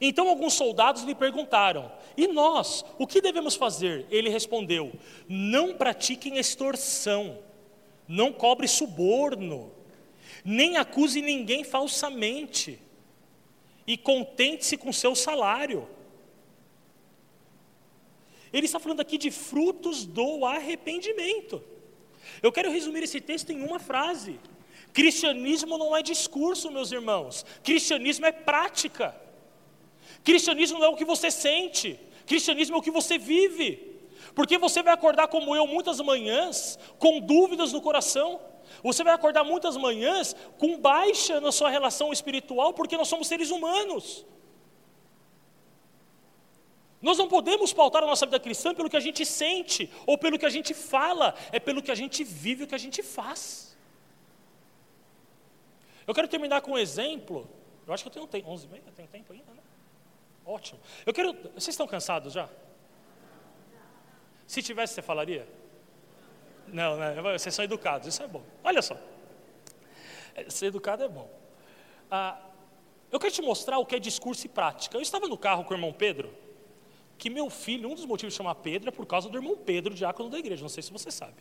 Então 0.00 0.26
alguns 0.26 0.54
soldados 0.54 1.02
lhe 1.02 1.14
perguntaram: 1.14 1.92
E 2.16 2.26
nós, 2.26 2.82
o 2.98 3.06
que 3.06 3.20
devemos 3.20 3.54
fazer? 3.54 4.06
Ele 4.10 4.30
respondeu: 4.30 4.90
Não 5.28 5.74
pratiquem 5.74 6.38
extorsão, 6.38 7.40
não 8.08 8.32
cobre 8.32 8.66
suborno, 8.66 9.70
nem 10.42 10.78
acuse 10.78 11.20
ninguém 11.20 11.62
falsamente, 11.62 12.80
e 13.86 13.96
contente-se 13.96 14.76
com 14.76 14.92
seu 14.92 15.14
salário. 15.14 15.88
Ele 18.52 18.66
está 18.66 18.78
falando 18.78 19.00
aqui 19.00 19.16
de 19.16 19.30
frutos 19.30 20.04
do 20.04 20.44
arrependimento. 20.44 21.62
Eu 22.42 22.52
quero 22.52 22.70
resumir 22.70 23.02
esse 23.02 23.20
texto 23.20 23.50
em 23.50 23.62
uma 23.62 23.78
frase: 23.78 24.38
Cristianismo 24.92 25.78
não 25.78 25.96
é 25.96 26.02
discurso, 26.02 26.70
meus 26.70 26.92
irmãos, 26.92 27.46
cristianismo 27.62 28.26
é 28.26 28.32
prática. 28.32 29.16
Cristianismo 30.22 30.78
não 30.78 30.86
é 30.86 30.90
o 30.90 30.96
que 30.96 31.04
você 31.04 31.30
sente, 31.30 31.98
cristianismo 32.26 32.76
é 32.76 32.78
o 32.78 32.82
que 32.82 32.90
você 32.90 33.18
vive. 33.18 33.90
Porque 34.34 34.56
você 34.56 34.82
vai 34.82 34.94
acordar 34.94 35.28
como 35.28 35.54
eu 35.54 35.66
muitas 35.66 36.00
manhãs 36.00 36.78
com 36.98 37.20
dúvidas 37.20 37.72
no 37.72 37.80
coração. 37.80 38.40
Você 38.82 39.04
vai 39.04 39.14
acordar 39.14 39.44
muitas 39.44 39.76
manhãs 39.76 40.34
com 40.58 40.78
baixa 40.78 41.40
na 41.40 41.52
sua 41.52 41.70
relação 41.70 42.12
espiritual, 42.12 42.72
porque 42.72 42.96
nós 42.96 43.08
somos 43.08 43.28
seres 43.28 43.50
humanos. 43.50 44.26
Nós 47.00 47.18
não 47.18 47.28
podemos 47.28 47.72
pautar 47.72 48.02
a 48.02 48.06
nossa 48.06 48.26
vida 48.26 48.38
cristã 48.38 48.74
pelo 48.74 48.88
que 48.88 48.96
a 48.96 49.00
gente 49.00 49.26
sente 49.26 49.90
ou 50.06 50.16
pelo 50.16 50.38
que 50.38 50.46
a 50.46 50.50
gente 50.50 50.72
fala, 50.72 51.34
é 51.50 51.58
pelo 51.58 51.82
que 51.82 51.90
a 51.90 51.94
gente 51.94 52.22
vive, 52.22 52.64
o 52.64 52.66
que 52.66 52.74
a 52.74 52.78
gente 52.78 53.02
faz. 53.02 53.76
Eu 56.06 56.14
quero 56.14 56.28
terminar 56.28 56.60
com 56.60 56.72
um 56.72 56.78
exemplo. 56.78 57.48
Eu 57.86 57.92
acho 57.92 58.04
que 58.04 58.08
eu 58.08 58.12
tenho 58.12 58.26
tempo, 58.26 58.48
11 58.50 58.66
e 58.66 58.68
meia, 58.68 58.82
tenho 58.94 59.08
tempo 59.08 59.32
ainda, 59.32 59.52
né? 59.52 59.62
Ótimo. 60.44 60.80
Eu 61.06 61.12
quero. 61.12 61.32
Vocês 61.54 61.68
estão 61.68 61.86
cansados 61.86 62.32
já? 62.32 62.48
Se 64.46 64.62
tivesse, 64.62 64.94
você 64.94 65.02
falaria? 65.02 65.48
Não, 66.72 66.96
né? 66.96 67.20
Vocês 67.38 67.54
são 67.54 67.64
educados, 67.64 68.08
isso 68.08 68.22
é 68.22 68.26
bom. 68.26 68.42
Olha 68.64 68.82
só. 68.82 68.96
É, 70.34 70.48
ser 70.50 70.66
educado 70.66 71.04
é 71.04 71.08
bom. 71.08 71.30
Ah, 72.10 72.40
eu 73.10 73.20
quero 73.20 73.32
te 73.32 73.42
mostrar 73.42 73.78
o 73.78 73.86
que 73.86 73.94
é 73.94 73.98
discurso 73.98 74.46
e 74.46 74.48
prática. 74.48 74.96
Eu 74.96 75.02
estava 75.02 75.28
no 75.28 75.36
carro 75.36 75.64
com 75.64 75.74
o 75.74 75.76
irmão 75.76 75.92
Pedro 75.92 76.42
que 77.22 77.30
meu 77.30 77.48
filho, 77.48 77.88
um 77.88 77.94
dos 77.94 78.04
motivos 78.04 78.34
de 78.34 78.38
chamar 78.38 78.56
Pedro 78.56 78.88
é 78.88 78.90
por 78.90 79.06
causa 79.06 79.28
do 79.28 79.38
irmão 79.38 79.56
Pedro, 79.56 79.94
diácono 79.94 80.28
da 80.28 80.38
igreja. 80.38 80.60
Não 80.60 80.68
sei 80.68 80.82
se 80.82 80.90
você 80.90 81.08
sabe. 81.08 81.36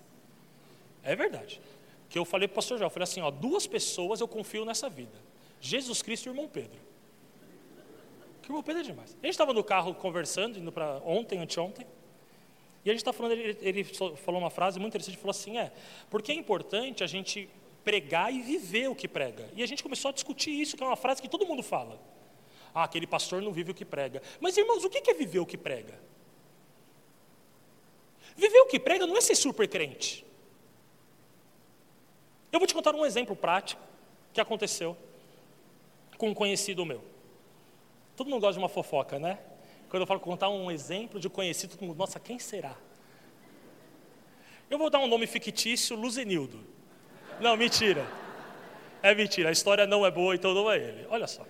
É 1.02 1.16
verdade. 1.16 1.60
Que 2.08 2.20
eu 2.20 2.24
falei 2.24 2.48
para 2.48 2.54
o 2.54 2.56
pastor 2.58 2.78
João, 2.78 2.86
eu 2.86 2.92
falei 2.92 3.06
assim, 3.06 3.20
ó, 3.22 3.32
duas 3.32 3.66
pessoas 3.66 4.22
eu 4.22 4.28
confio 4.28 4.64
nessa 4.64 4.88
vida. 4.88 5.18
Jesus 5.60 6.04
Cristo 6.04 6.28
e 6.28 6.30
o 6.30 6.34
irmão 6.34 6.48
Pedro. 6.48 6.80
Que 8.44 8.50
o 8.50 8.52
irmão 8.52 8.62
Pedro 8.62 8.82
é 8.82 8.86
demais. 8.86 9.18
A 9.20 9.26
gente 9.26 9.34
estava 9.34 9.54
no 9.54 9.64
carro 9.64 9.96
conversando, 9.96 10.60
indo 10.60 10.72
para 10.72 11.02
ontem, 11.04 11.40
anteontem, 11.40 11.88
e 12.84 12.90
a 12.90 12.94
gente 12.94 13.02
está 13.02 13.14
falando, 13.14 13.34
ele, 13.34 13.58
ele, 13.62 13.84
falou 13.84 14.42
uma 14.42 14.50
frase 14.50 14.80
muito 14.80 14.94
interessante, 14.94 15.18
falou 15.18 15.32
assim, 15.32 15.58
é, 15.58 15.72
porque 16.10 16.32
é 16.32 16.36
importante 16.36 17.04
a 17.04 17.08
gente 17.08 17.48
pregar 17.84 18.34
e 18.34 18.42
viver 18.42 18.90
o 18.90 18.96
que 18.96 19.08
prega. 19.08 19.50
E 19.56 19.62
a 19.62 19.68
gente 19.68 19.84
começou 19.84 20.10
a 20.10 20.12
discutir 20.12 20.52
isso, 20.52 20.76
que 20.76 20.84
é 20.84 20.86
uma 20.86 20.96
frase 20.96 21.22
que 21.22 21.30
todo 21.30 21.46
mundo 21.46 21.62
fala. 21.62 22.00
Ah, 22.74 22.84
aquele 22.84 23.06
pastor 23.06 23.42
não 23.42 23.52
vive 23.52 23.72
o 23.72 23.74
que 23.74 23.86
prega. 23.86 24.22
Mas, 24.40 24.58
irmãos, 24.58 24.84
o 24.84 24.90
que 24.90 25.10
é 25.10 25.14
viver 25.14 25.40
o 25.40 25.46
que 25.46 25.58
prega? 25.58 26.00
Viver 28.36 28.60
o 28.60 28.66
que 28.66 28.80
prega 28.80 29.06
não 29.06 29.18
é 29.18 29.22
ser 29.22 29.36
super 29.36 29.68
crente. 29.68 30.26
Eu 32.52 32.60
vou 32.60 32.68
te 32.68 32.74
contar 32.74 32.96
um 32.96 33.06
exemplo 33.06 33.36
prático 33.36 33.82
que 34.34 34.42
aconteceu 34.42 34.98
com 36.18 36.30
um 36.30 36.34
conhecido 36.34 36.86
meu. 36.86 37.04
Todo 38.16 38.30
mundo 38.30 38.42
gosta 38.42 38.54
de 38.54 38.60
uma 38.60 38.70
fofoca, 38.70 39.20
né? 39.20 39.40
Quando 39.92 40.04
eu 40.04 40.08
falo 40.08 40.22
contar 40.22 40.48
um 40.48 40.72
exemplo 40.72 41.20
de 41.20 41.28
conhecido, 41.28 41.72
todo 41.72 41.86
mundo, 41.86 41.98
nossa, 41.98 42.18
quem 42.18 42.40
será? 42.40 42.78
Eu 44.70 44.78
vou 44.78 44.90
dar 44.90 45.00
um 45.00 45.08
nome 45.08 45.28
fictício, 45.28 45.98
Luzenildo. 45.98 46.66
Não, 47.42 47.58
mentira. 47.58 48.08
É 49.04 49.14
mentira, 49.14 49.50
a 49.50 49.52
história 49.52 49.86
não 49.86 50.06
é 50.06 50.10
boa, 50.10 50.34
então 50.34 50.54
não 50.54 50.72
é 50.72 50.78
ele. 50.78 51.06
Olha 51.10 51.28
só. 51.28 51.46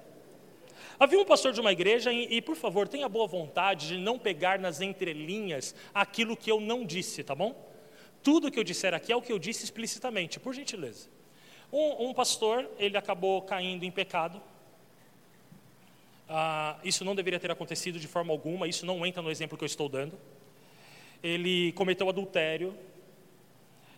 Havia 0.99 1.19
um 1.19 1.25
pastor 1.25 1.53
de 1.53 1.61
uma 1.61 1.71
igreja, 1.71 2.11
e, 2.11 2.41
por 2.41 2.55
favor, 2.55 2.87
tenha 2.87 3.07
boa 3.07 3.27
vontade 3.27 3.89
de 3.89 3.97
não 3.99 4.17
pegar 4.17 4.57
nas 4.57 4.81
entrelinhas 4.81 5.75
aquilo 5.93 6.35
que 6.35 6.51
eu 6.51 6.59
não 6.59 6.83
disse, 6.83 7.23
tá 7.23 7.35
bom? 7.35 7.53
Tudo 8.23 8.49
que 8.49 8.57
eu 8.57 8.63
disser 8.63 8.95
aqui 8.95 9.11
é 9.11 9.15
o 9.15 9.21
que 9.21 9.31
eu 9.31 9.37
disse 9.37 9.63
explicitamente, 9.63 10.39
por 10.39 10.55
gentileza. 10.55 11.09
Um, 11.71 12.07
um 12.09 12.13
pastor, 12.13 12.67
ele 12.79 12.97
acabou 12.97 13.43
caindo 13.43 13.83
em 13.83 13.91
pecado. 13.91 14.41
Ah, 16.33 16.79
isso 16.81 17.03
não 17.03 17.13
deveria 17.13 17.39
ter 17.39 17.51
acontecido 17.51 17.99
de 17.99 18.07
forma 18.07 18.31
alguma, 18.31 18.65
isso 18.65 18.85
não 18.85 19.05
entra 19.05 19.21
no 19.21 19.29
exemplo 19.29 19.57
que 19.57 19.63
eu 19.65 19.67
estou 19.67 19.89
dando. 19.89 20.17
Ele 21.21 21.73
cometeu 21.73 22.07
adultério, 22.07 22.73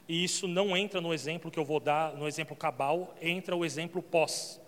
e 0.08 0.24
isso 0.24 0.48
não 0.48 0.76
entra 0.76 1.00
no 1.00 1.14
exemplo 1.14 1.52
que 1.52 1.60
eu 1.60 1.64
vou 1.64 1.80
dar, 1.80 2.14
no 2.14 2.28
exemplo 2.28 2.56
cabal, 2.56 3.16
entra 3.22 3.56
o 3.56 3.64
exemplo 3.64 4.02
pós 4.02 4.60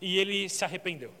e 0.00 0.18
ele 0.18 0.48
se 0.48 0.64
arrependeu. 0.64 1.12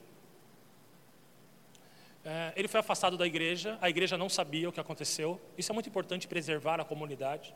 É, 2.24 2.52
ele 2.56 2.66
foi 2.66 2.80
afastado 2.80 3.16
da 3.16 3.26
igreja, 3.26 3.78
a 3.80 3.88
igreja 3.88 4.18
não 4.18 4.28
sabia 4.28 4.68
o 4.68 4.72
que 4.72 4.80
aconteceu. 4.80 5.40
Isso 5.56 5.70
é 5.70 5.74
muito 5.74 5.88
importante 5.88 6.26
preservar 6.26 6.80
a 6.80 6.84
comunidade. 6.84 7.54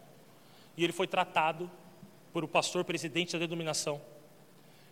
E 0.76 0.85
ele 0.85 0.93
foi 0.93 1.09
tratado 1.09 1.70
por 2.33 2.45
o 2.45 2.49
pastor 2.49 2.85
presidente 2.85 3.33
da 3.33 3.39
denominação, 3.41 4.01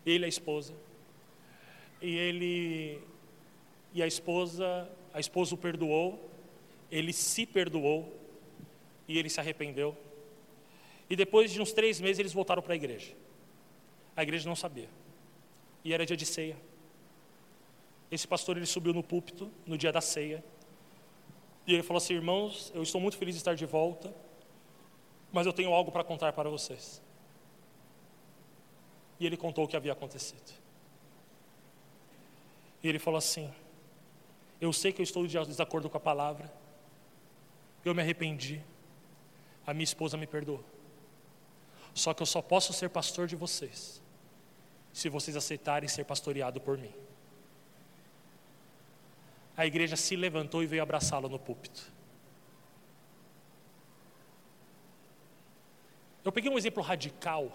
ele 0.05 0.23
e 0.23 0.27
a 0.27 0.27
esposa. 0.27 0.73
E 2.01 2.15
ele 2.15 3.01
e 3.93 4.03
a 4.03 4.07
esposa, 4.07 4.89
a 5.13 5.19
esposa 5.19 5.55
o 5.55 5.57
perdoou, 5.57 6.29
ele 6.91 7.11
se 7.11 7.45
perdoou 7.45 8.13
e 9.07 9.17
ele 9.17 9.29
se 9.29 9.39
arrependeu. 9.39 9.97
E 11.09 11.15
depois 11.15 11.51
de 11.51 11.61
uns 11.61 11.73
três 11.73 11.99
meses 11.99 12.19
eles 12.19 12.33
voltaram 12.33 12.61
para 12.61 12.73
a 12.73 12.75
igreja. 12.75 13.13
A 14.15 14.23
igreja 14.23 14.47
não 14.47 14.55
sabia 14.55 14.89
e 15.83 15.93
era 15.93 16.05
dia 16.05 16.17
de 16.17 16.25
ceia. 16.25 16.57
Esse 18.11 18.27
pastor 18.27 18.57
ele 18.57 18.65
subiu 18.65 18.93
no 18.93 19.03
púlpito 19.03 19.51
no 19.65 19.77
dia 19.77 19.91
da 19.91 20.01
ceia 20.01 20.43
e 21.65 21.73
ele 21.73 21.83
falou 21.83 21.97
assim: 21.97 22.13
Irmãos, 22.13 22.71
eu 22.73 22.83
estou 22.83 22.99
muito 22.99 23.17
feliz 23.17 23.35
de 23.35 23.39
estar 23.39 23.55
de 23.55 23.65
volta, 23.65 24.13
mas 25.31 25.45
eu 25.45 25.53
tenho 25.53 25.73
algo 25.73 25.91
para 25.91 26.03
contar 26.03 26.33
para 26.33 26.49
vocês. 26.49 27.01
E 29.19 29.25
ele 29.25 29.37
contou 29.37 29.65
o 29.65 29.67
que 29.67 29.75
havia 29.75 29.91
acontecido. 29.91 30.53
E 32.81 32.87
ele 32.87 32.99
falou 32.99 33.17
assim: 33.17 33.53
Eu 34.59 34.71
sei 34.73 34.91
que 34.91 35.01
eu 35.01 35.03
estou 35.03 35.25
de 35.25 35.37
desacordo 35.45 35.89
com 35.89 35.97
a 35.97 35.99
palavra, 35.99 36.51
eu 37.83 37.93
me 37.93 38.01
arrependi, 38.01 38.61
a 39.65 39.73
minha 39.73 39.83
esposa 39.83 40.17
me 40.17 40.27
perdoou. 40.27 40.63
Só 41.93 42.13
que 42.13 42.21
eu 42.21 42.25
só 42.27 42.41
posso 42.41 42.71
ser 42.73 42.89
pastor 42.89 43.27
de 43.27 43.35
vocês 43.35 44.01
se 44.93 45.09
vocês 45.09 45.35
aceitarem 45.35 45.87
ser 45.87 46.05
pastoreado 46.05 46.59
por 46.59 46.77
mim. 46.77 46.93
a 49.55 49.65
igreja 49.65 49.97
se 49.97 50.15
levantou 50.15 50.63
e 50.63 50.65
veio 50.65 50.81
abraçá-lo 50.81 51.27
no 51.27 51.37
púlpito. 51.37 51.91
Eu 56.23 56.31
peguei 56.31 56.49
um 56.49 56.57
exemplo 56.57 56.81
radical 56.81 57.51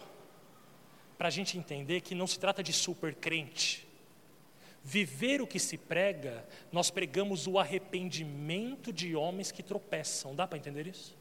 para 1.17 1.29
a 1.29 1.31
gente 1.31 1.57
entender 1.57 2.03
que 2.03 2.15
não 2.15 2.27
se 2.27 2.39
trata 2.39 2.63
de 2.63 2.75
super 2.75 3.15
crente. 3.15 3.89
Viver 4.87 5.41
o 5.41 5.47
que 5.47 5.59
se 5.59 5.79
prega, 5.79 6.47
nós 6.71 6.91
pregamos 6.91 7.47
o 7.47 7.59
arrependimento 7.59 8.93
de 8.93 9.17
homens 9.17 9.51
que 9.51 9.63
tropeçam. 9.63 10.35
Dá 10.35 10.47
para 10.47 10.59
entender 10.59 10.87
isso? 10.87 11.17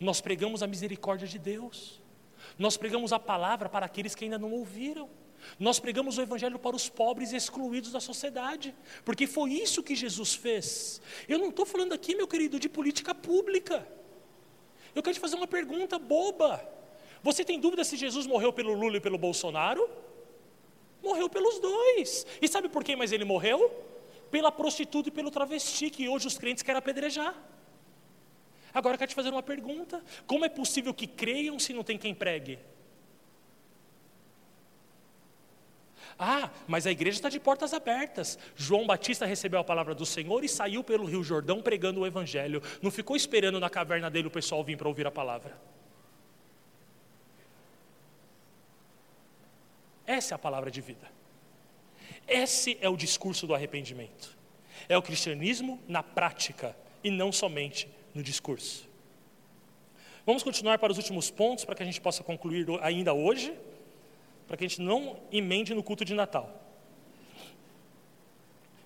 Nós 0.00 0.20
pregamos 0.20 0.60
a 0.60 0.66
misericórdia 0.66 1.28
de 1.28 1.38
Deus. 1.38 2.02
Nós 2.58 2.76
pregamos 2.76 3.12
a 3.12 3.20
palavra 3.20 3.68
para 3.68 3.86
aqueles 3.86 4.16
que 4.16 4.24
ainda 4.24 4.36
não 4.36 4.50
ouviram. 4.50 5.08
Nós 5.60 5.78
pregamos 5.78 6.18
o 6.18 6.22
Evangelho 6.22 6.58
para 6.58 6.74
os 6.74 6.88
pobres 6.88 7.32
excluídos 7.32 7.92
da 7.92 8.00
sociedade, 8.00 8.74
porque 9.04 9.28
foi 9.28 9.52
isso 9.52 9.82
que 9.82 9.94
Jesus 9.94 10.34
fez. 10.34 11.00
Eu 11.28 11.38
não 11.38 11.50
estou 11.50 11.64
falando 11.64 11.92
aqui, 11.92 12.16
meu 12.16 12.26
querido, 12.26 12.58
de 12.58 12.68
política 12.68 13.14
pública. 13.14 13.86
Eu 14.92 15.04
quero 15.04 15.14
te 15.14 15.20
fazer 15.20 15.36
uma 15.36 15.46
pergunta 15.46 16.00
boba. 16.00 16.68
Você 17.22 17.44
tem 17.44 17.60
dúvida 17.60 17.84
se 17.84 17.96
Jesus 17.96 18.26
morreu 18.26 18.52
pelo 18.52 18.74
Lula 18.74 18.96
e 18.96 19.00
pelo 19.00 19.16
Bolsonaro? 19.16 19.88
Morreu 21.02 21.28
pelos 21.28 21.58
dois. 21.58 22.26
E 22.40 22.48
sabe 22.48 22.68
por 22.68 22.84
quem 22.84 22.96
mais 22.96 23.12
ele 23.12 23.24
morreu? 23.24 23.70
Pela 24.30 24.52
prostituta 24.52 25.08
e 25.08 25.12
pelo 25.12 25.30
travesti, 25.30 25.90
que 25.90 26.08
hoje 26.08 26.26
os 26.26 26.38
crentes 26.38 26.62
querem 26.62 26.78
apedrejar. 26.78 27.34
Agora 28.72 28.94
eu 28.94 28.98
quero 28.98 29.08
te 29.08 29.14
fazer 29.14 29.30
uma 29.30 29.42
pergunta: 29.42 30.02
como 30.26 30.44
é 30.44 30.48
possível 30.48 30.94
que 30.94 31.06
creiam 31.06 31.58
se 31.58 31.72
não 31.72 31.82
tem 31.82 31.98
quem 31.98 32.14
pregue? 32.14 32.58
Ah, 36.22 36.50
mas 36.68 36.86
a 36.86 36.90
igreja 36.90 37.16
está 37.16 37.30
de 37.30 37.40
portas 37.40 37.72
abertas. 37.72 38.38
João 38.54 38.86
Batista 38.86 39.24
recebeu 39.24 39.58
a 39.58 39.64
palavra 39.64 39.94
do 39.94 40.04
Senhor 40.04 40.44
e 40.44 40.48
saiu 40.48 40.84
pelo 40.84 41.06
Rio 41.06 41.24
Jordão 41.24 41.62
pregando 41.62 42.00
o 42.00 42.06
Evangelho. 42.06 42.62
Não 42.82 42.90
ficou 42.90 43.16
esperando 43.16 43.58
na 43.58 43.70
caverna 43.70 44.10
dele 44.10 44.28
o 44.28 44.30
pessoal 44.30 44.62
vir 44.62 44.76
para 44.76 44.86
ouvir 44.86 45.06
a 45.06 45.10
palavra. 45.10 45.58
Essa 50.10 50.34
é 50.34 50.36
a 50.36 50.38
palavra 50.38 50.72
de 50.72 50.80
vida. 50.80 51.08
Esse 52.26 52.76
é 52.80 52.88
o 52.88 52.96
discurso 52.96 53.46
do 53.46 53.54
arrependimento. 53.54 54.36
É 54.88 54.98
o 54.98 55.02
cristianismo 55.02 55.80
na 55.86 56.02
prática 56.02 56.76
e 57.04 57.12
não 57.12 57.30
somente 57.30 57.88
no 58.12 58.20
discurso. 58.20 58.88
Vamos 60.26 60.42
continuar 60.42 60.78
para 60.80 60.90
os 60.90 60.98
últimos 60.98 61.30
pontos 61.30 61.64
para 61.64 61.76
que 61.76 61.84
a 61.84 61.86
gente 61.86 62.00
possa 62.00 62.24
concluir 62.24 62.66
ainda 62.82 63.14
hoje 63.14 63.56
para 64.48 64.56
que 64.56 64.64
a 64.64 64.68
gente 64.68 64.80
não 64.80 65.16
emende 65.30 65.72
no 65.74 65.82
culto 65.88 66.04
de 66.04 66.12
Natal. 66.12 66.60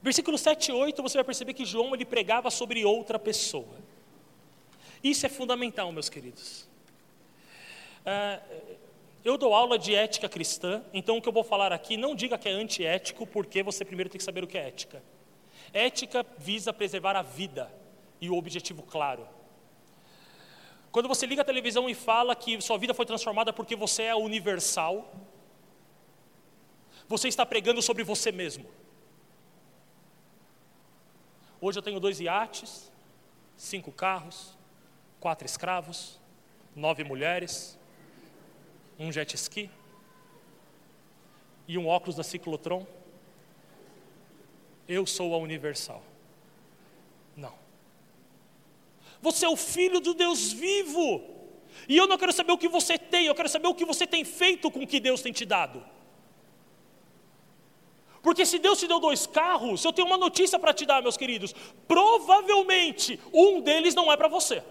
Versículo 0.02 0.36
7 0.36 0.72
e 0.72 0.74
8, 0.74 1.02
você 1.02 1.16
vai 1.16 1.24
perceber 1.24 1.54
que 1.54 1.64
João 1.64 1.94
ele 1.94 2.04
pregava 2.04 2.50
sobre 2.50 2.84
outra 2.84 3.18
pessoa. 3.18 3.76
Isso 5.02 5.24
é 5.24 5.30
fundamental, 5.30 5.90
meus 5.90 6.10
queridos. 6.10 6.68
Ah, 8.04 8.42
eu 9.24 9.38
dou 9.38 9.54
aula 9.54 9.78
de 9.78 9.94
ética 9.94 10.28
cristã, 10.28 10.84
então 10.92 11.16
o 11.16 11.22
que 11.22 11.28
eu 11.28 11.32
vou 11.32 11.42
falar 11.42 11.72
aqui, 11.72 11.96
não 11.96 12.14
diga 12.14 12.36
que 12.36 12.48
é 12.48 12.52
antiético, 12.52 13.26
porque 13.26 13.62
você 13.62 13.84
primeiro 13.84 14.10
tem 14.10 14.18
que 14.18 14.24
saber 14.24 14.44
o 14.44 14.46
que 14.46 14.58
é 14.58 14.68
ética. 14.68 15.02
Ética 15.72 16.24
visa 16.36 16.72
preservar 16.72 17.16
a 17.16 17.22
vida 17.22 17.72
e 18.20 18.28
o 18.28 18.36
objetivo 18.36 18.82
claro. 18.82 19.26
Quando 20.92 21.08
você 21.08 21.26
liga 21.26 21.42
a 21.42 21.44
televisão 21.44 21.88
e 21.88 21.94
fala 21.94 22.36
que 22.36 22.60
sua 22.60 22.76
vida 22.76 22.92
foi 22.92 23.06
transformada 23.06 23.52
porque 23.52 23.74
você 23.74 24.04
é 24.04 24.14
universal, 24.14 25.10
você 27.08 27.26
está 27.26 27.44
pregando 27.46 27.80
sobre 27.82 28.04
você 28.04 28.30
mesmo. 28.30 28.66
Hoje 31.60 31.78
eu 31.78 31.82
tenho 31.82 31.98
dois 31.98 32.20
iates, 32.20 32.92
cinco 33.56 33.90
carros, 33.90 34.56
quatro 35.18 35.46
escravos, 35.46 36.20
nove 36.76 37.02
mulheres, 37.02 37.78
um 38.98 39.10
jet 39.10 39.34
ski 39.34 39.70
e 41.66 41.78
um 41.78 41.86
óculos 41.86 42.16
da 42.16 42.22
ciclotron. 42.22 42.86
Eu 44.86 45.06
sou 45.06 45.34
a 45.34 45.38
universal. 45.38 46.02
Não. 47.36 47.54
Você 49.22 49.46
é 49.46 49.48
o 49.48 49.56
filho 49.56 50.00
do 50.00 50.14
Deus 50.14 50.52
vivo. 50.52 51.22
E 51.88 51.96
eu 51.96 52.06
não 52.06 52.18
quero 52.18 52.32
saber 52.32 52.52
o 52.52 52.58
que 52.58 52.68
você 52.68 52.98
tem, 52.98 53.26
eu 53.26 53.34
quero 53.34 53.48
saber 53.48 53.66
o 53.66 53.74
que 53.74 53.84
você 53.84 54.06
tem 54.06 54.24
feito 54.24 54.70
com 54.70 54.80
o 54.80 54.86
que 54.86 55.00
Deus 55.00 55.22
tem 55.22 55.32
te 55.32 55.44
dado. 55.44 55.84
Porque 58.22 58.46
se 58.46 58.58
Deus 58.58 58.78
te 58.78 58.86
deu 58.86 58.98
dois 59.00 59.26
carros, 59.26 59.84
eu 59.84 59.92
tenho 59.92 60.06
uma 60.06 60.16
notícia 60.16 60.58
para 60.58 60.72
te 60.72 60.86
dar, 60.86 61.02
meus 61.02 61.16
queridos. 61.16 61.54
Provavelmente 61.86 63.20
um 63.32 63.60
deles 63.60 63.94
não 63.94 64.10
é 64.10 64.16
para 64.16 64.28
você. 64.28 64.62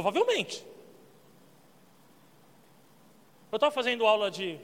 Provavelmente. 0.00 0.64
Eu 3.52 3.56
estava 3.56 3.70
fazendo 3.70 4.06
aula 4.06 4.30
de 4.30 4.58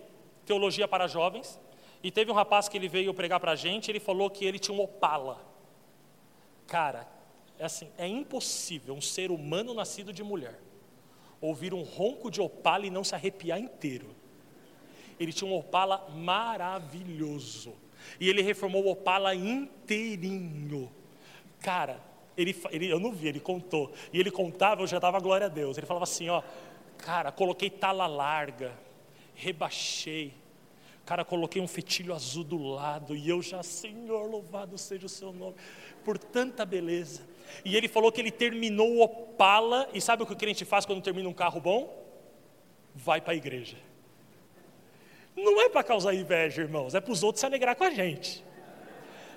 teologia 0.46 0.88
para 0.88 1.06
jovens 1.06 1.60
e 2.02 2.10
teve 2.10 2.30
um 2.30 2.34
rapaz 2.34 2.70
que 2.70 2.78
ele 2.78 2.88
veio 2.88 3.12
pregar 3.12 3.38
para 3.38 3.52
a 3.52 3.56
gente. 3.56 3.90
Ele 3.90 4.00
falou 4.00 4.30
que 4.30 4.46
ele 4.46 4.58
tinha 4.58 4.74
um 4.74 4.80
Opala. 4.80 5.44
Cara, 6.66 7.06
é 7.58 7.66
assim, 7.66 7.90
é 7.98 8.08
impossível 8.08 8.94
um 8.94 9.00
ser 9.00 9.30
humano 9.30 9.74
nascido 9.74 10.10
de 10.10 10.22
mulher 10.22 10.58
ouvir 11.38 11.74
um 11.74 11.82
ronco 11.82 12.30
de 12.30 12.40
opala 12.40 12.86
e 12.86 12.90
não 12.90 13.04
se 13.04 13.14
arrepiar 13.14 13.60
inteiro. 13.60 14.08
Ele 15.20 15.34
tinha 15.34 15.48
um 15.50 15.54
opala 15.54 16.08
maravilhoso. 16.08 17.74
E 18.18 18.26
ele 18.26 18.40
reformou 18.40 18.86
o 18.86 18.90
opala 18.90 19.34
inteirinho. 19.34 20.90
Cara, 21.60 22.00
ele, 22.36 22.56
ele, 22.70 22.90
eu 22.90 23.00
não 23.00 23.12
vi, 23.12 23.28
ele 23.28 23.40
contou. 23.40 23.92
E 24.12 24.20
ele 24.20 24.30
contava, 24.30 24.82
eu 24.82 24.86
já 24.86 24.98
dava 24.98 25.18
glória 25.20 25.46
a 25.46 25.50
Deus. 25.50 25.78
Ele 25.78 25.86
falava 25.86 26.04
assim: 26.04 26.28
ó, 26.28 26.42
cara, 26.98 27.32
coloquei 27.32 27.70
tala 27.70 28.06
larga, 28.06 28.72
rebaixei. 29.34 30.34
Cara, 31.04 31.24
coloquei 31.24 31.62
um 31.62 31.68
fetilho 31.68 32.12
azul 32.12 32.42
do 32.42 32.58
lado. 32.58 33.14
E 33.14 33.28
eu 33.28 33.40
já, 33.40 33.62
Senhor, 33.62 34.28
louvado 34.28 34.76
seja 34.76 35.06
o 35.06 35.08
seu 35.08 35.32
nome, 35.32 35.54
por 36.04 36.18
tanta 36.18 36.64
beleza. 36.64 37.22
E 37.64 37.76
ele 37.76 37.86
falou 37.86 38.10
que 38.10 38.20
ele 38.20 38.32
terminou 38.32 38.96
o 38.96 39.02
Opala, 39.02 39.88
e 39.94 40.00
sabe 40.00 40.24
o 40.24 40.26
que 40.26 40.32
o 40.32 40.36
crente 40.36 40.64
faz 40.64 40.84
quando 40.84 41.00
termina 41.00 41.28
um 41.28 41.32
carro 41.32 41.60
bom? 41.60 42.04
Vai 42.92 43.20
para 43.20 43.34
a 43.34 43.36
igreja. 43.36 43.76
Não 45.36 45.60
é 45.60 45.68
para 45.68 45.84
causar 45.84 46.12
inveja, 46.12 46.62
irmãos, 46.62 46.94
é 46.94 47.00
para 47.00 47.12
os 47.12 47.22
outros 47.22 47.40
se 47.40 47.46
alegrar 47.46 47.76
com 47.76 47.84
a 47.84 47.90
gente. 47.90 48.44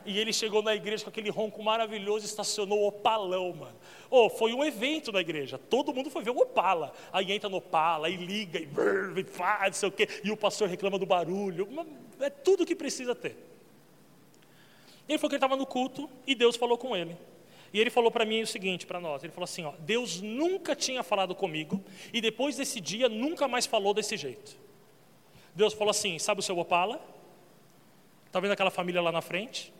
E 0.05 0.17
ele 0.17 0.33
chegou 0.33 0.61
na 0.61 0.75
igreja 0.75 1.03
com 1.03 1.09
aquele 1.09 1.29
ronco 1.29 1.61
maravilhoso, 1.63 2.25
estacionou 2.25 2.79
o 2.79 2.87
Opalão, 2.87 3.53
mano. 3.53 3.75
Oh, 4.09 4.29
foi 4.29 4.53
um 4.53 4.63
evento 4.63 5.11
na 5.11 5.21
igreja, 5.21 5.57
todo 5.57 5.93
mundo 5.93 6.09
foi 6.09 6.23
ver 6.23 6.31
o 6.31 6.39
Opala. 6.39 6.93
Aí 7.11 7.31
entra 7.31 7.49
no 7.49 7.57
Opala, 7.57 8.09
e 8.09 8.15
liga, 8.15 8.59
e, 8.59 8.65
brrr, 8.65 9.17
e 9.19 9.23
faz, 9.23 9.67
não 9.67 9.73
sei 9.73 9.89
o 9.89 9.91
quê, 9.91 10.07
e 10.23 10.31
o 10.31 10.37
pastor 10.37 10.67
reclama 10.67 10.97
do 10.97 11.05
barulho. 11.05 11.67
É 12.19 12.29
tudo 12.29 12.65
que 12.65 12.75
precisa 12.75 13.13
ter. 13.13 13.37
Ele 15.07 15.17
falou 15.17 15.29
que 15.29 15.35
ele 15.35 15.37
estava 15.37 15.55
no 15.55 15.65
culto 15.65 16.09
e 16.27 16.35
Deus 16.35 16.55
falou 16.55 16.77
com 16.77 16.95
ele. 16.95 17.17
E 17.73 17.79
ele 17.79 17.89
falou 17.89 18.11
para 18.11 18.25
mim 18.25 18.41
o 18.41 18.47
seguinte, 18.47 18.85
para 18.85 18.99
nós, 18.99 19.23
ele 19.23 19.31
falou 19.31 19.45
assim, 19.45 19.63
ó, 19.63 19.73
Deus 19.79 20.21
nunca 20.21 20.75
tinha 20.75 21.03
falado 21.03 21.35
comigo 21.35 21.83
e 22.13 22.19
depois 22.21 22.55
desse 22.55 22.79
dia 22.79 23.07
nunca 23.09 23.47
mais 23.47 23.65
falou 23.65 23.93
desse 23.93 24.17
jeito. 24.17 24.57
Deus 25.53 25.73
falou 25.73 25.91
assim, 25.91 26.17
sabe 26.19 26.39
o 26.39 26.43
seu 26.43 26.57
Opala? 26.57 26.99
Está 28.25 28.39
vendo 28.39 28.51
aquela 28.51 28.71
família 28.71 29.01
lá 29.01 29.11
na 29.11 29.21
frente? 29.21 29.73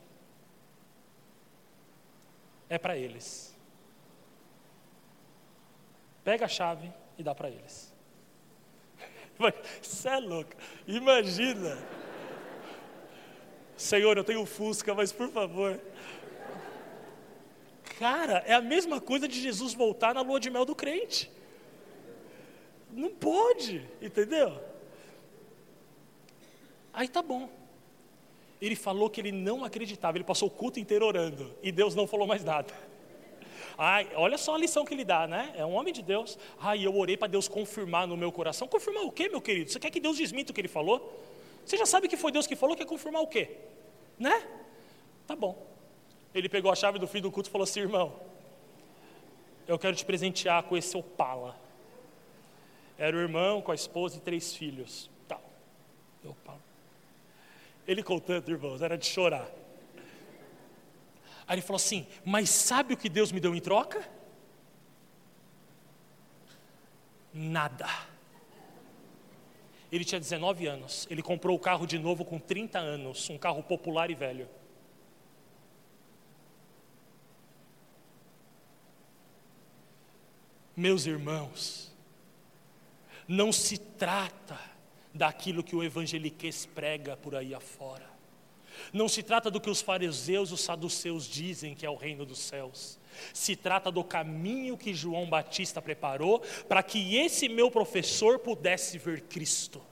É 2.70 2.78
para 2.78 2.96
eles. 2.96 3.54
Pega 6.24 6.46
a 6.46 6.48
chave 6.48 6.90
e 7.18 7.22
dá 7.22 7.34
para 7.34 7.50
eles. 7.50 7.92
Você 9.82 10.08
é 10.08 10.18
louco. 10.18 10.52
Imagina. 10.86 11.76
Senhor, 13.76 14.16
eu 14.16 14.24
tenho 14.24 14.46
Fusca, 14.46 14.94
mas 14.94 15.12
por 15.12 15.30
favor, 15.30 15.78
Cara, 18.00 18.42
é 18.46 18.54
a 18.54 18.62
mesma 18.62 18.98
coisa 18.98 19.28
de 19.28 19.38
Jesus 19.38 19.74
voltar 19.74 20.14
na 20.14 20.22
lua 20.22 20.40
de 20.40 20.48
mel 20.48 20.64
do 20.64 20.74
crente. 20.74 21.30
Não 22.90 23.10
pode, 23.10 23.86
entendeu? 24.00 24.58
Aí 26.94 27.06
tá 27.06 27.20
bom. 27.20 27.50
Ele 28.60 28.76
falou 28.76 29.08
que 29.08 29.20
ele 29.20 29.32
não 29.32 29.64
acreditava, 29.64 30.18
ele 30.18 30.24
passou 30.24 30.48
o 30.48 30.50
culto 30.50 30.78
inteiro 30.78 31.06
orando 31.06 31.54
e 31.62 31.72
Deus 31.72 31.94
não 31.94 32.06
falou 32.06 32.26
mais 32.26 32.44
nada. 32.44 32.72
Ai, 33.78 34.10
olha 34.14 34.36
só 34.36 34.54
a 34.54 34.58
lição 34.58 34.84
que 34.84 34.92
ele 34.92 35.04
dá, 35.04 35.26
né? 35.26 35.54
É 35.56 35.64
um 35.64 35.72
homem 35.72 35.92
de 35.92 36.02
Deus. 36.02 36.38
Ai, 36.58 36.84
eu 36.84 36.94
orei 36.94 37.16
para 37.16 37.28
Deus 37.28 37.48
confirmar 37.48 38.06
no 38.06 38.14
meu 38.14 38.30
coração. 38.30 38.68
Confirmar 38.68 39.04
o 39.04 39.10
quê, 39.10 39.28
meu 39.28 39.40
querido? 39.40 39.70
Você 39.70 39.80
quer 39.80 39.90
que 39.90 39.98
Deus 39.98 40.18
desminta 40.18 40.52
o 40.52 40.54
que 40.54 40.60
ele 40.60 40.68
falou? 40.68 41.18
Você 41.64 41.78
já 41.78 41.86
sabe 41.86 42.06
que 42.06 42.16
foi 42.16 42.30
Deus 42.30 42.46
que 42.46 42.54
falou, 42.54 42.76
quer 42.76 42.84
confirmar 42.84 43.22
o 43.22 43.26
quê? 43.26 43.56
Né? 44.18 44.46
Tá 45.26 45.34
bom. 45.34 45.66
Ele 46.34 46.48
pegou 46.48 46.70
a 46.70 46.74
chave 46.74 46.98
do 46.98 47.06
fim 47.06 47.22
do 47.22 47.30
culto 47.30 47.48
e 47.48 47.52
falou 47.52 47.64
assim: 47.64 47.80
irmão, 47.80 48.20
eu 49.66 49.78
quero 49.78 49.96
te 49.96 50.04
presentear 50.04 50.62
com 50.64 50.76
esse 50.76 50.94
Opala. 50.96 51.56
Era 52.98 53.16
o 53.16 53.20
irmão 53.20 53.62
com 53.62 53.72
a 53.72 53.74
esposa 53.74 54.18
e 54.18 54.20
três 54.20 54.54
filhos. 54.54 55.08
Ele 57.90 58.04
contando, 58.04 58.48
irmãos, 58.48 58.82
era 58.82 58.96
de 58.96 59.04
chorar. 59.04 59.50
Aí 61.44 61.56
ele 61.56 61.60
falou 61.60 61.74
assim: 61.74 62.06
Mas 62.24 62.48
sabe 62.48 62.94
o 62.94 62.96
que 62.96 63.08
Deus 63.08 63.32
me 63.32 63.40
deu 63.40 63.52
em 63.52 63.60
troca? 63.60 64.08
Nada. 67.34 67.88
Ele 69.90 70.04
tinha 70.04 70.20
19 70.20 70.68
anos. 70.68 71.08
Ele 71.10 71.20
comprou 71.20 71.56
o 71.56 71.58
carro 71.58 71.84
de 71.84 71.98
novo 71.98 72.24
com 72.24 72.38
30 72.38 72.78
anos, 72.78 73.28
um 73.28 73.36
carro 73.36 73.60
popular 73.60 74.08
e 74.08 74.14
velho. 74.14 74.48
Meus 80.76 81.06
irmãos, 81.06 81.92
não 83.26 83.50
se 83.52 83.76
trata 83.76 84.70
daquilo 85.12 85.62
que 85.62 85.74
o 85.74 85.82
evangeliquez 85.82 86.66
prega 86.66 87.16
por 87.16 87.34
aí 87.34 87.54
afora. 87.54 88.08
Não 88.92 89.08
se 89.08 89.22
trata 89.22 89.50
do 89.50 89.60
que 89.60 89.70
os 89.70 89.82
fariseus 89.82 90.50
e 90.50 90.54
os 90.54 90.60
saduceus 90.60 91.26
dizem 91.26 91.74
que 91.74 91.84
é 91.84 91.90
o 91.90 91.96
reino 91.96 92.24
dos 92.24 92.38
céus. 92.38 92.98
Se 93.32 93.54
trata 93.54 93.90
do 93.90 94.02
caminho 94.02 94.76
que 94.76 94.94
João 94.94 95.28
Batista 95.28 95.82
preparou 95.82 96.40
para 96.68 96.82
que 96.82 97.16
esse 97.16 97.48
meu 97.48 97.70
professor 97.70 98.38
pudesse 98.38 98.98
ver 98.98 99.22
Cristo. 99.22 99.82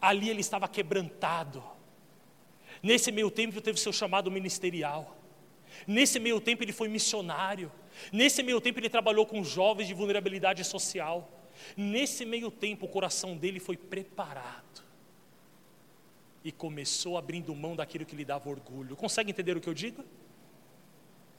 Ali 0.00 0.30
ele 0.30 0.40
estava 0.40 0.66
quebrantado. 0.66 1.62
Nesse 2.82 3.12
meio 3.12 3.30
tempo 3.30 3.60
teve 3.60 3.78
seu 3.78 3.92
chamado 3.92 4.30
ministerial. 4.30 5.16
Nesse 5.86 6.18
meio 6.18 6.40
tempo 6.40 6.62
ele 6.64 6.72
foi 6.72 6.88
missionário. 6.88 7.70
Nesse 8.12 8.42
meio 8.42 8.60
tempo 8.60 8.80
ele 8.80 8.88
trabalhou 8.88 9.26
com 9.26 9.44
jovens 9.44 9.86
de 9.86 9.94
vulnerabilidade 9.94 10.64
social. 10.64 11.28
Nesse 11.76 12.24
meio 12.24 12.50
tempo 12.50 12.86
o 12.86 12.88
coração 12.88 13.36
dele 13.36 13.60
foi 13.60 13.76
preparado. 13.76 14.82
E 16.44 16.50
começou 16.50 17.16
abrindo 17.16 17.54
mão 17.54 17.76
daquilo 17.76 18.04
que 18.04 18.16
lhe 18.16 18.24
dava 18.24 18.48
orgulho. 18.48 18.96
Consegue 18.96 19.30
entender 19.30 19.56
o 19.56 19.60
que 19.60 19.68
eu 19.68 19.74
digo? 19.74 20.04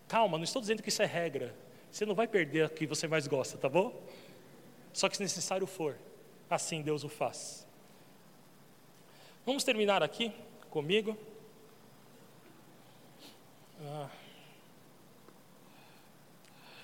Calma, 0.07 0.37
não 0.37 0.43
estou 0.43 0.61
dizendo 0.61 0.81
que 0.81 0.89
isso 0.89 1.01
é 1.01 1.05
regra. 1.05 1.55
Você 1.91 2.05
não 2.05 2.15
vai 2.15 2.27
perder 2.27 2.67
o 2.67 2.69
que 2.69 2.87
você 2.87 3.07
mais 3.07 3.27
gosta, 3.27 3.57
tá 3.57 3.67
bom? 3.69 4.01
Só 4.93 5.09
que 5.09 5.17
se 5.17 5.23
necessário 5.23 5.67
for, 5.67 5.97
assim 6.49 6.81
Deus 6.81 7.03
o 7.03 7.09
faz. 7.09 7.67
Vamos 9.45 9.63
terminar 9.63 10.01
aqui 10.01 10.31
comigo. 10.69 11.17
Ah. 13.81 14.09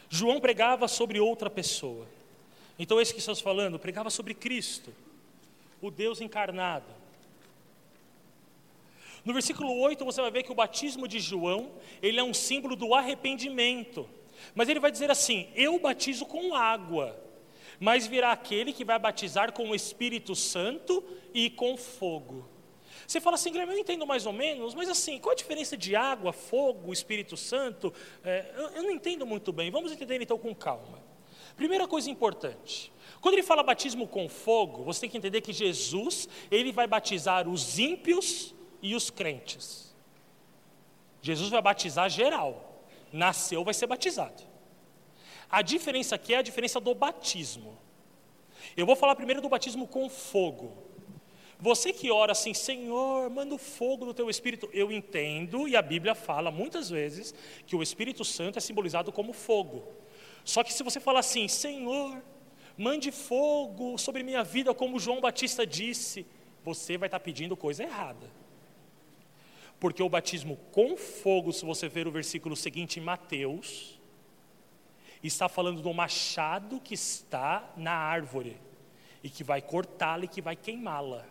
João 0.10 0.42
pregava 0.42 0.88
sobre 0.88 1.20
outra 1.20 1.50
pessoa. 1.50 2.06
Então, 2.80 3.00
esse 3.02 3.14
que 3.14 3.20
estamos 3.20 3.42
falando, 3.42 3.78
pregava 3.78 4.10
sobre 4.10 4.34
Cristo, 4.34 4.94
o 5.82 5.92
Deus 5.92 6.22
encarnado. 6.22 7.00
No 9.26 9.34
versículo 9.34 9.78
8 9.82 10.06
você 10.06 10.22
vai 10.22 10.32
ver 10.32 10.44
que 10.44 10.52
o 10.52 10.56
batismo 10.56 11.06
de 11.06 11.20
João, 11.20 11.74
ele 12.02 12.20
é 12.20 12.24
um 12.24 12.34
símbolo 12.34 12.78
do 12.78 12.94
arrependimento. 12.94 14.10
Mas 14.56 14.70
ele 14.70 14.80
vai 14.80 14.92
dizer 14.92 15.12
assim: 15.12 15.50
Eu 15.54 15.78
batizo 15.78 16.26
com 16.26 16.56
água, 16.56 17.22
mas 17.82 18.08
virá 18.08 18.32
aquele 18.32 18.72
que 18.72 18.86
vai 18.86 18.98
batizar 18.98 19.52
com 19.52 19.70
o 19.70 19.76
Espírito 19.76 20.34
Santo 20.34 21.04
e 21.34 21.50
com 21.50 21.76
fogo. 21.76 22.48
Você 23.06 23.20
fala 23.20 23.36
assim, 23.36 23.52
Guilherme, 23.52 23.74
eu 23.74 23.80
entendo 23.80 24.06
mais 24.06 24.28
ou 24.28 24.34
menos, 24.34 24.76
mas 24.76 24.88
assim, 24.88 25.20
qual 25.20 25.34
a 25.34 25.36
diferença 25.36 25.76
de 25.76 25.96
água, 25.96 26.32
fogo, 26.32 26.94
Espírito 26.94 27.36
Santo? 27.36 27.92
É, 28.24 28.54
eu, 28.56 28.70
eu 28.70 28.84
não 28.84 28.92
entendo 28.92 29.26
muito 29.26 29.52
bem, 29.52 29.72
vamos 29.72 29.92
entender 29.92 30.22
então 30.22 30.38
com 30.38 30.54
calma. 30.54 31.09
Primeira 31.60 31.86
coisa 31.90 32.10
importante, 32.10 32.90
quando 33.20 33.34
ele 33.34 33.44
fala 33.44 33.62
batismo 33.62 34.08
com 34.08 34.30
fogo, 34.30 34.82
você 34.86 35.02
tem 35.02 35.10
que 35.10 35.18
entender 35.18 35.42
que 35.42 35.52
Jesus, 35.52 36.30
ele 36.50 36.72
vai 36.72 36.88
batizar 36.88 37.50
os 37.50 37.78
ímpios 37.78 38.56
e 38.82 38.96
os 38.96 39.10
crentes. 39.10 39.94
Jesus 41.22 41.50
vai 41.50 41.62
batizar 41.62 42.10
geral. 42.10 42.86
Nasceu, 43.12 43.62
vai 43.66 43.74
ser 43.74 43.88
batizado. 43.88 44.42
A 45.50 45.62
diferença 45.62 46.16
aqui 46.16 46.34
é 46.34 46.38
a 46.38 46.42
diferença 46.42 46.80
do 46.80 46.96
batismo. 46.96 47.78
Eu 48.78 48.86
vou 48.86 48.96
falar 48.96 49.18
primeiro 49.18 49.42
do 49.42 49.50
batismo 49.50 49.86
com 49.86 50.10
fogo. 50.10 50.78
Você 51.60 51.92
que 51.92 52.10
ora 52.10 52.32
assim, 52.32 52.54
Senhor, 52.54 53.30
manda 53.30 53.54
o 53.54 53.58
fogo 53.58 54.06
no 54.06 54.14
teu 54.14 54.30
espírito. 54.30 54.70
Eu 54.72 54.94
entendo, 54.94 55.68
e 55.68 55.76
a 55.76 55.82
Bíblia 55.82 56.16
fala 56.16 56.52
muitas 56.52 56.90
vezes, 56.90 57.36
que 57.68 57.76
o 57.76 57.84
Espírito 57.84 58.24
Santo 58.24 58.58
é 58.58 58.62
simbolizado 58.62 59.12
como 59.12 59.34
fogo. 59.34 60.00
Só 60.44 60.64
que 60.64 60.74
se 60.74 60.84
você 60.84 61.00
falar 61.00 61.20
assim, 61.20 61.48
Senhor, 61.48 62.22
mande 62.78 63.12
fogo 63.12 63.98
sobre 63.98 64.24
minha 64.24 64.44
vida, 64.44 64.74
como 64.74 65.00
João 65.00 65.22
Batista 65.22 65.66
disse, 65.66 66.26
você 66.64 66.98
vai 66.98 67.08
estar 67.08 67.20
pedindo 67.20 67.56
coisa 67.56 67.84
errada. 67.84 68.30
Porque 69.80 70.04
o 70.04 70.10
batismo 70.10 70.58
com 70.72 70.98
fogo, 70.98 71.54
se 71.54 71.64
você 71.66 71.88
ver 71.88 72.08
o 72.08 72.12
versículo 72.12 72.56
seguinte 72.56 73.00
em 73.00 73.04
Mateus, 73.04 74.00
está 75.24 75.48
falando 75.48 75.82
do 75.82 75.94
machado 75.94 76.80
que 76.80 76.94
está 76.94 77.72
na 77.78 77.94
árvore 77.94 78.60
e 79.24 79.30
que 79.30 79.44
vai 79.44 79.62
cortá-la 79.62 80.26
e 80.26 80.28
que 80.28 80.42
vai 80.42 80.56
queimá-la 80.56 81.26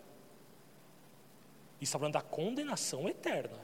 está 1.84 1.98
falando 1.98 2.14
da 2.14 2.22
condenação 2.22 3.08
eterna. 3.08 3.58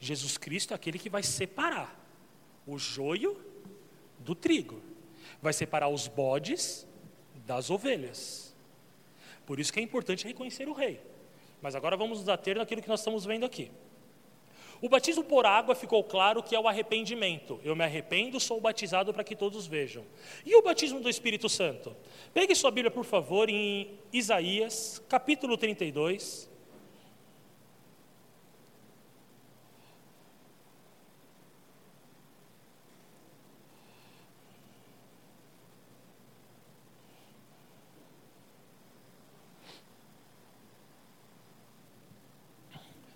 Jesus 0.00 0.36
Cristo 0.36 0.72
é 0.72 0.74
aquele 0.74 0.98
que 0.98 1.08
vai 1.08 1.22
separar 1.22 1.94
o 2.66 2.78
joio 2.78 3.36
do 4.18 4.34
trigo, 4.34 4.80
vai 5.40 5.52
separar 5.52 5.88
os 5.88 6.08
bodes 6.08 6.86
das 7.46 7.70
ovelhas. 7.70 8.54
Por 9.46 9.60
isso 9.60 9.72
que 9.72 9.78
é 9.78 9.82
importante 9.82 10.24
reconhecer 10.26 10.68
o 10.68 10.72
rei. 10.72 11.00
Mas 11.60 11.74
agora 11.74 11.96
vamos 11.96 12.20
nos 12.20 12.28
ater 12.28 12.56
naquilo 12.56 12.82
que 12.82 12.88
nós 12.88 13.00
estamos 13.00 13.24
vendo 13.24 13.44
aqui. 13.44 13.70
O 14.80 14.88
batismo 14.88 15.24
por 15.24 15.46
água 15.46 15.74
ficou 15.74 16.04
claro 16.04 16.42
que 16.42 16.54
é 16.54 16.60
o 16.60 16.68
arrependimento. 16.68 17.60
Eu 17.64 17.74
me 17.74 17.84
arrependo, 17.84 18.38
sou 18.38 18.60
batizado 18.60 19.14
para 19.14 19.24
que 19.24 19.34
todos 19.34 19.66
vejam. 19.66 20.04
E 20.44 20.54
o 20.56 20.62
batismo 20.62 21.00
do 21.00 21.08
Espírito 21.08 21.48
Santo? 21.48 21.96
Pegue 22.34 22.54
sua 22.54 22.70
Bíblia, 22.70 22.90
por 22.90 23.04
favor, 23.04 23.48
em 23.48 23.98
Isaías, 24.12 25.02
capítulo 25.08 25.56
32. 25.56 26.50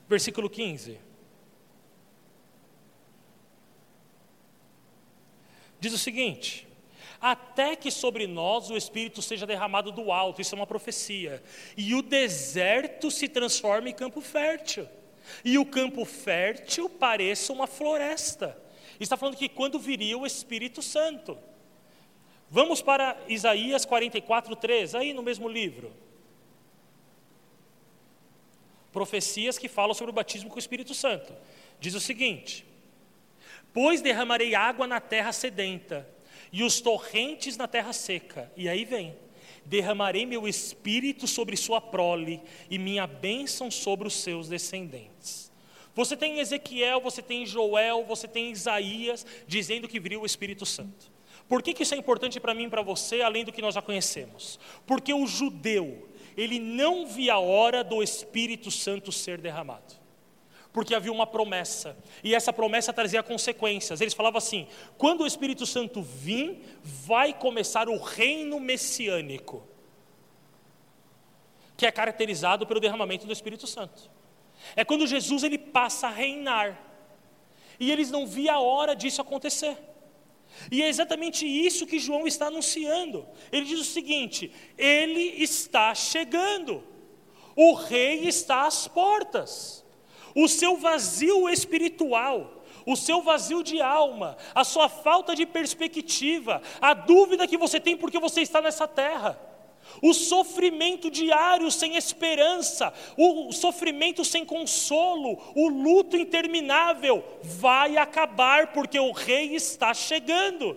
Versículo 0.08 0.48
15. 0.48 0.98
Diz 5.78 5.92
o 5.92 5.98
seguinte: 5.98 6.66
até 7.20 7.76
que 7.76 7.90
sobre 7.90 8.26
nós 8.26 8.70
o 8.70 8.76
Espírito 8.76 9.20
seja 9.20 9.46
derramado 9.46 9.90
do 9.90 10.12
alto, 10.12 10.40
isso 10.40 10.54
é 10.54 10.58
uma 10.58 10.66
profecia, 10.66 11.42
e 11.76 11.94
o 11.94 12.02
deserto 12.02 13.10
se 13.10 13.28
transforme 13.28 13.90
em 13.90 13.94
campo 13.94 14.20
fértil, 14.20 14.88
e 15.44 15.58
o 15.58 15.66
campo 15.66 16.04
fértil 16.04 16.88
pareça 16.88 17.52
uma 17.52 17.66
floresta. 17.66 18.56
Está 18.98 19.16
falando 19.16 19.36
que 19.36 19.48
quando 19.48 19.78
viria 19.78 20.18
o 20.18 20.26
Espírito 20.26 20.82
Santo. 20.82 21.38
Vamos 22.50 22.80
para 22.80 23.16
Isaías 23.28 23.84
44, 23.84 24.56
3, 24.56 24.94
aí 24.94 25.12
no 25.12 25.22
mesmo 25.22 25.48
livro. 25.48 25.92
Profecias 28.98 29.56
que 29.56 29.68
falam 29.68 29.94
sobre 29.94 30.10
o 30.10 30.12
batismo 30.12 30.50
com 30.50 30.56
o 30.56 30.58
Espírito 30.58 30.92
Santo. 30.92 31.32
Diz 31.78 31.94
o 31.94 32.00
seguinte: 32.00 32.66
Pois 33.72 34.00
derramarei 34.00 34.56
água 34.56 34.88
na 34.88 34.98
terra 34.98 35.30
sedenta, 35.30 36.04
e 36.52 36.64
os 36.64 36.80
torrentes 36.80 37.56
na 37.56 37.68
terra 37.68 37.92
seca. 37.92 38.50
E 38.56 38.68
aí 38.68 38.84
vem: 38.84 39.14
derramarei 39.64 40.26
meu 40.26 40.48
espírito 40.48 41.28
sobre 41.28 41.56
sua 41.56 41.80
prole, 41.80 42.42
e 42.68 42.76
minha 42.76 43.06
bênção 43.06 43.70
sobre 43.70 44.08
os 44.08 44.14
seus 44.14 44.48
descendentes. 44.48 45.52
Você 45.94 46.16
tem 46.16 46.40
Ezequiel, 46.40 47.00
você 47.00 47.22
tem 47.22 47.46
Joel, 47.46 48.04
você 48.04 48.26
tem 48.26 48.50
Isaías 48.50 49.24
dizendo 49.46 49.86
que 49.86 50.00
viria 50.00 50.18
o 50.18 50.26
Espírito 50.26 50.66
Santo. 50.66 51.08
Por 51.48 51.62
que, 51.62 51.72
que 51.72 51.84
isso 51.84 51.94
é 51.94 51.96
importante 51.96 52.40
para 52.40 52.52
mim 52.52 52.64
e 52.64 52.68
para 52.68 52.82
você, 52.82 53.22
além 53.22 53.44
do 53.44 53.52
que 53.52 53.62
nós 53.62 53.76
já 53.76 53.80
conhecemos? 53.80 54.58
Porque 54.84 55.14
o 55.14 55.24
judeu, 55.24 56.08
ele 56.38 56.58
não 56.58 57.06
via 57.06 57.34
a 57.34 57.38
hora 57.38 57.82
do 57.82 58.02
Espírito 58.02 58.70
Santo 58.70 59.10
ser 59.10 59.38
derramado 59.40 59.98
porque 60.72 60.94
havia 60.94 61.10
uma 61.10 61.26
promessa, 61.26 61.96
e 62.22 62.34
essa 62.34 62.52
promessa 62.52 62.92
trazia 62.92 63.20
consequências. 63.20 64.00
Eles 64.00 64.14
falavam 64.14 64.38
assim: 64.38 64.68
quando 64.96 65.22
o 65.22 65.26
Espírito 65.26 65.66
Santo 65.66 66.02
vir, 66.02 66.78
vai 66.82 67.32
começar 67.32 67.88
o 67.88 67.96
reino 67.96 68.60
messiânico, 68.60 69.66
que 71.76 71.84
é 71.84 71.90
caracterizado 71.90 72.64
pelo 72.64 72.78
derramamento 72.78 73.26
do 73.26 73.32
Espírito 73.32 73.66
Santo. 73.66 74.08
É 74.76 74.84
quando 74.84 75.04
Jesus 75.04 75.42
ele 75.42 75.58
passa 75.58 76.06
a 76.06 76.10
reinar, 76.10 76.80
e 77.80 77.90
eles 77.90 78.10
não 78.10 78.24
viam 78.24 78.54
a 78.54 78.60
hora 78.60 78.94
disso 78.94 79.20
acontecer. 79.20 79.76
E 80.70 80.82
é 80.82 80.88
exatamente 80.88 81.46
isso 81.46 81.86
que 81.86 81.98
João 81.98 82.26
está 82.26 82.46
anunciando. 82.46 83.26
Ele 83.52 83.66
diz 83.66 83.80
o 83.80 83.84
seguinte: 83.84 84.52
ele 84.76 85.42
está 85.42 85.94
chegando, 85.94 86.82
o 87.56 87.74
rei 87.74 88.26
está 88.26 88.66
às 88.66 88.86
portas, 88.86 89.84
o 90.34 90.48
seu 90.48 90.76
vazio 90.76 91.48
espiritual, 91.48 92.64
o 92.84 92.96
seu 92.96 93.22
vazio 93.22 93.62
de 93.62 93.80
alma, 93.80 94.36
a 94.54 94.64
sua 94.64 94.88
falta 94.88 95.34
de 95.34 95.46
perspectiva, 95.46 96.62
a 96.80 96.94
dúvida 96.94 97.46
que 97.46 97.56
você 97.56 97.80
tem 97.80 97.96
porque 97.96 98.18
você 98.18 98.40
está 98.40 98.60
nessa 98.60 98.86
terra 98.86 99.47
o 100.02 100.14
sofrimento 100.14 101.10
diário 101.10 101.70
sem 101.70 101.96
esperança, 101.96 102.92
o 103.16 103.52
sofrimento 103.52 104.24
sem 104.24 104.44
consolo, 104.44 105.38
o 105.54 105.68
luto 105.68 106.16
interminável 106.16 107.24
vai 107.42 107.96
acabar 107.96 108.68
porque 108.68 108.98
o 108.98 109.12
rei 109.12 109.54
está 109.54 109.92
chegando. 109.92 110.76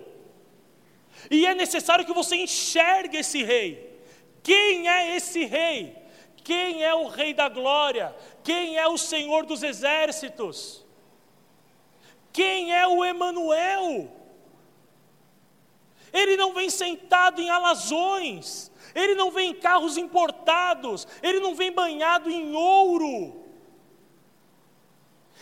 E 1.30 1.46
é 1.46 1.54
necessário 1.54 2.04
que 2.04 2.12
você 2.12 2.36
enxergue 2.36 3.18
esse 3.18 3.42
rei. 3.42 4.00
Quem 4.42 4.88
é 4.88 5.16
esse 5.16 5.44
rei? 5.44 5.96
Quem 6.42 6.82
é 6.82 6.92
o 6.94 7.06
rei 7.06 7.32
da 7.32 7.48
glória? 7.48 8.14
Quem 8.42 8.76
é 8.76 8.86
o 8.88 8.98
Senhor 8.98 9.46
dos 9.46 9.62
exércitos? 9.62 10.84
Quem 12.32 12.74
é 12.74 12.86
o 12.86 13.04
Emanuel? 13.04 14.10
Ele 16.12 16.36
não 16.36 16.52
vem 16.52 16.68
sentado 16.68 17.40
em 17.40 17.48
alazões, 17.48 18.71
ele 18.94 19.14
não 19.14 19.30
vem 19.30 19.50
em 19.50 19.54
carros 19.54 19.96
importados, 19.96 21.06
ele 21.22 21.40
não 21.40 21.54
vem 21.54 21.72
banhado 21.72 22.30
em 22.30 22.54
ouro. 22.54 23.42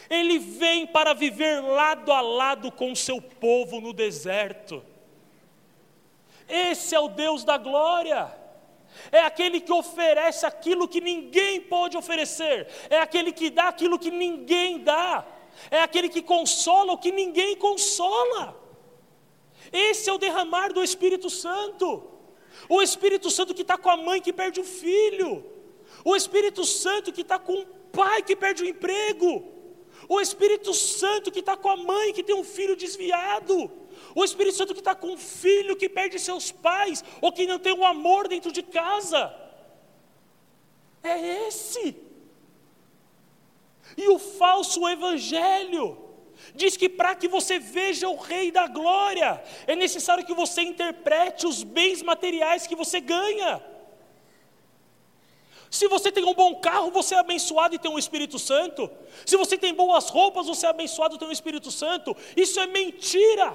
Ele 0.09 0.39
vem 0.39 0.87
para 0.87 1.15
viver 1.15 1.61
lado 1.61 2.11
a 2.11 2.21
lado 2.21 2.73
com 2.73 2.91
o 2.93 2.97
seu 2.97 3.21
povo 3.21 3.81
no 3.81 3.93
deserto. 3.93 4.83
Esse 6.49 6.95
é 6.95 7.01
o 7.01 7.09
Deus 7.09 7.45
da 7.45 7.57
glória. 7.57 8.37
É 9.13 9.21
aquele 9.21 9.61
que 9.61 9.73
oferece 9.73 10.45
aquilo 10.45 10.89
que 10.89 11.01
ninguém 11.01 11.61
pode 11.61 11.97
oferecer. 11.97 12.67
É 12.91 12.99
aquele 12.99 13.33
que 13.33 13.51
dá 13.51 13.69
aquilo 13.69 13.99
que 13.99 14.11
ninguém 14.11 14.81
dá. 14.81 15.25
É 15.71 15.81
aquele 15.81 16.09
que 16.09 16.23
consola 16.23 16.93
o 16.93 16.99
que 16.99 17.13
ninguém 17.13 17.57
consola. 17.57 18.57
Esse 19.73 20.11
é 20.11 20.13
o 20.13 20.19
derramar 20.19 20.73
do 20.73 20.83
Espírito 20.83 21.31
Santo. 21.31 22.20
O 22.69 22.83
Espírito 22.83 23.31
Santo 23.31 23.55
que 23.55 23.63
está 23.63 23.77
com 23.79 23.91
a 23.91 23.97
mãe 23.97 24.21
que 24.21 24.33
perde 24.33 24.61
o 24.61 24.65
filho. 24.65 25.45
O 26.05 26.17
Espírito 26.17 26.65
Santo 26.65 27.13
que 27.13 27.23
está 27.23 27.39
com 27.39 27.55
o 27.61 27.67
pai 27.67 28.23
que 28.23 28.37
perde 28.37 28.63
o 28.63 28.69
emprego. 28.69 29.61
O 30.09 30.21
Espírito 30.21 30.73
Santo 30.75 31.31
que 31.31 31.41
está 31.41 31.57
com 31.57 31.71
a 31.71 31.77
mãe 31.77 32.13
que 32.13 32.23
tem 32.23 32.35
um 32.35 32.45
filho 32.45 32.77
desviado. 32.77 33.71
O 34.15 34.25
Espírito 34.25 34.57
Santo 34.57 34.75
que 34.75 34.81
está 34.81 34.95
com 34.95 35.13
um 35.13 35.17
filho 35.17 35.77
que 35.77 35.89
perde 35.89 36.19
seus 36.19 36.51
pais 36.51 37.05
ou 37.21 37.33
que 37.33 37.47
não 37.47 37.59
tem 37.59 37.73
um 37.73 37.85
amor 37.85 38.29
dentro 38.29 38.51
de 38.51 38.63
casa. 38.63 39.35
É 41.03 41.47
esse. 41.47 41.97
E 43.97 44.09
o 44.09 44.19
falso 44.19 44.89
evangelho 44.89 46.10
Diz 46.55 46.77
que 46.77 46.89
para 46.89 47.15
que 47.15 47.29
você 47.29 47.59
veja 47.59 48.09
o 48.09 48.17
Rei 48.17 48.51
da 48.51 48.67
Glória, 48.67 49.43
é 49.67 49.77
necessário 49.77 50.25
que 50.25 50.35
você 50.35 50.63
interprete 50.63 51.47
os 51.47 51.63
bens 51.63 52.03
materiais 52.03 52.67
que 52.67 52.75
você 52.75 53.01
ganha. 53.01 53.63
Se 55.71 55.87
você 55.87 56.11
tem 56.11 56.25
um 56.25 56.35
bom 56.35 56.57
carro, 56.57 56.91
você 56.91 57.15
é 57.15 57.19
abençoado 57.19 57.75
e 57.75 57.79
tem 57.79 57.91
um 57.91 57.99
Espírito 57.99 58.39
Santo. 58.39 58.91
Se 59.25 59.37
você 59.37 59.57
tem 59.57 59.73
boas 59.73 60.09
roupas, 60.09 60.47
você 60.47 60.67
é 60.67 60.71
abençoado 60.71 61.15
e 61.15 61.19
tem 61.19 61.29
um 61.29 61.33
Espírito 61.33 61.71
Santo. 61.71 62.17
Isso 62.37 62.59
é 62.59 62.67
mentira. 62.67 63.55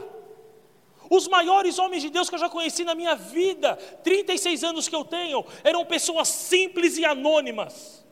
Os 1.09 1.27
maiores 1.27 1.77
homens 1.77 2.01
de 2.01 2.09
Deus 2.09 2.29
que 2.29 2.35
eu 2.35 2.39
já 2.39 2.49
conheci 2.49 2.83
na 2.83 2.95
minha 2.95 3.15
vida, 3.15 3.75
36 4.03 4.63
anos 4.63 4.87
que 4.87 4.95
eu 4.95 5.03
tenho, 5.03 5.45
eram 5.63 5.85
pessoas 5.85 6.29
simples 6.29 6.97
e 6.97 7.05
anônimas 7.05 8.04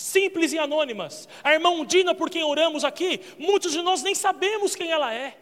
simples 0.00 0.52
e 0.52 0.58
anônimas. 0.58 1.28
A 1.44 1.52
irmã 1.52 1.70
Undina, 1.70 2.14
por 2.14 2.30
quem 2.30 2.42
oramos 2.42 2.84
aqui, 2.84 3.20
muitos 3.38 3.72
de 3.72 3.82
nós 3.82 4.02
nem 4.02 4.14
sabemos 4.14 4.74
quem 4.74 4.90
ela 4.90 5.14
é. 5.14 5.36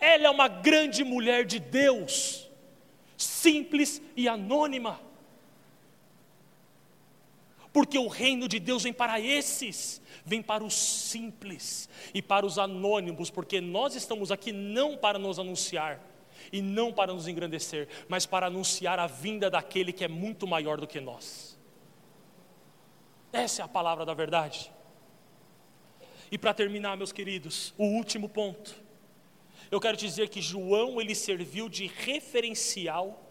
Ela 0.00 0.26
é 0.26 0.30
uma 0.30 0.48
grande 0.48 1.04
mulher 1.04 1.44
de 1.44 1.58
Deus, 1.58 2.48
simples 3.16 4.00
e 4.16 4.28
anônima. 4.28 5.00
Porque 7.72 7.98
o 7.98 8.08
reino 8.08 8.48
de 8.48 8.58
Deus 8.58 8.82
vem 8.82 8.92
para 8.92 9.20
esses, 9.20 10.00
vem 10.24 10.42
para 10.42 10.64
os 10.64 10.74
simples 10.74 11.88
e 12.14 12.22
para 12.22 12.46
os 12.46 12.58
anônimos, 12.58 13.30
porque 13.30 13.60
nós 13.60 13.94
estamos 13.94 14.32
aqui 14.32 14.52
não 14.52 14.96
para 14.96 15.18
nos 15.18 15.38
anunciar 15.38 16.00
e 16.52 16.62
não 16.62 16.92
para 16.92 17.12
nos 17.12 17.28
engrandecer, 17.28 17.88
mas 18.08 18.24
para 18.24 18.46
anunciar 18.46 18.98
a 18.98 19.06
vinda 19.06 19.50
daquele 19.50 19.92
que 19.92 20.04
é 20.04 20.08
muito 20.08 20.46
maior 20.46 20.80
do 20.80 20.86
que 20.86 21.00
nós. 21.00 21.57
Essa 23.32 23.62
é 23.62 23.64
a 23.64 23.68
palavra 23.68 24.04
da 24.04 24.14
verdade. 24.14 24.72
E 26.30 26.38
para 26.38 26.54
terminar, 26.54 26.96
meus 26.96 27.12
queridos, 27.12 27.74
o 27.78 27.84
último 27.84 28.28
ponto. 28.28 28.74
Eu 29.70 29.80
quero 29.80 29.96
dizer 29.96 30.28
que 30.28 30.40
João 30.40 31.00
ele 31.00 31.14
serviu 31.14 31.68
de 31.68 31.86
referencial 31.86 33.22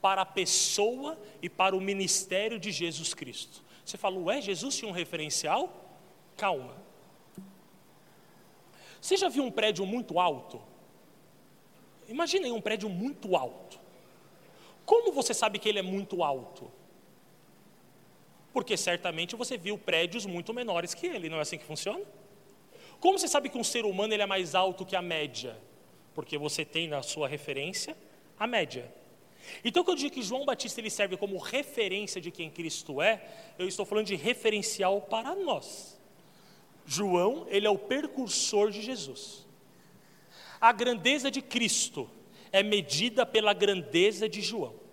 para 0.00 0.22
a 0.22 0.26
pessoa 0.26 1.18
e 1.40 1.48
para 1.48 1.74
o 1.74 1.80
ministério 1.80 2.58
de 2.58 2.70
Jesus 2.70 3.14
Cristo. 3.14 3.62
Você 3.84 3.96
falou, 3.96 4.24
ué, 4.24 4.40
Jesus 4.40 4.76
tinha 4.76 4.88
um 4.88 4.94
referencial? 4.94 5.72
Calma. 6.36 6.76
Você 9.00 9.16
já 9.16 9.28
viu 9.28 9.44
um 9.44 9.50
prédio 9.50 9.86
muito 9.86 10.18
alto? 10.18 10.60
Imaginem 12.08 12.52
um 12.52 12.60
prédio 12.60 12.88
muito 12.88 13.36
alto. 13.36 13.78
Como 14.84 15.12
você 15.12 15.32
sabe 15.32 15.58
que 15.58 15.68
ele 15.68 15.78
é 15.78 15.82
muito 15.82 16.22
alto? 16.22 16.70
Porque 18.56 18.74
certamente 18.74 19.36
você 19.36 19.58
viu 19.58 19.76
prédios 19.76 20.24
muito 20.24 20.54
menores 20.54 20.94
que 20.94 21.06
ele, 21.06 21.28
não 21.28 21.36
é 21.36 21.42
assim 21.42 21.58
que 21.58 21.64
funciona? 21.66 22.02
Como 22.98 23.18
você 23.18 23.28
sabe 23.28 23.50
que 23.50 23.58
um 23.58 23.62
ser 23.62 23.84
humano 23.84 24.14
ele 24.14 24.22
é 24.22 24.26
mais 24.26 24.54
alto 24.54 24.86
que 24.86 24.96
a 24.96 25.02
média? 25.02 25.54
Porque 26.14 26.38
você 26.38 26.64
tem 26.64 26.88
na 26.88 27.02
sua 27.02 27.28
referência 27.28 27.94
a 28.38 28.46
média. 28.46 28.90
Então, 29.62 29.84
quando 29.84 29.98
eu 29.98 30.04
digo 30.04 30.14
que 30.14 30.22
João 30.22 30.46
Batista 30.46 30.80
ele 30.80 30.88
serve 30.88 31.18
como 31.18 31.36
referência 31.36 32.18
de 32.18 32.30
quem 32.30 32.48
Cristo 32.48 33.02
é, 33.02 33.22
eu 33.58 33.68
estou 33.68 33.84
falando 33.84 34.06
de 34.06 34.16
referencial 34.16 35.02
para 35.02 35.34
nós. 35.34 36.00
João, 36.86 37.46
ele 37.50 37.66
é 37.66 37.70
o 37.70 37.76
percursor 37.76 38.70
de 38.70 38.80
Jesus. 38.80 39.46
A 40.58 40.72
grandeza 40.72 41.30
de 41.30 41.42
Cristo 41.42 42.08
é 42.50 42.62
medida 42.62 43.26
pela 43.26 43.52
grandeza 43.52 44.26
de 44.26 44.40
João. 44.40 44.85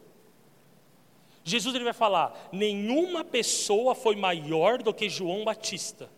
Jesus 1.43 1.75
ele 1.75 1.83
vai 1.83 1.93
falar: 1.93 2.49
nenhuma 2.51 3.23
pessoa 3.23 3.93
foi 3.93 4.15
maior 4.15 4.81
do 4.81 4.93
que 4.93 5.09
João 5.09 5.43
Batista. 5.43 6.09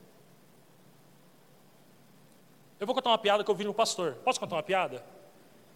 Eu 2.79 2.85
vou 2.85 2.93
contar 2.93 3.09
uma 3.09 3.17
piada 3.17 3.43
que 3.43 3.49
eu 3.49 3.55
vi 3.55 3.63
no 3.63 3.73
pastor. 3.73 4.15
Posso 4.23 4.39
contar 4.39 4.55
uma 4.55 4.63
piada? 4.63 5.03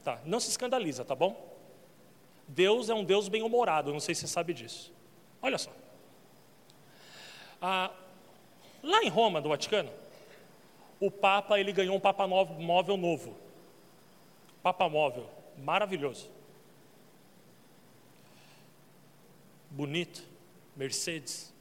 Tá, 0.03 0.19
não 0.25 0.39
se 0.39 0.49
escandaliza, 0.49 1.03
tá 1.03 1.15
bom? 1.15 1.49
Deus 2.47 2.89
é 2.89 2.93
um 2.93 3.03
Deus 3.03 3.27
bem-humorado, 3.27 3.93
não 3.93 3.99
sei 3.99 4.15
se 4.15 4.21
você 4.21 4.27
sabe 4.27 4.53
disso. 4.53 4.91
Olha 5.41 5.57
só. 5.57 5.71
Ah, 7.61 7.91
lá 8.81 9.03
em 9.03 9.09
Roma, 9.09 9.41
do 9.41 9.49
Vaticano, 9.49 9.89
o 10.99 11.11
Papa 11.11 11.59
ele 11.59 11.71
ganhou 11.71 11.95
um 11.95 11.99
Papa 11.99 12.27
móvel 12.27 12.97
novo. 12.97 13.35
Papa 14.61 14.89
móvel, 14.89 15.29
maravilhoso. 15.57 16.29
Bonito, 19.69 20.23
Mercedes. 20.75 21.53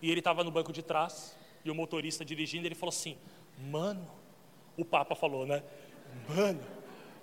E 0.00 0.10
ele 0.10 0.20
estava 0.20 0.44
no 0.44 0.50
banco 0.50 0.72
de 0.72 0.82
trás, 0.82 1.36
e 1.64 1.70
o 1.70 1.74
motorista 1.74 2.24
dirigindo, 2.24 2.66
ele 2.66 2.74
falou 2.74 2.90
assim: 2.90 3.16
Mano, 3.58 4.08
o 4.76 4.84
Papa 4.84 5.14
falou, 5.14 5.46
né? 5.46 5.62
Mano, 6.28 6.60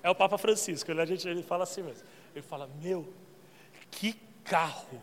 é 0.04 0.10
o 0.10 0.16
Papa 0.16 0.38
Francisco, 0.38 0.92
ele, 0.92 1.02
a 1.02 1.06
gente, 1.06 1.28
ele 1.28 1.42
fala 1.42 1.64
assim 1.64 1.82
mesmo. 1.82 2.06
Ele 2.34 2.44
fala: 2.44 2.70
Meu, 2.82 3.12
que 3.90 4.14
carro! 4.44 5.02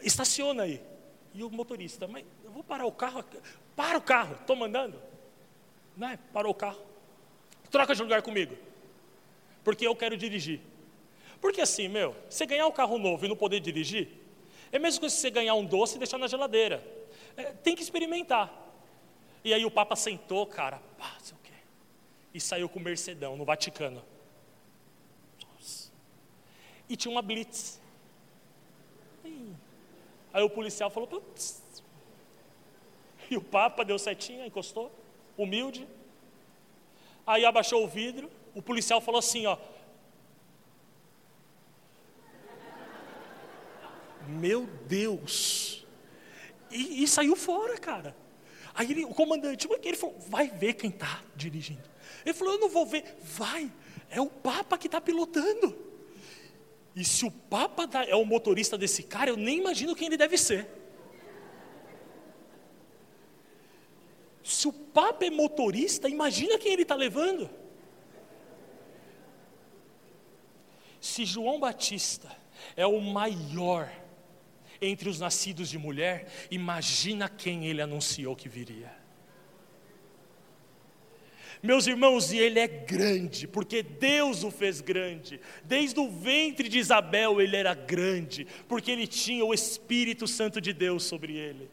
Estaciona 0.00 0.64
aí. 0.64 0.82
E 1.34 1.42
o 1.42 1.50
motorista, 1.50 2.06
mas 2.06 2.24
eu 2.44 2.50
vou 2.50 2.64
parar 2.64 2.86
o 2.86 2.92
carro, 2.92 3.22
para 3.74 3.98
o 3.98 4.00
carro, 4.00 4.36
estou 4.36 4.56
mandando. 4.56 5.00
Não 5.96 6.08
é? 6.08 6.16
Parou 6.32 6.52
o 6.52 6.54
carro. 6.54 6.80
Troca 7.70 7.94
de 7.94 8.02
lugar 8.02 8.22
comigo, 8.22 8.56
porque 9.64 9.86
eu 9.86 9.94
quero 9.94 10.16
dirigir. 10.16 10.60
Porque 11.40 11.60
assim, 11.60 11.88
meu, 11.88 12.14
você 12.28 12.46
ganhar 12.46 12.66
um 12.66 12.72
carro 12.72 12.98
novo 12.98 13.24
e 13.24 13.28
não 13.28 13.36
poder 13.36 13.60
dirigir, 13.60 14.08
é 14.72 14.78
mesmo 14.78 15.00
que 15.00 15.10
você 15.10 15.30
ganhar 15.30 15.54
um 15.54 15.64
doce 15.64 15.96
e 15.96 15.98
deixar 15.98 16.18
na 16.18 16.26
geladeira. 16.26 16.84
É, 17.36 17.44
tem 17.52 17.74
que 17.76 17.82
experimentar. 17.82 18.52
E 19.44 19.54
aí 19.54 19.64
o 19.64 19.70
Papa 19.70 19.94
sentou, 19.94 20.46
cara, 20.46 20.80
pá, 20.98 21.14
sei 21.22 21.36
o 21.36 21.40
quê, 21.42 21.52
e 22.34 22.40
saiu 22.40 22.68
com 22.68 22.78
o 22.78 22.82
Mercedão 22.82 23.36
no 23.36 23.44
Vaticano. 23.44 24.02
E 26.88 26.96
tinha 26.96 27.10
uma 27.10 27.22
blitz. 27.22 27.80
Aí 30.32 30.42
o 30.42 30.50
policial 30.50 30.90
falou, 30.90 31.08
putz. 31.08 31.62
E 33.30 33.36
o 33.36 33.40
Papa 33.40 33.84
deu 33.84 33.98
setinha, 33.98 34.46
encostou, 34.46 34.92
humilde. 35.36 35.86
Aí 37.26 37.44
abaixou 37.44 37.82
o 37.82 37.88
vidro, 37.88 38.30
o 38.54 38.62
policial 38.62 39.00
falou 39.00 39.18
assim, 39.18 39.46
ó. 39.46 39.56
Meu 44.28 44.66
Deus! 44.86 45.86
E, 46.70 47.02
e 47.02 47.08
saiu 47.08 47.36
fora, 47.36 47.76
cara. 47.78 48.16
Aí 48.74 48.90
ele, 48.90 49.04
o 49.04 49.14
comandante, 49.14 49.66
ele 49.82 49.96
falou, 49.96 50.18
vai 50.28 50.48
ver 50.48 50.74
quem 50.74 50.90
está 50.90 51.22
dirigindo. 51.34 51.88
Ele 52.24 52.34
falou, 52.34 52.54
eu 52.54 52.60
não 52.60 52.68
vou 52.68 52.84
ver. 52.84 53.16
Vai, 53.22 53.72
é 54.10 54.20
o 54.20 54.26
Papa 54.26 54.76
que 54.76 54.86
está 54.86 55.00
pilotando. 55.00 55.76
E 56.94 57.04
se 57.04 57.24
o 57.24 57.30
Papa 57.30 57.88
é 58.06 58.14
o 58.14 58.24
motorista 58.24 58.76
desse 58.76 59.02
cara, 59.02 59.30
eu 59.30 59.36
nem 59.36 59.58
imagino 59.58 59.94
quem 59.94 60.08
ele 60.08 60.16
deve 60.16 60.36
ser. 60.36 60.66
Se 64.42 64.68
o 64.68 64.72
Papa 64.72 65.24
é 65.24 65.30
motorista, 65.30 66.08
imagina 66.08 66.58
quem 66.58 66.72
ele 66.72 66.82
está 66.82 66.94
levando. 66.94 67.50
Se 71.00 71.24
João 71.24 71.58
Batista 71.58 72.30
é 72.76 72.86
o 72.86 73.00
maior 73.00 73.90
entre 74.80 75.08
os 75.08 75.20
nascidos 75.20 75.68
de 75.68 75.78
mulher, 75.78 76.26
imagina 76.50 77.28
quem 77.28 77.66
ele 77.66 77.80
anunciou 77.82 78.36
que 78.36 78.48
viria. 78.48 79.06
Meus 81.62 81.86
irmãos, 81.86 82.32
e 82.32 82.38
ele 82.38 82.60
é 82.60 82.68
grande, 82.68 83.48
porque 83.48 83.82
Deus 83.82 84.44
o 84.44 84.50
fez 84.50 84.80
grande. 84.80 85.40
Desde 85.64 85.98
o 85.98 86.08
ventre 86.08 86.68
de 86.68 86.78
Isabel 86.78 87.40
ele 87.40 87.56
era 87.56 87.74
grande, 87.74 88.46
porque 88.68 88.90
ele 88.90 89.06
tinha 89.06 89.44
o 89.44 89.54
Espírito 89.54 90.28
Santo 90.28 90.60
de 90.60 90.72
Deus 90.72 91.04
sobre 91.04 91.34
ele. 91.34 91.70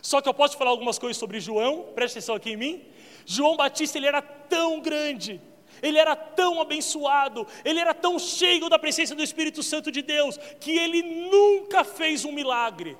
Só 0.00 0.20
que 0.20 0.28
eu 0.28 0.34
posso 0.34 0.56
falar 0.56 0.70
algumas 0.70 0.98
coisas 0.98 1.16
sobre 1.16 1.40
João, 1.40 1.88
preste 1.94 2.14
atenção 2.18 2.34
aqui 2.34 2.50
em 2.50 2.56
mim. 2.56 2.84
João 3.26 3.56
Batista 3.56 3.98
ele 3.98 4.06
era 4.06 4.22
tão 4.22 4.80
grande, 4.80 5.40
ele 5.82 5.98
era 5.98 6.14
tão 6.14 6.60
abençoado, 6.60 7.46
ele 7.64 7.80
era 7.80 7.94
tão 7.94 8.18
cheio 8.18 8.68
da 8.68 8.78
presença 8.78 9.14
do 9.14 9.22
Espírito 9.22 9.62
Santo 9.62 9.90
de 9.90 10.02
Deus, 10.02 10.36
que 10.60 10.76
ele 10.76 11.02
nunca 11.02 11.84
fez 11.84 12.24
um 12.24 12.32
milagre, 12.32 12.96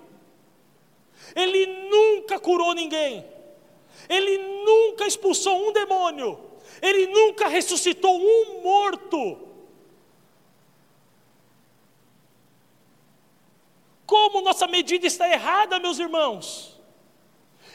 ele 1.34 1.66
nunca 1.88 2.38
curou 2.38 2.74
ninguém, 2.74 3.24
ele 4.08 4.38
nunca 4.64 5.06
expulsou 5.06 5.68
um 5.68 5.72
demônio, 5.72 6.38
ele 6.80 7.06
nunca 7.06 7.48
ressuscitou 7.48 8.18
um 8.18 8.62
morto. 8.62 9.48
Como 14.06 14.40
nossa 14.40 14.66
medida 14.66 15.06
está 15.06 15.28
errada, 15.28 15.78
meus 15.78 16.00
irmãos? 16.00 16.79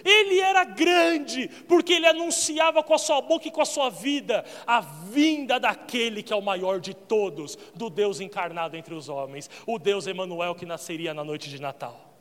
Ele 0.05 0.39
era 0.39 0.63
grande, 0.63 1.47
porque 1.67 1.93
ele 1.93 2.05
anunciava 2.05 2.83
com 2.83 2.93
a 2.93 2.97
sua 2.99 3.19
boca 3.21 3.47
e 3.47 3.51
com 3.51 3.61
a 3.61 3.65
sua 3.65 3.89
vida 3.89 4.45
a 4.67 4.79
vinda 4.79 5.59
daquele 5.59 6.21
que 6.21 6.31
é 6.31 6.35
o 6.35 6.43
maior 6.43 6.79
de 6.79 6.93
todos, 6.93 7.57
do 7.73 7.89
Deus 7.89 8.19
encarnado 8.19 8.77
entre 8.77 8.93
os 8.93 9.09
homens, 9.09 9.49
o 9.65 9.79
Deus 9.79 10.05
Emanuel 10.05 10.53
que 10.53 10.65
nasceria 10.65 11.11
na 11.11 11.23
noite 11.23 11.49
de 11.49 11.59
Natal. 11.59 12.13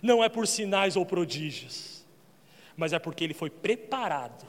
Não 0.00 0.22
é 0.22 0.28
por 0.28 0.46
sinais 0.46 0.94
ou 0.94 1.04
prodígios, 1.04 2.06
mas 2.76 2.92
é 2.92 2.98
porque 3.00 3.24
ele 3.24 3.34
foi 3.34 3.50
preparado 3.50 4.46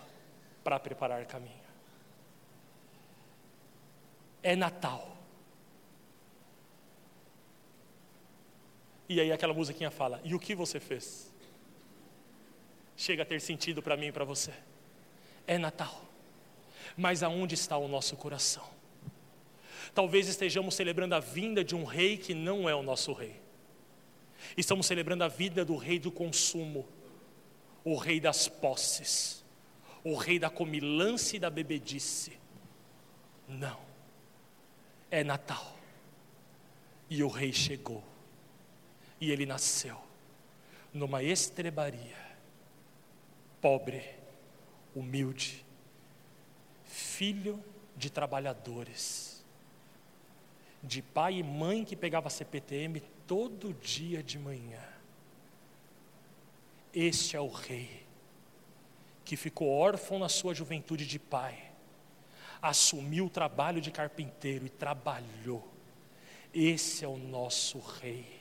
para 0.63 0.79
preparar 0.79 1.25
caminho. 1.25 1.65
É 4.43 4.55
Natal. 4.55 5.14
E 9.07 9.21
aí 9.21 9.31
aquela 9.31 9.53
musiquinha 9.53 9.91
fala: 9.91 10.19
E 10.23 10.33
o 10.33 10.39
que 10.39 10.55
você 10.55 10.79
fez? 10.79 11.33
Chega 12.97 13.23
a 13.23 13.25
ter 13.25 13.39
sentido 13.39 13.81
para 13.81 13.97
mim 13.97 14.07
e 14.07 14.11
para 14.11 14.25
você. 14.25 14.53
É 15.45 15.57
Natal. 15.57 16.01
Mas 16.97 17.23
aonde 17.23 17.55
está 17.55 17.77
o 17.77 17.87
nosso 17.87 18.15
coração? 18.15 18.65
Talvez 19.93 20.27
estejamos 20.27 20.75
celebrando 20.75 21.15
a 21.15 21.19
vinda 21.19 21.63
de 21.63 21.75
um 21.75 21.83
rei 21.83 22.17
que 22.17 22.33
não 22.33 22.67
é 22.67 22.75
o 22.75 22.81
nosso 22.81 23.13
rei. 23.13 23.39
Estamos 24.57 24.85
celebrando 24.85 25.23
a 25.23 25.27
vida 25.27 25.63
do 25.63 25.75
rei 25.75 25.99
do 25.99 26.11
consumo, 26.11 26.87
o 27.83 27.95
rei 27.95 28.19
das 28.19 28.47
posses, 28.47 29.43
o 30.03 30.15
rei 30.15 30.39
da 30.39 30.49
comilância 30.49 31.37
e 31.37 31.39
da 31.39 31.49
bebedice. 31.49 32.37
Não. 33.47 33.79
É 35.11 35.23
Natal. 35.23 35.75
E 37.09 37.23
o 37.23 37.27
rei 37.27 37.53
chegou 37.53 38.03
e 39.25 39.31
ele 39.31 39.45
nasceu 39.45 39.97
numa 40.93 41.23
estrebaria, 41.23 42.15
pobre, 43.59 44.03
humilde, 44.95 45.65
filho 46.85 47.61
de 47.97 48.11
trabalhadores, 48.11 49.43
de 50.83 51.01
pai 51.01 51.39
e 51.39 51.43
mãe 51.43 51.83
que 51.83 51.95
pegava 51.95 52.29
CPTM 52.29 53.01
todo 53.25 53.73
dia 53.73 54.21
de 54.21 54.37
manhã. 54.37 54.83
Este 56.93 57.35
é 57.35 57.41
o 57.41 57.49
rei 57.49 58.05
que 59.25 59.35
ficou 59.35 59.69
órfão 59.69 60.19
na 60.19 60.29
sua 60.29 60.53
juventude 60.53 61.05
de 61.05 61.17
pai, 61.17 61.71
assumiu 62.61 63.25
o 63.25 63.29
trabalho 63.29 63.81
de 63.81 63.89
carpinteiro 63.89 64.67
e 64.67 64.69
trabalhou. 64.69 65.67
Esse 66.53 67.03
é 67.03 67.07
o 67.07 67.17
nosso 67.17 67.79
rei 67.79 68.34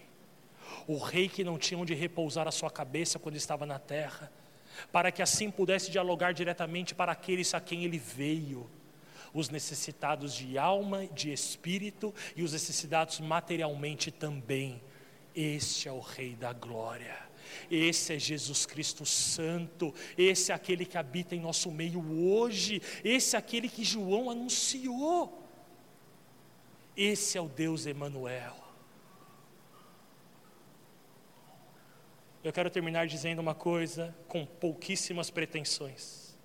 o 0.86 0.98
rei 0.98 1.28
que 1.28 1.44
não 1.44 1.58
tinha 1.58 1.78
onde 1.78 1.94
repousar 1.94 2.46
a 2.46 2.52
sua 2.52 2.70
cabeça 2.70 3.18
quando 3.18 3.36
estava 3.36 3.64
na 3.66 3.78
terra, 3.78 4.30
para 4.92 5.10
que 5.12 5.22
assim 5.22 5.50
pudesse 5.50 5.90
dialogar 5.90 6.32
diretamente 6.32 6.94
para 6.94 7.12
aqueles 7.12 7.54
a 7.54 7.60
quem 7.60 7.84
ele 7.84 7.98
veio, 7.98 8.68
os 9.32 9.48
necessitados 9.48 10.34
de 10.34 10.56
alma, 10.58 11.06
de 11.06 11.32
espírito 11.32 12.14
e 12.36 12.42
os 12.42 12.52
necessitados 12.52 13.20
materialmente 13.20 14.10
também. 14.10 14.80
Este 15.34 15.88
é 15.88 15.92
o 15.92 16.00
Rei 16.00 16.34
da 16.36 16.52
Glória. 16.52 17.16
Esse 17.70 18.14
é 18.14 18.18
Jesus 18.18 18.66
Cristo 18.66 19.04
Santo, 19.04 19.94
esse 20.16 20.50
é 20.50 20.54
aquele 20.54 20.84
que 20.84 20.96
habita 20.96 21.34
em 21.34 21.40
nosso 21.40 21.70
meio 21.70 22.02
hoje, 22.28 22.80
esse 23.04 23.36
é 23.36 23.38
aquele 23.38 23.68
que 23.68 23.84
João 23.84 24.30
anunciou. 24.30 25.42
Esse 26.96 27.36
é 27.36 27.40
o 27.40 27.48
Deus 27.48 27.86
Emanuel. 27.86 28.63
Eu 32.44 32.52
quero 32.52 32.68
terminar 32.68 33.06
dizendo 33.06 33.38
uma 33.38 33.54
coisa 33.54 34.14
com 34.28 34.44
pouquíssimas 34.44 35.30
pretensões. 35.30 36.36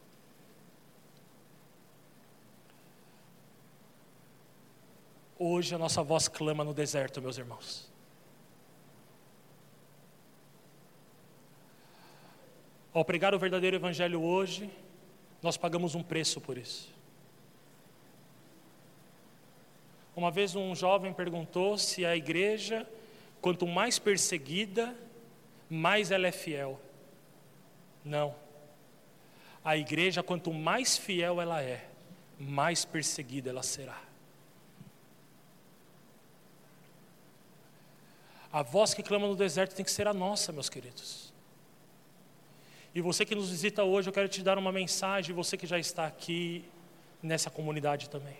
Hoje 5.38 5.76
a 5.76 5.78
nossa 5.78 6.02
voz 6.02 6.30
clama 6.30 6.64
no 6.64 6.74
deserto, 6.74 7.22
meus 7.22 7.38
irmãos. 7.38 7.92
Ao 12.94 13.04
pregar 13.04 13.36
o 13.36 13.40
verdadeiro 13.40 13.76
Evangelho 13.76 14.22
hoje, 14.22 14.72
nós 15.42 15.58
pagamos 15.58 15.96
um 15.96 16.02
preço 16.02 16.40
por 16.40 16.58
isso. 16.58 16.90
Uma 20.16 20.32
vez 20.32 20.56
um 20.56 20.74
jovem 20.74 21.14
perguntou 21.14 21.78
se 21.78 22.06
a 22.06 22.16
igreja, 22.16 22.88
quanto 23.42 23.68
mais 23.68 24.00
perseguida, 24.00 24.96
mais 25.70 26.10
ela 26.10 26.28
é 26.28 26.32
fiel. 26.32 26.80
Não. 28.04 28.34
A 29.64 29.78
igreja, 29.78 30.24
quanto 30.24 30.52
mais 30.52 30.98
fiel 30.98 31.40
ela 31.40 31.62
é, 31.62 31.88
mais 32.40 32.84
perseguida 32.84 33.50
ela 33.50 33.62
será. 33.62 34.02
A 38.52 38.64
voz 38.64 38.96
que 38.96 39.04
clama 39.04 39.28
no 39.28 39.36
deserto 39.36 39.76
tem 39.76 39.86
que 39.86 39.92
ser 39.92 40.08
a 40.08 40.14
nossa, 40.14 40.52
meus 40.52 40.70
queridos. 40.70 41.32
E 42.96 43.02
você 43.02 43.24
que 43.24 43.36
nos 43.36 43.52
visita 43.52 43.84
hoje, 43.84 44.10
eu 44.10 44.14
quero 44.14 44.28
te 44.28 44.42
dar 44.42 44.58
uma 44.58 44.72
mensagem, 44.72 45.36
você 45.36 45.56
que 45.56 45.68
já 45.68 45.78
está 45.78 46.08
aqui 46.08 46.66
nessa 47.22 47.52
comunidade 47.52 48.10
também. 48.10 48.38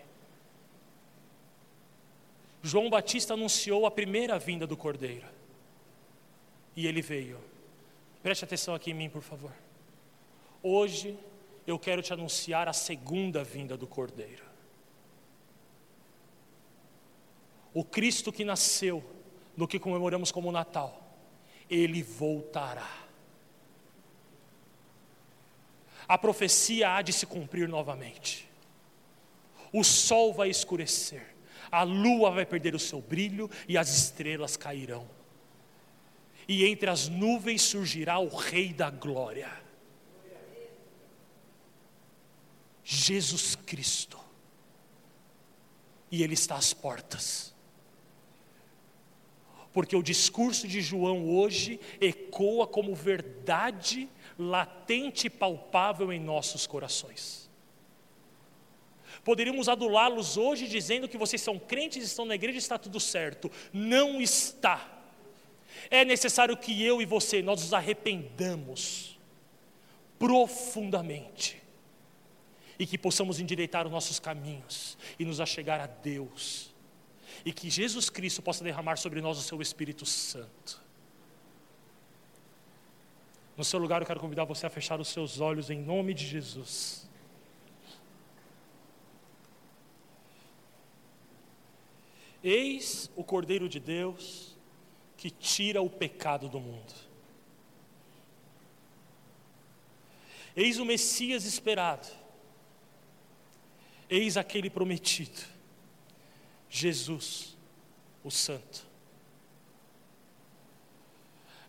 João 2.60 2.90
Batista 2.90 3.34
anunciou 3.34 3.86
a 3.86 3.90
primeira 3.90 4.36
vinda 4.38 4.66
do 4.66 4.76
Cordeiro 4.76 5.39
e 6.80 6.86
ele 6.86 7.02
veio. 7.02 7.38
Preste 8.22 8.44
atenção 8.44 8.74
aqui 8.74 8.90
em 8.90 8.94
mim, 8.94 9.10
por 9.10 9.20
favor. 9.20 9.52
Hoje 10.62 11.18
eu 11.66 11.78
quero 11.78 12.02
te 12.02 12.12
anunciar 12.12 12.68
a 12.68 12.72
segunda 12.72 13.44
vinda 13.44 13.76
do 13.76 13.86
Cordeiro. 13.86 14.44
O 17.74 17.84
Cristo 17.84 18.32
que 18.32 18.44
nasceu 18.44 19.04
no 19.54 19.68
que 19.68 19.78
comemoramos 19.78 20.32
como 20.32 20.50
Natal, 20.50 20.98
ele 21.68 22.02
voltará. 22.02 22.90
A 26.08 26.16
profecia 26.16 26.94
há 26.94 27.02
de 27.02 27.12
se 27.12 27.26
cumprir 27.26 27.68
novamente. 27.68 28.48
O 29.72 29.84
sol 29.84 30.32
vai 30.32 30.48
escurecer, 30.48 31.34
a 31.70 31.82
lua 31.82 32.30
vai 32.30 32.46
perder 32.46 32.74
o 32.74 32.78
seu 32.78 33.00
brilho 33.02 33.50
e 33.68 33.76
as 33.76 33.90
estrelas 33.90 34.56
cairão 34.56 35.19
e 36.50 36.66
entre 36.66 36.90
as 36.90 37.06
nuvens 37.06 37.62
surgirá 37.62 38.18
o 38.18 38.26
Rei 38.26 38.72
da 38.72 38.90
Glória. 38.90 39.48
Jesus 42.82 43.54
Cristo. 43.54 44.18
E 46.10 46.24
Ele 46.24 46.34
está 46.34 46.56
às 46.56 46.74
portas. 46.74 47.54
Porque 49.72 49.94
o 49.94 50.02
discurso 50.02 50.66
de 50.66 50.80
João 50.80 51.30
hoje 51.30 51.78
ecoa 52.00 52.66
como 52.66 52.96
verdade 52.96 54.08
latente 54.36 55.28
e 55.28 55.30
palpável 55.30 56.12
em 56.12 56.18
nossos 56.18 56.66
corações. 56.66 57.48
Poderíamos 59.22 59.68
adulá-los 59.68 60.36
hoje 60.36 60.66
dizendo 60.66 61.08
que 61.08 61.16
vocês 61.16 61.40
são 61.40 61.60
crentes, 61.60 62.02
estão 62.02 62.24
na 62.24 62.34
igreja, 62.34 62.58
está 62.58 62.76
tudo 62.76 62.98
certo. 62.98 63.48
Não 63.72 64.20
está. 64.20 64.99
É 65.88 66.04
necessário 66.04 66.56
que 66.56 66.82
eu 66.82 67.00
e 67.00 67.06
você 67.06 67.40
nós 67.42 67.62
nos 67.62 67.72
arrependamos 67.72 69.18
profundamente 70.18 71.62
e 72.78 72.86
que 72.86 72.98
possamos 72.98 73.40
endireitar 73.40 73.86
os 73.86 73.92
nossos 73.92 74.18
caminhos 74.18 74.98
e 75.18 75.24
nos 75.24 75.40
achegar 75.40 75.80
a 75.80 75.86
Deus 75.86 76.70
e 77.44 77.52
que 77.52 77.70
Jesus 77.70 78.10
Cristo 78.10 78.42
possa 78.42 78.64
derramar 78.64 78.96
sobre 78.96 79.20
nós 79.20 79.38
o 79.38 79.42
seu 79.42 79.60
Espírito 79.62 80.04
Santo. 80.04 80.80
No 83.56 83.64
seu 83.64 83.78
lugar, 83.78 84.00
eu 84.00 84.06
quero 84.06 84.20
convidar 84.20 84.44
você 84.44 84.66
a 84.66 84.70
fechar 84.70 85.00
os 85.00 85.08
seus 85.08 85.40
olhos 85.40 85.70
em 85.70 85.78
nome 85.78 86.14
de 86.14 86.26
Jesus. 86.26 87.08
Eis 92.42 93.10
o 93.14 93.22
Cordeiro 93.22 93.68
de 93.68 93.78
Deus 93.78 94.49
que 95.20 95.30
tira 95.30 95.82
o 95.82 95.90
pecado 95.90 96.48
do 96.48 96.58
mundo. 96.58 96.94
Eis 100.56 100.78
o 100.78 100.84
Messias 100.86 101.44
esperado. 101.44 102.08
Eis 104.08 104.38
aquele 104.38 104.70
prometido. 104.70 105.42
Jesus, 106.70 107.54
o 108.24 108.30
Santo. 108.30 108.86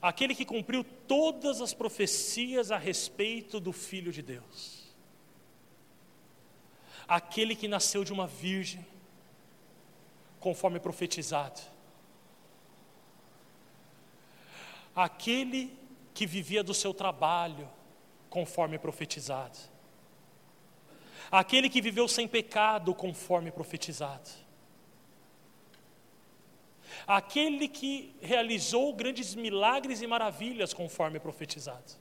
Aquele 0.02 0.34
que 0.34 0.46
cumpriu 0.46 0.86
todas 1.06 1.60
as 1.60 1.74
profecias 1.74 2.72
a 2.72 2.78
respeito 2.78 3.60
do 3.60 3.74
Filho 3.74 4.14
de 4.14 4.22
Deus. 4.22 4.96
Aquele 7.06 7.54
que 7.54 7.68
nasceu 7.68 8.06
de 8.06 8.14
uma 8.14 8.28
virgem 8.28 8.88
conforme 10.40 10.80
profetizado. 10.80 11.60
Aquele 14.96 15.78
que 16.14 16.26
vivia 16.26 16.64
do 16.64 16.74
seu 16.74 16.94
trabalho, 16.94 17.70
conforme 18.30 18.78
profetizado. 18.78 19.58
Aquele 21.32 21.70
que 21.70 21.82
viveu 21.82 22.08
sem 22.08 22.28
pecado, 22.28 22.94
conforme 22.94 23.52
profetizado. 23.52 24.30
Aquele 27.08 27.68
que 27.68 28.14
realizou 28.22 28.94
grandes 28.94 29.34
milagres 29.34 30.02
e 30.02 30.08
maravilhas, 30.08 30.74
conforme 30.74 31.20
profetizado. 31.20 31.94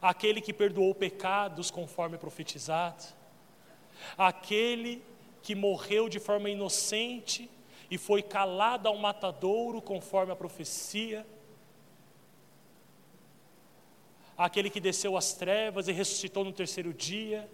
Aquele 0.00 0.40
que 0.40 0.52
perdoou 0.52 0.94
pecados, 0.94 1.70
conforme 1.70 2.18
profetizado. 2.18 3.04
Aquele 4.16 5.02
que 5.42 5.54
morreu 5.54 6.08
de 6.08 6.18
forma 6.18 6.48
inocente 6.48 7.50
e 7.90 7.98
foi 7.98 8.22
calado 8.22 8.88
ao 8.88 8.96
matadouro, 8.96 9.80
conforme 9.80 10.32
a 10.32 10.36
profecia. 10.36 11.26
Aquele 14.36 14.70
que 14.70 14.80
desceu 14.80 15.16
às 15.16 15.32
trevas 15.34 15.86
e 15.88 15.92
ressuscitou 15.92 16.44
no 16.44 16.52
terceiro 16.52 16.92
dia, 16.92 17.48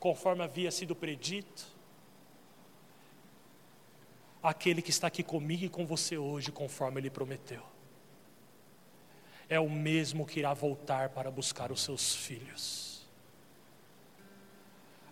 conforme 0.00 0.42
havia 0.42 0.70
sido 0.70 0.96
predito. 0.96 1.66
Aquele 4.42 4.82
que 4.82 4.90
está 4.90 5.06
aqui 5.06 5.22
comigo 5.22 5.64
e 5.64 5.68
com 5.68 5.86
você 5.86 6.18
hoje, 6.18 6.50
conforme 6.50 7.00
ele 7.00 7.10
prometeu. 7.10 7.62
É 9.48 9.60
o 9.60 9.70
mesmo 9.70 10.26
que 10.26 10.40
irá 10.40 10.52
voltar 10.54 11.10
para 11.10 11.30
buscar 11.30 11.70
os 11.70 11.82
seus 11.82 12.14
filhos. 12.14 13.06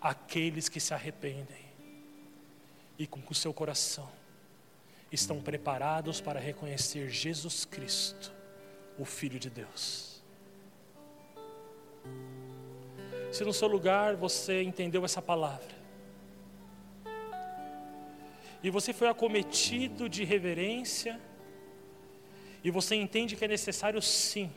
Aqueles 0.01 0.69
que 0.69 0.81
se 0.81 0.95
arrependem 0.95 1.67
e 2.99 3.07
com 3.07 3.21
o 3.31 3.35
seu 3.35 3.53
coração 3.53 4.20
estão 5.11 5.41
preparados 5.41 6.21
para 6.21 6.39
reconhecer 6.39 7.09
Jesus 7.09 7.65
Cristo, 7.65 8.33
o 8.99 9.05
Filho 9.05 9.39
de 9.39 9.51
Deus. 9.51 10.23
Se 13.33 13.45
no 13.45 13.53
seu 13.53 13.69
lugar 13.69 14.17
você 14.17 14.63
entendeu 14.63 15.05
essa 15.05 15.23
palavra, 15.23 15.81
e 18.63 18.71
você 18.71 18.93
foi 18.93 19.09
acometido 19.09 20.09
de 20.09 20.23
reverência, 20.23 21.19
e 22.63 22.71
você 22.71 22.95
entende 22.95 23.37
que 23.37 23.45
é 23.45 23.49
necessário 23.49 24.03
sim 24.03 24.53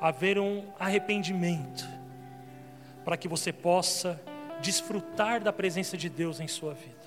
haver 0.00 0.38
um 0.38 0.70
arrependimento, 0.78 1.84
para 3.04 3.16
que 3.16 3.26
você 3.26 3.52
possa 3.52 4.20
desfrutar 4.60 5.42
da 5.42 5.52
presença 5.52 5.96
de 5.96 6.08
Deus 6.08 6.40
em 6.40 6.48
sua 6.48 6.74
vida. 6.74 6.99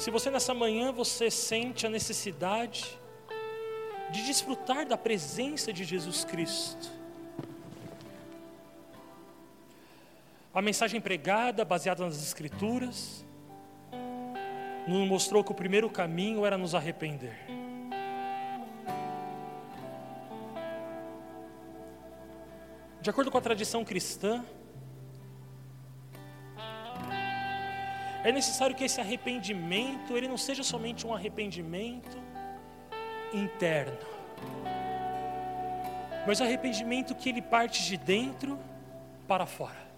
Se 0.00 0.10
você 0.10 0.30
nessa 0.30 0.54
manhã 0.54 0.90
você 0.90 1.30
sente 1.30 1.86
a 1.86 1.90
necessidade 1.90 2.98
de 4.10 4.24
desfrutar 4.24 4.86
da 4.86 4.96
presença 4.96 5.74
de 5.74 5.84
Jesus 5.84 6.24
Cristo. 6.24 6.90
A 10.54 10.62
mensagem 10.62 11.02
pregada, 11.02 11.66
baseada 11.66 12.02
nas 12.02 12.16
Escrituras, 12.16 13.26
nos 14.88 15.06
mostrou 15.06 15.44
que 15.44 15.52
o 15.52 15.54
primeiro 15.54 15.90
caminho 15.90 16.46
era 16.46 16.56
nos 16.56 16.74
arrepender. 16.74 17.36
De 23.02 23.10
acordo 23.10 23.30
com 23.30 23.36
a 23.36 23.42
tradição 23.42 23.84
cristã, 23.84 24.42
É 28.22 28.30
necessário 28.30 28.76
que 28.76 28.84
esse 28.84 29.00
arrependimento, 29.00 30.16
ele 30.16 30.28
não 30.28 30.36
seja 30.36 30.62
somente 30.62 31.06
um 31.06 31.14
arrependimento 31.14 32.18
interno, 33.32 33.96
mas 36.26 36.40
arrependimento 36.40 37.14
que 37.14 37.28
ele 37.28 37.40
parte 37.40 37.82
de 37.84 37.96
dentro 37.96 38.58
para 39.26 39.46
fora. 39.46 39.88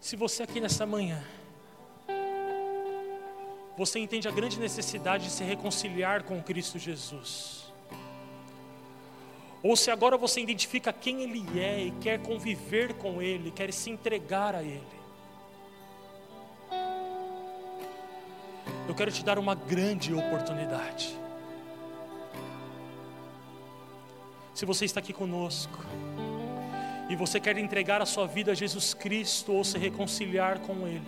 Se 0.00 0.14
você 0.14 0.44
aqui 0.44 0.60
nessa 0.60 0.86
manhã, 0.86 1.22
você 3.76 3.98
entende 3.98 4.26
a 4.26 4.30
grande 4.30 4.58
necessidade 4.58 5.24
de 5.24 5.30
se 5.30 5.44
reconciliar 5.44 6.22
com 6.22 6.40
Cristo 6.42 6.78
Jesus, 6.78 7.65
ou 9.66 9.76
se 9.76 9.90
agora 9.90 10.16
você 10.16 10.40
identifica 10.40 10.92
quem 10.92 11.22
Ele 11.22 11.58
é 11.58 11.86
e 11.86 11.90
quer 11.90 12.22
conviver 12.22 12.94
com 12.94 13.20
Ele, 13.20 13.50
quer 13.50 13.72
se 13.72 13.90
entregar 13.90 14.54
a 14.54 14.62
Ele. 14.62 14.96
Eu 18.88 18.94
quero 18.94 19.10
te 19.10 19.24
dar 19.24 19.38
uma 19.38 19.56
grande 19.56 20.14
oportunidade. 20.14 21.18
Se 24.54 24.64
você 24.64 24.84
está 24.84 25.00
aqui 25.00 25.12
conosco 25.12 25.84
e 27.10 27.16
você 27.16 27.40
quer 27.40 27.58
entregar 27.58 28.00
a 28.00 28.06
sua 28.06 28.26
vida 28.26 28.52
a 28.52 28.54
Jesus 28.54 28.94
Cristo 28.94 29.52
ou 29.52 29.64
se 29.64 29.76
reconciliar 29.78 30.60
com 30.60 30.86
Ele, 30.86 31.02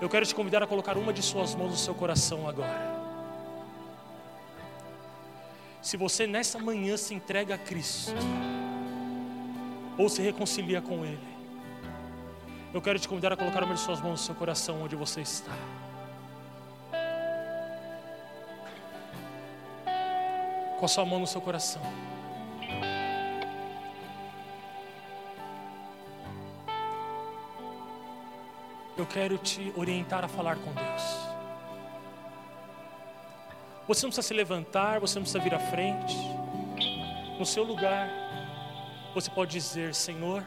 eu 0.00 0.08
quero 0.08 0.24
te 0.24 0.34
convidar 0.34 0.62
a 0.62 0.66
colocar 0.66 0.96
uma 0.96 1.12
de 1.12 1.22
suas 1.22 1.56
mãos 1.56 1.70
no 1.70 1.76
seu 1.76 1.94
coração 1.94 2.48
agora. 2.48 2.85
Se 5.86 5.96
você 5.96 6.26
nessa 6.26 6.58
manhã 6.58 6.96
se 6.96 7.14
entrega 7.14 7.54
a 7.54 7.58
Cristo, 7.58 8.12
ou 9.96 10.08
se 10.08 10.20
reconcilia 10.20 10.82
com 10.82 11.04
Ele, 11.04 11.28
eu 12.74 12.82
quero 12.82 12.98
te 12.98 13.06
convidar 13.06 13.32
a 13.32 13.36
colocar 13.36 13.62
uma 13.62 13.72
de 13.72 13.78
suas 13.78 14.00
mãos 14.00 14.10
no 14.10 14.16
seu 14.18 14.34
coração 14.34 14.82
onde 14.82 14.96
você 14.96 15.20
está. 15.20 15.52
Com 20.76 20.84
a 20.84 20.88
sua 20.88 21.04
mão 21.04 21.20
no 21.20 21.26
seu 21.28 21.40
coração. 21.40 21.80
Eu 28.98 29.06
quero 29.06 29.38
te 29.38 29.72
orientar 29.76 30.24
a 30.24 30.28
falar 30.28 30.56
com 30.56 30.72
Deus. 30.72 31.35
Você 33.88 34.04
não 34.04 34.10
precisa 34.10 34.26
se 34.26 34.34
levantar, 34.34 34.98
você 34.98 35.16
não 35.16 35.22
precisa 35.22 35.42
vir 35.42 35.54
à 35.54 35.60
frente. 35.60 36.16
No 37.38 37.46
seu 37.46 37.62
lugar, 37.62 38.08
você 39.14 39.30
pode 39.30 39.52
dizer: 39.52 39.94
Senhor, 39.94 40.44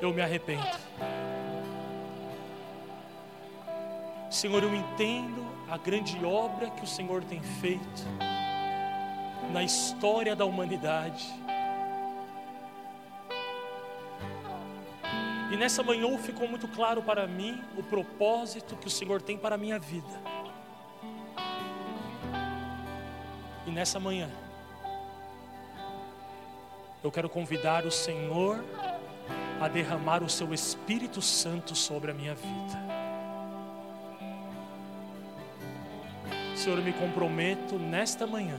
eu 0.00 0.12
me 0.12 0.20
arrependo. 0.20 0.66
Senhor, 4.28 4.64
eu 4.64 4.74
entendo 4.74 5.46
a 5.70 5.78
grande 5.78 6.22
obra 6.24 6.68
que 6.70 6.82
o 6.82 6.86
Senhor 6.88 7.22
tem 7.22 7.40
feito 7.40 8.02
na 9.52 9.62
história 9.62 10.34
da 10.34 10.44
humanidade. 10.44 11.32
E 15.52 15.56
nessa 15.56 15.84
manhã 15.84 16.18
ficou 16.18 16.48
muito 16.48 16.66
claro 16.66 17.00
para 17.00 17.28
mim 17.28 17.62
o 17.78 17.82
propósito 17.84 18.74
que 18.76 18.88
o 18.88 18.90
Senhor 18.90 19.22
tem 19.22 19.38
para 19.38 19.54
a 19.54 19.58
minha 19.58 19.78
vida. 19.78 20.33
Nessa 23.74 23.98
manhã, 23.98 24.30
eu 27.02 27.10
quero 27.10 27.28
convidar 27.28 27.84
o 27.84 27.90
Senhor 27.90 28.64
a 29.60 29.68
derramar 29.68 30.22
o 30.22 30.28
seu 30.28 30.54
Espírito 30.54 31.20
Santo 31.20 31.74
sobre 31.74 32.12
a 32.12 32.14
minha 32.14 32.34
vida. 32.34 32.94
Senhor, 36.56 36.78
eu 36.78 36.84
me 36.84 36.92
comprometo 36.92 37.78
nesta 37.78 38.26
manhã 38.26 38.58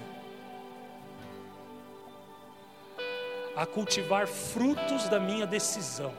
a 3.56 3.66
cultivar 3.66 4.28
frutos 4.28 5.08
da 5.08 5.20
minha 5.20 5.48
decisão. 5.48 6.14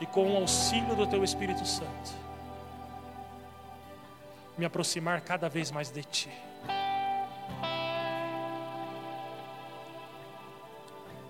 E 0.00 0.06
com 0.06 0.32
o 0.32 0.36
auxílio 0.36 0.94
do 0.94 1.06
Teu 1.06 1.24
Espírito 1.24 1.66
Santo, 1.66 2.29
me 4.60 4.66
aproximar 4.66 5.22
cada 5.22 5.48
vez 5.48 5.70
mais 5.70 5.90
de 5.90 6.04
Ti. 6.04 6.30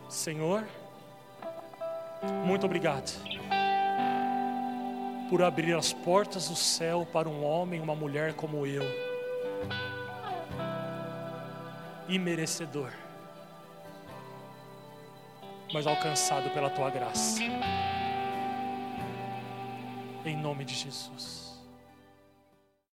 Senhor, 0.09 0.67
muito 2.45 2.67
obrigado 2.67 3.13
por 5.29 5.45
abrir 5.45 5.77
as 5.77 5.93
portas 5.93 6.49
do 6.49 6.57
céu 6.57 7.07
para 7.13 7.29
um 7.29 7.45
homem, 7.45 7.81
uma 7.81 7.95
mulher 7.95 8.35
como 8.35 8.67
eu, 8.67 8.83
imerecedor, 12.09 12.91
mas 15.73 15.87
alcançado 15.87 16.51
pela 16.51 16.69
tua 16.69 16.91
graça. 16.91 17.41
Em 20.25 20.37
nome 20.37 20.65
de 20.65 20.75
Jesus. 20.75 21.50